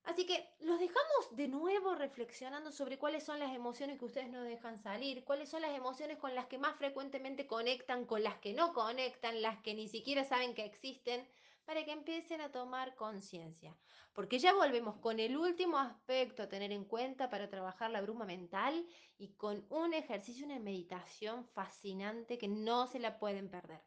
Así 0.06 0.28
que 0.28 0.48
los 0.60 0.80
dejamos 0.80 1.36
de 1.36 1.48
nuevo 1.48 1.96
reflexionando 1.96 2.72
sobre 2.72 3.00
cuáles 3.00 3.24
son 3.24 3.40
las 3.40 3.56
emociones 3.56 3.98
que 3.98 4.06
ustedes 4.06 4.30
no 4.30 4.44
dejan 4.44 4.78
salir, 4.78 5.24
cuáles 5.24 5.50
son 5.50 5.64
las 5.64 5.76
emociones 5.76 6.20
con 6.20 6.36
las 6.36 6.46
que 6.46 6.60
más 6.60 6.76
frecuentemente 6.78 7.48
conectan, 7.48 8.06
con 8.06 8.22
las 8.22 8.38
que 8.38 8.54
no 8.54 8.74
conectan, 8.74 9.42
las 9.42 9.60
que 9.64 9.74
ni 9.74 9.88
siquiera 9.88 10.24
saben 10.24 10.54
que 10.54 10.64
existen 10.64 11.28
para 11.65 11.84
que 11.84 11.91
empiecen 11.91 12.41
a 12.41 12.51
tomar 12.51 12.95
conciencia. 12.95 13.75
Porque 14.13 14.39
ya 14.39 14.54
volvemos 14.54 14.97
con 14.97 15.19
el 15.19 15.36
último 15.36 15.78
aspecto 15.78 16.43
a 16.43 16.49
tener 16.49 16.71
en 16.71 16.86
cuenta 16.86 17.30
para 17.30 17.49
trabajar 17.49 17.91
la 17.91 18.01
bruma 18.01 18.25
mental 18.25 18.86
y 19.17 19.34
con 19.34 19.65
un 19.69 19.93
ejercicio, 19.93 20.45
una 20.45 20.60
meditación 20.60 21.45
fascinante 21.45 22.38
que 22.38 22.47
no 22.47 22.88
se 22.88 22.99
la 22.99 23.19
pueden 23.19 23.49
perder. 23.49 23.82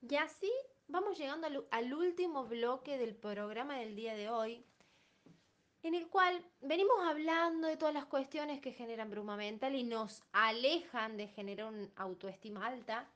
Y 0.00 0.16
así 0.16 0.50
vamos 0.88 1.16
llegando 1.16 1.46
al, 1.70 1.94
último 1.94 2.46
bloque 2.46 2.98
del 2.98 3.14
programa 3.14 3.76
del 3.78 3.94
día 3.94 4.16
de 4.16 4.28
hoy, 4.30 4.66
en 5.82 5.94
el 5.94 6.08
cual 6.08 6.44
venimos 6.60 6.96
hablando 7.04 7.68
de 7.68 7.76
todas 7.76 7.94
las 7.94 8.06
cuestiones 8.06 8.60
que 8.60 8.72
generan 8.72 9.10
bruma 9.10 9.36
mental 9.36 9.74
y 9.74 9.84
nos 9.84 10.22
alejan 10.32 11.16
de 11.16 11.28
generar 11.28 11.72
una 11.72 11.88
autoestima 11.96 12.66
alta 12.66 13.11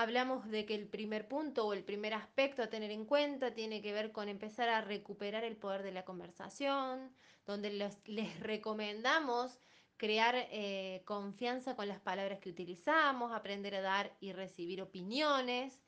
Hablamos 0.00 0.48
de 0.48 0.64
que 0.64 0.76
el 0.76 0.86
primer 0.86 1.26
punto 1.26 1.66
o 1.66 1.72
el 1.72 1.82
primer 1.82 2.14
aspecto 2.14 2.62
a 2.62 2.68
tener 2.68 2.92
en 2.92 3.04
cuenta 3.04 3.52
tiene 3.52 3.82
que 3.82 3.92
ver 3.92 4.12
con 4.12 4.28
empezar 4.28 4.68
a 4.68 4.80
recuperar 4.80 5.42
el 5.42 5.56
poder 5.56 5.82
de 5.82 5.90
la 5.90 6.04
conversación, 6.04 7.12
donde 7.44 7.70
les 8.06 8.38
recomendamos 8.38 9.58
crear 9.96 10.36
eh, 10.36 11.02
confianza 11.04 11.74
con 11.74 11.88
las 11.88 11.98
palabras 11.98 12.38
que 12.38 12.50
utilizamos, 12.50 13.32
aprender 13.32 13.74
a 13.74 13.80
dar 13.80 14.16
y 14.20 14.30
recibir 14.30 14.82
opiniones 14.82 15.80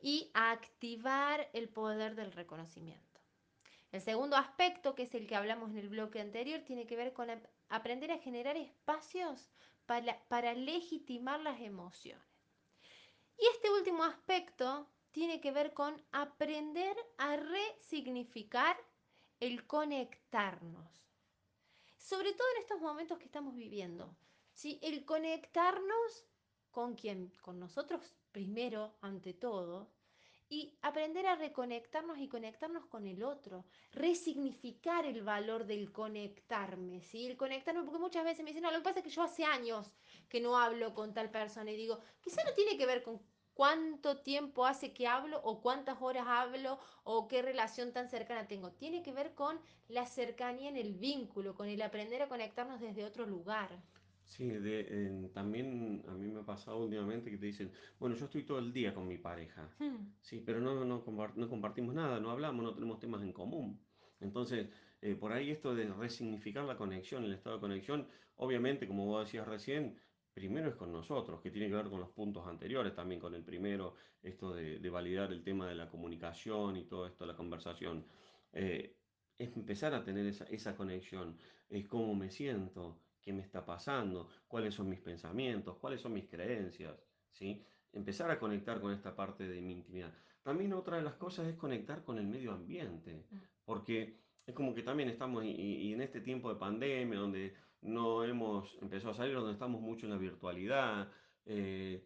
y 0.00 0.30
activar 0.32 1.50
el 1.52 1.68
poder 1.68 2.14
del 2.14 2.30
reconocimiento. 2.30 3.20
El 3.90 4.00
segundo 4.00 4.36
aspecto, 4.36 4.94
que 4.94 5.02
es 5.02 5.14
el 5.16 5.26
que 5.26 5.34
hablamos 5.34 5.72
en 5.72 5.78
el 5.78 5.88
bloque 5.88 6.20
anterior, 6.20 6.60
tiene 6.60 6.86
que 6.86 6.94
ver 6.94 7.12
con 7.12 7.28
aprender 7.68 8.12
a 8.12 8.18
generar 8.18 8.56
espacios 8.56 9.50
para, 9.86 10.22
para 10.28 10.54
legitimar 10.54 11.40
las 11.40 11.60
emociones. 11.60 12.29
Y 13.38 13.46
este 13.46 13.70
último 13.70 14.04
aspecto 14.04 14.88
tiene 15.12 15.40
que 15.40 15.52
ver 15.52 15.72
con 15.74 16.00
aprender 16.12 16.96
a 17.18 17.36
resignificar 17.36 18.76
el 19.40 19.66
conectarnos. 19.66 20.88
Sobre 21.96 22.32
todo 22.32 22.46
en 22.54 22.62
estos 22.62 22.80
momentos 22.80 23.18
que 23.18 23.24
estamos 23.24 23.54
viviendo. 23.54 24.14
¿sí? 24.52 24.78
El 24.82 25.04
conectarnos 25.04 26.26
con 26.70 26.94
quién? 26.94 27.32
Con 27.40 27.58
nosotros 27.58 28.14
primero, 28.32 28.94
ante 29.00 29.34
todo, 29.34 29.90
y 30.48 30.76
aprender 30.82 31.26
a 31.26 31.36
reconectarnos 31.36 32.18
y 32.18 32.28
conectarnos 32.28 32.84
con 32.86 33.06
el 33.06 33.22
otro, 33.22 33.64
resignificar 33.92 35.06
el 35.06 35.22
valor 35.22 35.64
del 35.64 35.92
conectarme, 35.92 37.00
¿sí? 37.02 37.26
El 37.26 37.36
conectarme, 37.36 37.84
porque 37.84 38.00
muchas 38.00 38.24
veces 38.24 38.42
me 38.42 38.50
dicen, 38.50 38.64
no, 38.64 38.72
lo 38.72 38.78
que 38.78 38.84
pasa 38.84 38.98
es 38.98 39.04
que 39.04 39.10
yo 39.10 39.22
hace 39.22 39.44
años 39.44 39.90
que 40.30 40.40
no 40.40 40.56
hablo 40.58 40.94
con 40.94 41.12
tal 41.14 41.30
persona 41.30 41.70
y 41.72 41.76
digo, 41.76 42.00
quizá 42.22 42.40
no 42.46 42.54
tiene 42.54 42.78
que 42.78 42.86
ver 42.86 43.02
con 43.02 43.22
cuánto 43.54 44.22
tiempo 44.22 44.64
hace 44.66 44.94
que 44.94 45.06
hablo 45.06 45.40
o 45.44 45.60
cuántas 45.60 46.00
horas 46.00 46.24
hablo 46.28 46.78
o 47.04 47.28
qué 47.28 47.42
relación 47.42 47.92
tan 47.92 48.08
cercana 48.08 48.48
tengo. 48.48 48.72
Tiene 48.72 49.02
que 49.02 49.12
ver 49.12 49.34
con 49.34 49.60
la 49.88 50.06
cercanía 50.06 50.70
en 50.70 50.76
el 50.78 50.94
vínculo, 50.94 51.54
con 51.54 51.68
el 51.68 51.82
aprender 51.82 52.22
a 52.22 52.28
conectarnos 52.28 52.80
desde 52.80 53.04
otro 53.04 53.26
lugar. 53.26 53.84
Sí, 54.24 54.48
de, 54.48 55.28
también 55.34 56.04
a 56.06 56.12
mí 56.12 56.28
me 56.30 56.40
ha 56.40 56.44
pasado 56.46 56.78
últimamente 56.84 57.30
que 57.30 57.38
te 57.38 57.46
dicen, 57.46 57.72
bueno, 57.98 58.14
yo 58.14 58.26
estoy 58.26 58.44
todo 58.44 58.58
el 58.60 58.72
día 58.72 58.94
con 58.94 59.08
mi 59.08 59.18
pareja, 59.18 59.76
Hmm. 59.80 60.12
sí, 60.20 60.40
pero 60.40 60.60
no, 60.60 60.84
no 60.84 61.48
compartimos 61.48 61.94
nada, 61.94 62.20
no 62.20 62.30
hablamos, 62.30 62.62
no 62.64 62.74
tenemos 62.74 63.00
temas 63.00 63.22
en 63.22 63.32
común. 63.32 63.84
Entonces, 64.20 64.68
eh, 65.00 65.16
por 65.16 65.32
ahí 65.32 65.50
esto 65.50 65.74
de 65.74 65.92
resignificar 65.92 66.64
la 66.64 66.76
conexión, 66.76 67.24
el 67.24 67.32
estado 67.32 67.56
de 67.56 67.60
conexión, 67.60 68.08
obviamente, 68.36 68.86
como 68.86 69.06
vos 69.06 69.24
decías 69.26 69.48
recién, 69.48 69.98
primero 70.32 70.68
es 70.68 70.76
con 70.76 70.92
nosotros, 70.92 71.40
que 71.40 71.50
tiene 71.50 71.68
que 71.68 71.74
ver 71.74 71.88
con 71.88 72.00
los 72.00 72.10
puntos 72.10 72.46
anteriores, 72.46 72.94
también 72.94 73.20
con 73.20 73.34
el 73.34 73.42
primero, 73.42 73.94
esto 74.22 74.54
de, 74.54 74.78
de 74.78 74.90
validar 74.90 75.32
el 75.32 75.42
tema 75.42 75.68
de 75.68 75.74
la 75.74 75.88
comunicación 75.88 76.76
y 76.76 76.84
todo 76.84 77.06
esto, 77.06 77.26
la 77.26 77.36
conversación. 77.36 78.04
Eh, 78.52 78.96
es 79.38 79.56
empezar 79.56 79.94
a 79.94 80.04
tener 80.04 80.26
esa, 80.26 80.44
esa 80.44 80.76
conexión, 80.76 81.38
es 81.68 81.86
cómo 81.86 82.14
me 82.14 82.30
siento 82.30 83.00
qué 83.20 83.32
me 83.32 83.42
está 83.42 83.64
pasando, 83.64 84.28
cuáles 84.48 84.74
son 84.74 84.88
mis 84.88 85.00
pensamientos, 85.00 85.76
cuáles 85.76 86.00
son 86.00 86.12
mis 86.12 86.26
creencias, 86.26 86.94
¿sí? 87.30 87.62
Empezar 87.92 88.30
a 88.30 88.38
conectar 88.38 88.80
con 88.80 88.92
esta 88.92 89.14
parte 89.14 89.46
de 89.46 89.60
mi 89.60 89.72
intimidad. 89.72 90.12
También 90.42 90.72
otra 90.72 90.96
de 90.96 91.02
las 91.02 91.14
cosas 91.14 91.46
es 91.46 91.56
conectar 91.56 92.02
con 92.02 92.18
el 92.18 92.26
medio 92.26 92.52
ambiente, 92.52 93.26
porque 93.64 94.16
es 94.46 94.54
como 94.54 94.74
que 94.74 94.82
también 94.82 95.10
estamos, 95.10 95.44
y, 95.44 95.50
y 95.50 95.92
en 95.92 96.00
este 96.00 96.20
tiempo 96.20 96.52
de 96.52 96.58
pandemia, 96.58 97.18
donde 97.18 97.54
no 97.82 98.24
hemos 98.24 98.76
empezado 98.80 99.12
a 99.12 99.16
salir, 99.16 99.34
donde 99.34 99.52
estamos 99.52 99.80
mucho 99.80 100.06
en 100.06 100.12
la 100.12 100.18
virtualidad, 100.18 101.08
eh, 101.46 102.04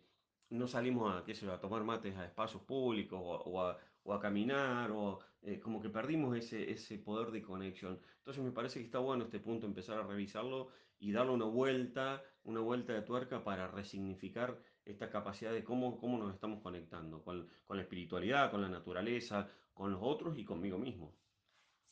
no 0.50 0.66
salimos 0.68 1.14
a, 1.14 1.24
qué 1.24 1.34
sé 1.34 1.50
a 1.50 1.60
tomar 1.60 1.84
mates 1.84 2.16
a 2.16 2.24
espacios 2.24 2.62
públicos 2.62 3.18
o, 3.22 3.36
o 3.50 3.60
a, 3.62 3.78
o 4.04 4.14
a 4.14 4.20
caminar, 4.20 4.90
o 4.92 5.20
eh, 5.42 5.58
como 5.58 5.80
que 5.80 5.90
perdimos 5.90 6.36
ese, 6.36 6.70
ese 6.70 6.98
poder 6.98 7.30
de 7.30 7.42
conexión. 7.42 8.00
Entonces 8.18 8.42
me 8.42 8.52
parece 8.52 8.78
que 8.78 8.86
está 8.86 8.98
bueno 8.98 9.24
este 9.24 9.40
punto, 9.40 9.66
empezar 9.66 9.98
a 9.98 10.06
revisarlo 10.06 10.68
y 10.98 11.12
darle 11.12 11.32
una 11.32 11.46
vuelta, 11.46 12.22
una 12.44 12.60
vuelta 12.60 12.92
de 12.92 13.02
tuerca 13.02 13.42
para 13.42 13.68
resignificar 13.68 14.58
esta 14.84 15.10
capacidad 15.10 15.52
de 15.52 15.64
cómo, 15.64 15.98
cómo 15.98 16.18
nos 16.18 16.34
estamos 16.34 16.62
conectando 16.62 17.22
con, 17.22 17.48
con 17.66 17.76
la 17.76 17.82
espiritualidad, 17.82 18.50
con 18.50 18.62
la 18.62 18.68
naturaleza, 18.68 19.48
con 19.72 19.90
los 19.90 20.00
otros 20.02 20.38
y 20.38 20.44
conmigo 20.44 20.78
mismo. 20.78 21.14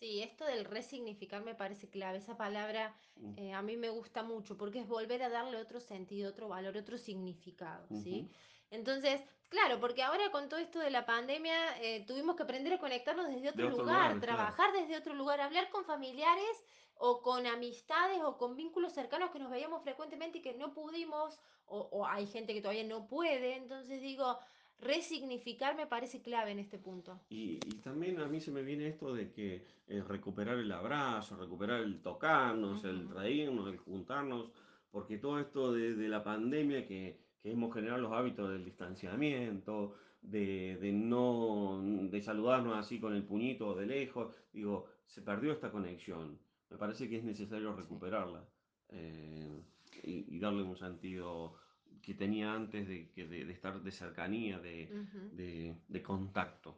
Sí, 0.02 0.20
esto 0.20 0.44
del 0.44 0.64
resignificar 0.64 1.44
me 1.44 1.54
parece 1.54 1.88
clave. 1.88 2.18
Esa 2.18 2.36
palabra 2.36 2.96
Mm, 3.20 3.34
eh, 3.36 3.52
a 3.52 3.62
mí 3.62 3.76
me 3.76 3.88
gusta 3.88 4.24
mucho 4.24 4.56
porque 4.58 4.80
es 4.80 4.88
volver 4.88 5.22
a 5.22 5.28
darle 5.28 5.56
otro 5.58 5.78
sentido, 5.78 6.28
otro 6.30 6.48
valor, 6.48 6.76
otro 6.76 6.98
significado, 6.98 7.88
¿sí? 7.92 8.28
Entonces, 8.68 9.22
claro, 9.48 9.78
porque 9.78 10.02
ahora 10.02 10.32
con 10.32 10.48
todo 10.48 10.58
esto 10.58 10.80
de 10.80 10.90
la 10.90 11.06
pandemia 11.06 11.78
eh, 11.80 12.04
tuvimos 12.04 12.34
que 12.34 12.42
aprender 12.42 12.72
a 12.72 12.78
conectarnos 12.80 13.28
desde 13.28 13.48
De 13.52 13.64
otro 13.64 13.68
lugar, 13.68 14.18
claro. 14.20 14.20
trabajar 14.20 14.72
desde 14.72 14.96
otro 14.96 15.14
lugar, 15.14 15.40
hablar 15.40 15.70
con 15.70 15.84
familiares 15.84 16.64
o 16.96 17.22
con 17.22 17.46
amistades 17.46 18.20
o 18.22 18.36
con 18.38 18.56
vínculos 18.56 18.92
cercanos 18.92 19.30
que 19.30 19.38
nos 19.38 19.50
veíamos 19.52 19.84
frecuentemente 19.84 20.38
y 20.38 20.42
que 20.42 20.54
no 20.54 20.74
pudimos, 20.74 21.38
o, 21.66 21.78
o 21.92 22.06
hay 22.06 22.26
gente 22.26 22.54
que 22.54 22.60
todavía 22.60 22.84
no 22.84 23.06
puede. 23.06 23.54
Entonces 23.54 24.00
digo, 24.00 24.40
resignificar 24.82 25.76
me 25.76 25.86
parece 25.86 26.22
clave 26.22 26.50
en 26.52 26.58
este 26.58 26.78
punto. 26.78 27.20
Y, 27.28 27.60
y 27.64 27.80
también 27.80 28.20
a 28.20 28.28
mí 28.28 28.40
se 28.40 28.50
me 28.50 28.62
viene 28.62 28.88
esto 28.88 29.14
de 29.14 29.32
que 29.32 29.64
eh, 29.86 30.02
recuperar 30.06 30.58
el 30.58 30.70
abrazo, 30.70 31.36
recuperar 31.36 31.80
el 31.80 32.02
tocarnos, 32.02 32.84
el 32.84 33.08
Ujú, 33.08 33.08
reírnos, 33.08 33.68
el 33.68 33.78
juntarnos, 33.78 34.52
porque 34.90 35.16
todo 35.18 35.40
esto 35.40 35.72
de, 35.72 35.94
de 35.94 36.08
la 36.08 36.22
pandemia 36.22 36.86
que, 36.86 37.18
que 37.42 37.50
hemos 37.52 37.72
generado 37.72 38.02
los 38.02 38.12
hábitos 38.12 38.50
del 38.50 38.64
distanciamiento, 38.66 39.94
de, 40.20 40.76
de 40.80 40.92
no, 40.92 41.80
de 42.10 42.20
saludarnos 42.20 42.76
así 42.76 43.00
con 43.00 43.14
el 43.14 43.24
puñito 43.24 43.74
de 43.74 43.86
lejos, 43.86 44.34
digo, 44.52 44.86
se 45.06 45.22
perdió 45.22 45.52
esta 45.52 45.70
conexión. 45.72 46.38
Me 46.68 46.76
parece 46.76 47.08
que 47.08 47.16
es 47.16 47.24
necesario 47.24 47.74
recuperarla 47.74 48.46
eh, 48.90 49.62
y, 50.02 50.36
y 50.36 50.38
darle 50.38 50.62
un 50.62 50.76
sentido 50.76 51.54
que 52.02 52.14
tenía 52.14 52.52
antes 52.54 52.88
de, 52.88 53.10
que 53.10 53.26
de, 53.26 53.44
de 53.46 53.52
estar 53.52 53.80
de 53.82 53.92
cercanía, 53.92 54.58
de, 54.58 54.90
Ujú. 54.90 55.20
de 55.30 55.76
de 55.88 56.02
contacto. 56.02 56.70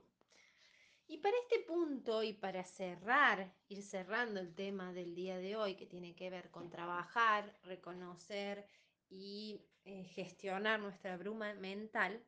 Y 1.06 1.18
para 1.18 1.36
este 1.38 1.60
punto 1.60 2.22
y 2.22 2.32
para 2.34 2.64
cerrar, 2.64 3.54
ir 3.68 3.82
cerrando 3.82 4.40
el 4.40 4.54
tema 4.54 4.92
del 4.92 5.14
día 5.14 5.38
de 5.38 5.56
hoy 5.56 5.76
que 5.76 5.86
tiene 5.86 6.14
que 6.14 6.30
ver 6.30 6.50
con 6.50 6.70
trabajar, 6.70 7.58
reconocer 7.62 8.66
y 9.08 9.60
eh, 9.84 10.04
gestionar 10.04 10.80
nuestra 10.80 11.16
bruma 11.16 11.54
mental, 11.54 12.22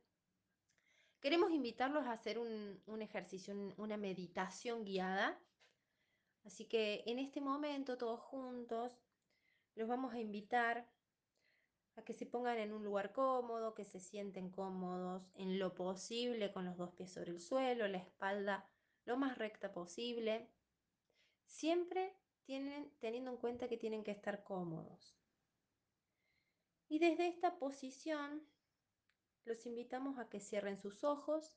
queremos 1.20 1.50
invitarlos 1.52 2.06
a 2.06 2.12
hacer 2.12 2.38
un, 2.38 2.82
un 2.86 3.02
ejercicio, 3.02 3.54
un- 3.54 3.74
una 3.76 3.96
meditación 3.98 4.84
guiada. 4.84 5.38
Así 6.44 6.64
que 6.66 7.02
en 7.06 7.18
este 7.18 7.40
momento, 7.40 7.98
todos 7.98 8.20
juntos, 8.20 8.92
los 9.74 9.88
vamos 9.88 10.14
a 10.14 10.20
invitar 10.20 10.88
a 11.96 12.02
que 12.02 12.14
se 12.14 12.26
pongan 12.26 12.58
en 12.58 12.72
un 12.72 12.84
lugar 12.84 13.12
cómodo, 13.12 13.74
que 13.74 13.84
se 13.84 14.00
sienten 14.00 14.50
cómodos 14.50 15.30
en 15.34 15.58
lo 15.58 15.74
posible 15.74 16.52
con 16.52 16.64
los 16.64 16.76
dos 16.76 16.92
pies 16.92 17.12
sobre 17.12 17.32
el 17.32 17.40
suelo, 17.40 17.88
la 17.88 17.98
espalda 17.98 18.68
lo 19.04 19.16
más 19.16 19.38
recta 19.38 19.72
posible 19.72 20.50
Siempre 21.46 22.14
teniendo 23.00 23.30
en 23.30 23.36
cuenta 23.38 23.68
que 23.68 23.78
tienen 23.78 24.04
que 24.04 24.10
estar 24.10 24.44
cómodos. 24.44 25.16
Y 26.88 26.98
desde 26.98 27.28
esta 27.28 27.58
posición 27.58 28.46
los 29.44 29.64
invitamos 29.64 30.18
a 30.18 30.28
que 30.28 30.40
cierren 30.40 30.78
sus 30.78 31.02
ojos 31.02 31.56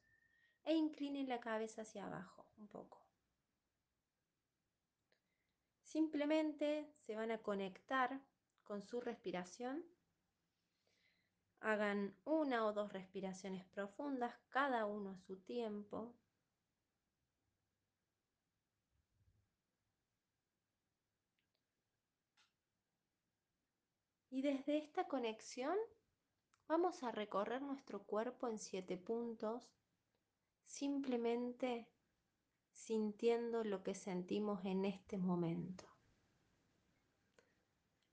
e 0.64 0.74
inclinen 0.74 1.28
la 1.28 1.40
cabeza 1.40 1.82
hacia 1.82 2.06
abajo 2.06 2.50
un 2.58 2.68
poco. 2.68 3.06
Simplemente 5.84 6.94
se 7.06 7.16
van 7.16 7.32
a 7.32 7.42
conectar 7.42 8.22
con 8.64 8.82
su 8.82 9.02
respiración. 9.02 9.84
Hagan 11.62 12.16
una 12.24 12.66
o 12.66 12.74
dos 12.74 12.94
respiraciones 12.94 13.66
profundas, 13.66 14.34
cada 14.50 14.86
uno 14.86 15.12
a 15.12 15.18
su 15.18 15.38
tiempo. 15.38 16.16
Y 24.32 24.42
desde 24.42 24.78
esta 24.78 25.08
conexión 25.08 25.76
vamos 26.68 27.04
a 27.04 27.12
recorrer 27.12 27.62
nuestro 27.62 28.04
cuerpo 28.04 28.48
en 28.48 28.60
siete 28.60 28.96
puntos, 28.96 29.70
simplemente 30.66 31.90
sintiendo 32.72 33.64
lo 33.64 33.84
que 33.84 33.96
sentimos 33.96 34.64
en 34.64 34.86
este 34.86 35.18
momento. 35.18 35.86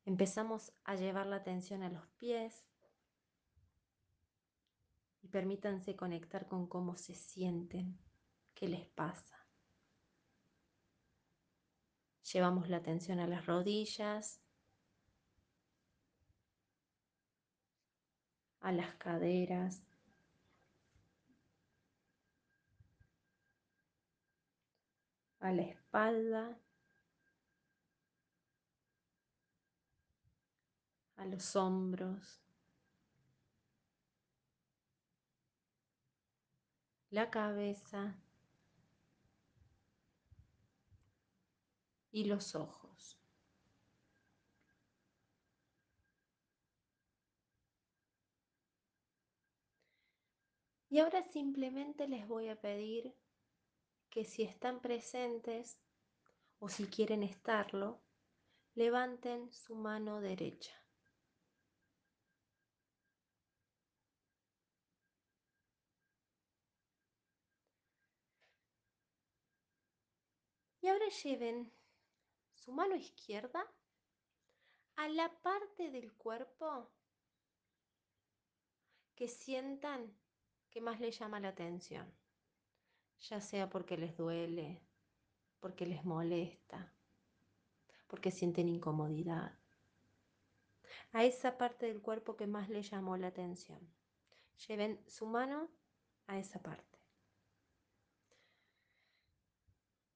Empezamos 0.05 0.73
a 0.85 0.97
llevar 0.97 1.27
la 1.27 1.37
atención 1.37 1.83
a 1.83 1.91
los 1.91 2.07
pies 2.19 2.67
y 5.27 5.29
permítanse 5.29 5.97
conectar 5.97 6.47
con 6.47 6.69
cómo 6.69 6.97
se 6.97 7.17
sienten, 7.17 7.99
qué 8.55 8.69
les 8.69 8.87
pasa. 8.87 9.45
Llevamos 12.33 12.69
la 12.69 12.77
atención 12.77 13.19
a 13.19 13.27
las 13.27 13.45
rodillas, 13.45 14.41
a 18.61 18.71
las 18.71 18.95
caderas, 18.95 19.83
a 25.41 25.51
la 25.51 25.63
espalda, 25.63 26.57
a 31.17 31.27
los 31.27 31.57
hombros, 31.57 32.46
la 37.11 37.31
cabeza 37.31 38.21
y 42.11 42.25
los 42.25 42.55
ojos. 42.55 43.19
Y 50.89 51.01
ahora 51.01 51.23
simplemente 51.23 52.09
les 52.09 52.27
voy 52.27 52.49
a 52.49 52.61
pedir 52.61 53.15
que 54.09 54.25
si 54.25 54.45
están 54.45 54.81
presentes 54.81 55.79
o 56.59 56.71
si 56.71 56.87
quieren 56.87 57.23
estarlo, 57.23 58.01
levanten 58.75 59.53
su 59.53 59.75
mano 59.75 60.21
derecha. 60.21 60.86
Y 70.87 70.89
ahora 70.89 71.09
lleven 71.09 71.73
su 72.55 72.71
mano 72.71 72.95
izquierda 72.95 73.67
a 74.95 75.09
la 75.09 75.37
parte 75.43 75.91
del 75.91 76.13
cuerpo 76.13 76.89
que 79.17 79.27
sientan 79.27 80.17
que 80.71 80.81
más 80.81 81.01
les 81.01 81.19
llama 81.19 81.41
la 81.41 81.49
atención, 81.49 82.17
ya 83.19 83.41
sea 83.41 83.69
porque 83.69 83.97
les 83.97 84.17
duele, 84.17 84.81
porque 85.59 85.87
les 85.87 86.05
molesta, 86.05 86.95
porque 88.07 88.31
sienten 88.31 88.69
incomodidad. 88.69 89.59
A 91.11 91.25
esa 91.25 91.59
parte 91.59 91.87
del 91.87 92.01
cuerpo 92.01 92.37
que 92.37 92.47
más 92.47 92.69
les 92.69 92.89
llamó 92.89 93.17
la 93.17 93.27
atención. 93.27 93.93
Lleven 94.69 95.03
su 95.09 95.27
mano 95.27 95.69
a 96.29 96.39
esa 96.39 96.63
parte. 96.63 96.97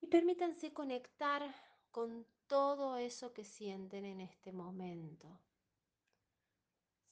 permítanse 0.11 0.73
conectar 0.73 1.41
con 1.89 2.27
todo 2.45 2.97
eso 2.97 3.31
que 3.33 3.45
sienten 3.45 4.03
en 4.03 4.19
este 4.19 4.51
momento. 4.51 5.39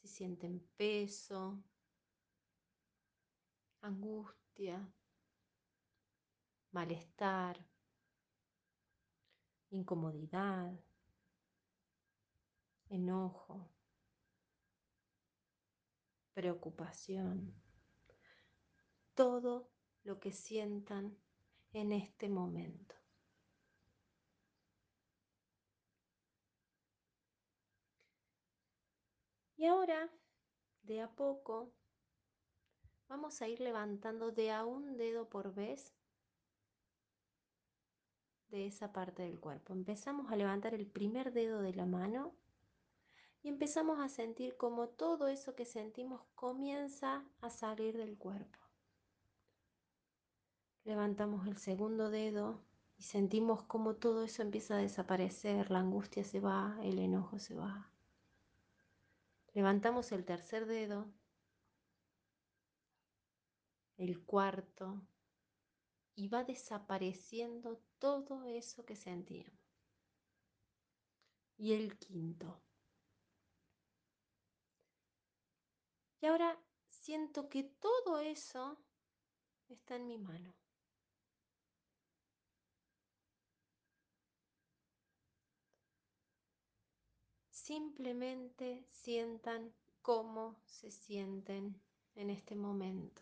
Si 0.02 0.10
sienten 0.10 0.60
peso, 0.76 1.64
angustia, 3.80 4.86
malestar, 6.72 7.66
incomodidad, 9.70 10.74
enojo, 12.90 13.70
preocupación, 16.34 17.54
todo 19.14 19.72
lo 20.04 20.20
que 20.20 20.34
sientan 20.34 21.18
en 21.74 21.92
este 21.92 22.30
momento. 22.30 22.96
Y 29.58 29.66
ahora, 29.66 30.10
de 30.84 31.02
a 31.02 31.10
poco, 31.10 31.74
vamos 33.10 33.42
a 33.42 33.48
ir 33.50 33.60
levantando 33.60 34.32
de 34.32 34.52
a 34.52 34.66
un 34.66 34.96
dedo 34.96 35.28
por 35.28 35.54
vez 35.54 35.94
de 38.48 38.68
esa 38.68 38.94
parte 38.94 39.24
del 39.24 39.40
cuerpo. 39.40 39.74
Empezamos 39.74 40.32
a 40.32 40.36
levantar 40.36 40.74
el 40.74 40.88
primer 40.88 41.34
dedo 41.34 41.62
de 41.62 41.74
la 41.74 41.86
mano 41.86 42.34
y 43.42 43.50
empezamos 43.50 44.00
a 44.00 44.10
sentir 44.10 44.58
como 44.58 44.88
todo 44.90 45.28
eso 45.28 45.56
que 45.56 45.66
sentimos 45.66 46.22
comienza 46.36 47.26
a 47.42 47.50
salir 47.50 47.98
del 47.98 48.18
cuerpo. 48.18 48.69
Levantamos 50.84 51.48
el 51.48 51.58
segundo 51.58 52.10
dedo 52.10 52.60
y 52.98 53.04
sentimos 53.04 53.64
como 53.64 53.96
todo 53.96 54.24
eso 54.24 54.42
empieza 54.42 54.76
a 54.76 54.80
desaparecer, 54.80 55.72
la 55.72 55.80
angustia 55.80 56.24
se 56.24 56.40
va, 56.40 56.78
el 56.84 57.00
enojo 57.00 57.40
se 57.40 57.56
va. 57.56 57.92
Levantamos 59.54 60.12
el 60.12 60.26
tercer 60.26 60.66
dedo, 60.66 61.08
el 63.98 64.20
cuarto, 64.22 65.02
y 66.20 66.28
va 66.28 66.44
desapareciendo 66.44 67.82
todo 67.98 68.44
eso 68.44 68.86
que 68.86 68.98
sentíamos. 68.98 69.58
Y 71.58 71.72
el 71.74 71.98
quinto. 71.98 72.60
Y 76.20 76.26
ahora 76.26 76.60
siento 76.90 77.48
que 77.48 77.64
todo 77.64 78.20
eso 78.20 78.78
está 79.70 79.96
en 79.96 80.08
mi 80.08 80.18
mano. 80.18 80.54
Simplemente 87.70 88.84
sientan 88.90 89.72
cómo 90.02 90.60
se 90.66 90.90
sienten 90.90 91.80
en 92.16 92.32
este 92.32 92.56
momento. 92.56 93.22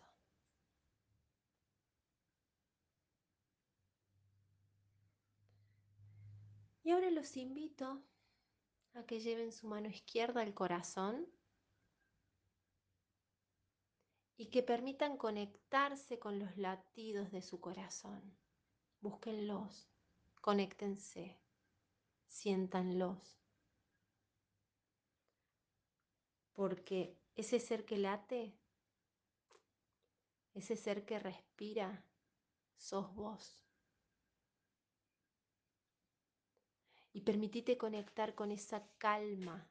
Y 6.82 6.92
ahora 6.92 7.10
los 7.10 7.36
invito 7.36 8.02
a 8.94 9.02
que 9.04 9.20
lleven 9.20 9.52
su 9.52 9.66
mano 9.66 9.90
izquierda 9.90 10.40
al 10.40 10.54
corazón 10.54 11.26
y 14.38 14.46
que 14.46 14.62
permitan 14.62 15.18
conectarse 15.18 16.18
con 16.18 16.38
los 16.38 16.56
latidos 16.56 17.30
de 17.32 17.42
su 17.42 17.60
corazón. 17.60 18.34
Búsquenlos, 19.02 19.90
conéctense, 20.40 21.38
siéntanlos. 22.28 23.38
Porque 26.58 27.16
ese 27.36 27.60
ser 27.60 27.84
que 27.84 27.96
late, 27.96 28.52
ese 30.54 30.74
ser 30.74 31.04
que 31.06 31.20
respira, 31.20 32.04
sos 32.76 33.14
vos. 33.14 33.62
Y 37.12 37.20
permitite 37.20 37.78
conectar 37.78 38.34
con 38.34 38.50
esa 38.50 38.84
calma, 38.98 39.70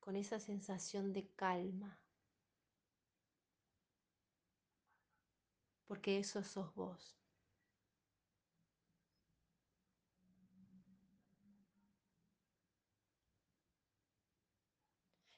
con 0.00 0.16
esa 0.16 0.40
sensación 0.40 1.12
de 1.12 1.28
calma. 1.36 2.00
Porque 5.86 6.18
eso 6.18 6.42
sos 6.42 6.74
vos. 6.74 7.21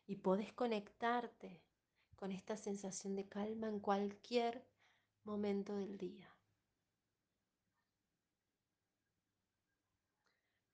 Y 0.06 0.16
podés 0.16 0.52
conectarte 0.52 1.62
con 2.16 2.30
esta 2.30 2.56
sensación 2.56 3.16
de 3.16 3.28
calma 3.28 3.68
en 3.68 3.80
cualquier 3.80 4.64
momento 5.24 5.76
del 5.76 5.96
día. 5.98 6.30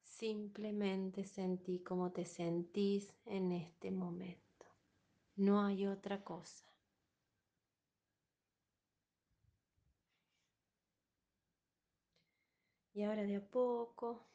Simplemente 0.02 1.24
sentí 1.24 1.82
como 1.82 2.12
te 2.12 2.26
sentís 2.26 3.14
en 3.24 3.52
este 3.52 3.90
momento. 3.90 4.66
No 5.36 5.64
hay 5.64 5.86
otra 5.86 6.22
cosa. 6.22 6.66
Y 12.92 13.04
ahora 13.04 13.22
de 13.22 13.36
a 13.36 13.40
poco 13.40 14.26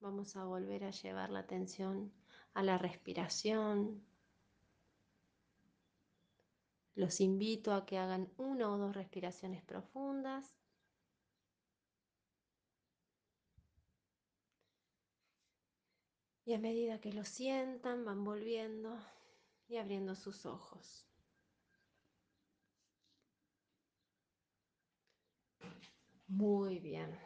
vamos 0.00 0.36
a 0.36 0.44
volver 0.44 0.84
a 0.84 0.90
llevar 0.90 1.28
la 1.28 1.40
atención 1.40 2.17
a 2.54 2.62
la 2.62 2.78
respiración. 2.78 4.04
Los 6.94 7.20
invito 7.20 7.72
a 7.72 7.86
que 7.86 7.98
hagan 7.98 8.32
una 8.36 8.70
o 8.70 8.78
dos 8.78 8.94
respiraciones 8.94 9.62
profundas. 9.62 10.54
Y 16.44 16.54
a 16.54 16.58
medida 16.58 17.00
que 17.00 17.12
lo 17.12 17.24
sientan, 17.24 18.04
van 18.04 18.24
volviendo 18.24 18.98
y 19.68 19.76
abriendo 19.76 20.14
sus 20.14 20.46
ojos. 20.46 21.06
Muy 26.28 26.78
bien. 26.78 27.18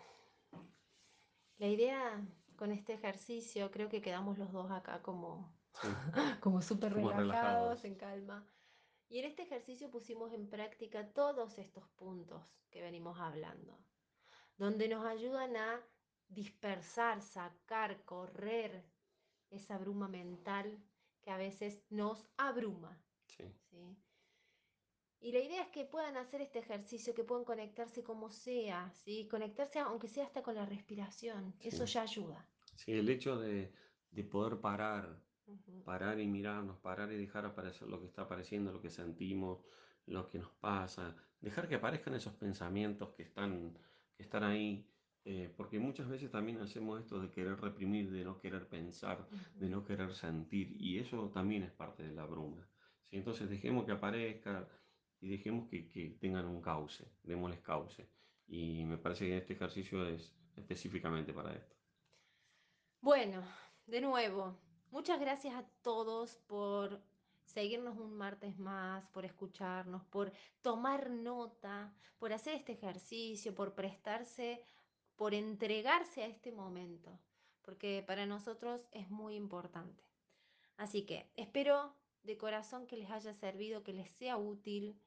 La 1.58 1.66
idea 1.66 2.20
con 2.62 2.70
este 2.70 2.92
ejercicio, 2.92 3.72
creo 3.72 3.88
que 3.88 4.00
quedamos 4.00 4.38
los 4.38 4.52
dos 4.52 4.70
acá 4.70 5.02
como, 5.02 5.52
como 6.40 6.62
súper 6.62 6.94
relajados, 6.94 7.84
en 7.84 7.96
calma. 7.96 8.46
Y 9.08 9.18
en 9.18 9.24
este 9.24 9.42
ejercicio 9.42 9.90
pusimos 9.90 10.32
en 10.32 10.48
práctica 10.48 11.12
todos 11.12 11.58
estos 11.58 11.88
puntos 11.96 12.54
que 12.70 12.80
venimos 12.80 13.18
hablando, 13.18 13.84
donde 14.58 14.88
nos 14.88 15.04
ayudan 15.04 15.56
a 15.56 15.80
dispersar, 16.28 17.20
sacar, 17.20 18.04
correr 18.04 18.88
esa 19.50 19.76
bruma 19.76 20.06
mental 20.06 20.80
que 21.20 21.32
a 21.32 21.36
veces 21.36 21.84
nos 21.90 22.28
abruma. 22.36 22.96
¿sí? 23.26 23.44
Y 25.22 25.30
la 25.30 25.38
idea 25.38 25.62
es 25.62 25.68
que 25.68 25.84
puedan 25.84 26.16
hacer 26.16 26.40
este 26.40 26.58
ejercicio, 26.58 27.14
que 27.14 27.22
puedan 27.22 27.44
conectarse 27.44 28.02
como 28.02 28.28
sea, 28.28 28.90
¿sí? 28.92 29.28
conectarse 29.30 29.78
aunque 29.78 30.08
sea 30.08 30.24
hasta 30.24 30.42
con 30.42 30.56
la 30.56 30.66
respiración, 30.66 31.54
eso 31.60 31.84
ya 31.84 32.02
ayuda. 32.02 32.44
Sí, 32.74 32.92
el 32.92 33.08
hecho 33.08 33.38
de, 33.38 33.72
poder 34.30 34.60
parar 34.60 35.22
parar 35.84 36.18
y 36.18 36.26
mirarnos, 36.26 36.78
parar 36.78 37.12
y 37.12 37.16
dejar 37.16 37.44
aparecer 37.44 37.88
lo 37.88 38.00
que 38.00 38.06
está 38.06 38.22
apareciendo, 38.22 38.72
lo 38.72 38.80
que 38.80 38.90
sentimos, 38.90 39.60
lo 40.06 40.28
que 40.28 40.38
nos 40.38 40.50
pasa, 40.52 41.14
dejar 41.40 41.68
que 41.68 41.76
aparezcan 41.76 42.14
esos 42.14 42.34
pensamientos 42.34 43.10
que 43.10 43.22
están, 43.22 43.76
que 44.16 44.22
están 44.22 44.44
ahí, 44.44 44.88
eh, 45.24 45.52
porque 45.56 45.78
muchas 45.78 46.08
veces 46.08 46.30
también 46.30 46.58
hacemos 46.60 47.00
esto 47.00 47.20
de 47.20 47.30
querer 47.30 47.60
reprimir, 47.60 48.10
de 48.10 48.24
no 48.24 48.40
querer 48.40 48.66
pensar, 48.66 49.28
de 49.54 49.68
no 49.68 49.84
querer 49.84 50.14
sentir, 50.14 50.76
y 50.80 50.98
eso 50.98 51.30
también 51.30 51.62
es 51.62 51.70
parte 51.70 52.02
de 52.02 52.12
la 52.12 52.24
bruma. 52.24 52.66
¿sí? 53.02 53.16
Entonces 53.16 53.48
dejemos 53.48 53.84
que 53.84 53.92
aparezca 53.92 54.68
y 55.22 55.28
dejemos 55.28 55.68
que, 55.68 55.88
que 55.88 56.10
tengan 56.20 56.46
un 56.46 56.60
cauce, 56.60 57.06
démosles 57.22 57.60
cauce. 57.60 58.08
Y 58.48 58.84
me 58.84 58.98
parece 58.98 59.26
que 59.26 59.38
este 59.38 59.52
ejercicio 59.54 60.06
es 60.06 60.34
específicamente 60.56 61.32
para 61.32 61.54
esto. 61.54 61.76
Bueno, 63.00 63.42
de 63.86 64.00
nuevo, 64.00 64.58
muchas 64.90 65.18
gracias 65.20 65.54
a 65.54 65.64
todos 65.82 66.36
por 66.48 67.00
seguirnos 67.44 67.96
un 67.98 68.14
martes 68.14 68.58
más, 68.58 69.06
por 69.10 69.24
escucharnos, 69.24 70.04
por 70.06 70.32
tomar 70.60 71.10
nota, 71.10 71.94
por 72.18 72.32
hacer 72.32 72.54
este 72.54 72.72
ejercicio, 72.72 73.54
por 73.54 73.74
prestarse, 73.74 74.62
por 75.16 75.34
entregarse 75.34 76.22
a 76.24 76.26
este 76.26 76.50
momento, 76.50 77.18
porque 77.62 78.02
para 78.06 78.26
nosotros 78.26 78.88
es 78.90 79.08
muy 79.08 79.36
importante. 79.36 80.04
Así 80.76 81.06
que 81.06 81.30
espero 81.36 81.94
de 82.22 82.36
corazón 82.36 82.86
que 82.86 82.96
les 82.96 83.10
haya 83.10 83.34
servido, 83.34 83.82
que 83.82 83.92
les 83.92 84.10
sea 84.10 84.36
útil. 84.36 84.98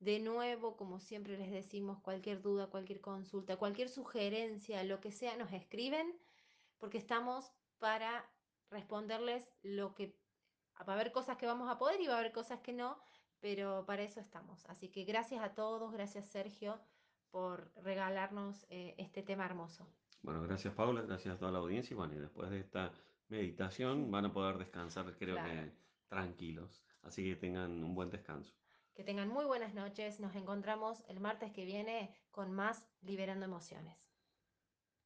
De 0.00 0.20
nuevo, 0.20 0.76
como 0.76 1.00
siempre 1.00 1.36
les 1.36 1.50
decimos, 1.50 2.00
cualquier 2.00 2.40
duda, 2.40 2.68
cualquier 2.68 3.00
consulta, 3.00 3.56
cualquier 3.56 3.88
sugerencia, 3.88 4.84
lo 4.84 5.00
que 5.00 5.10
sea, 5.10 5.36
nos 5.36 5.52
escriben 5.52 6.16
porque 6.78 6.98
estamos 6.98 7.52
para 7.78 8.24
responderles 8.70 9.48
lo 9.62 9.94
que... 9.94 10.16
Va 10.88 10.92
a 10.92 10.94
haber 10.94 11.10
cosas 11.10 11.36
que 11.36 11.46
vamos 11.46 11.68
a 11.68 11.78
poder 11.78 12.00
y 12.00 12.06
va 12.06 12.14
a 12.14 12.18
haber 12.18 12.30
cosas 12.30 12.60
que 12.60 12.72
no, 12.72 12.98
pero 13.40 13.84
para 13.86 14.02
eso 14.02 14.20
estamos. 14.20 14.64
Así 14.66 14.88
que 14.88 15.02
gracias 15.04 15.42
a 15.42 15.54
todos, 15.54 15.92
gracias 15.92 16.26
Sergio 16.28 16.80
por 17.30 17.72
regalarnos 17.82 18.64
eh, 18.70 18.94
este 18.98 19.22
tema 19.22 19.44
hermoso. 19.44 19.88
Bueno, 20.22 20.42
gracias 20.42 20.72
Paula, 20.74 21.02
gracias 21.02 21.34
a 21.34 21.38
toda 21.38 21.50
la 21.50 21.58
audiencia 21.58 21.94
y 21.94 21.96
bueno, 21.96 22.14
y 22.14 22.18
después 22.18 22.50
de 22.50 22.60
esta 22.60 22.92
meditación 23.28 24.10
van 24.10 24.26
a 24.26 24.32
poder 24.32 24.58
descansar, 24.58 25.16
creo 25.16 25.34
Claro. 25.34 25.50
que 25.50 25.72
tranquilos. 26.08 26.82
Así 27.02 27.24
que 27.24 27.36
tengan 27.36 27.82
un 27.82 27.94
buen 27.94 28.10
descanso. 28.10 28.54
Que 28.98 29.04
tengan 29.04 29.28
muy 29.28 29.44
buenas 29.44 29.74
noches. 29.74 30.18
Nos 30.18 30.34
encontramos 30.34 31.04
el 31.06 31.20
martes 31.20 31.52
que 31.52 31.64
viene 31.64 32.12
con 32.32 32.50
más 32.50 32.84
Liberando 33.00 33.44
Emociones. 33.44 34.07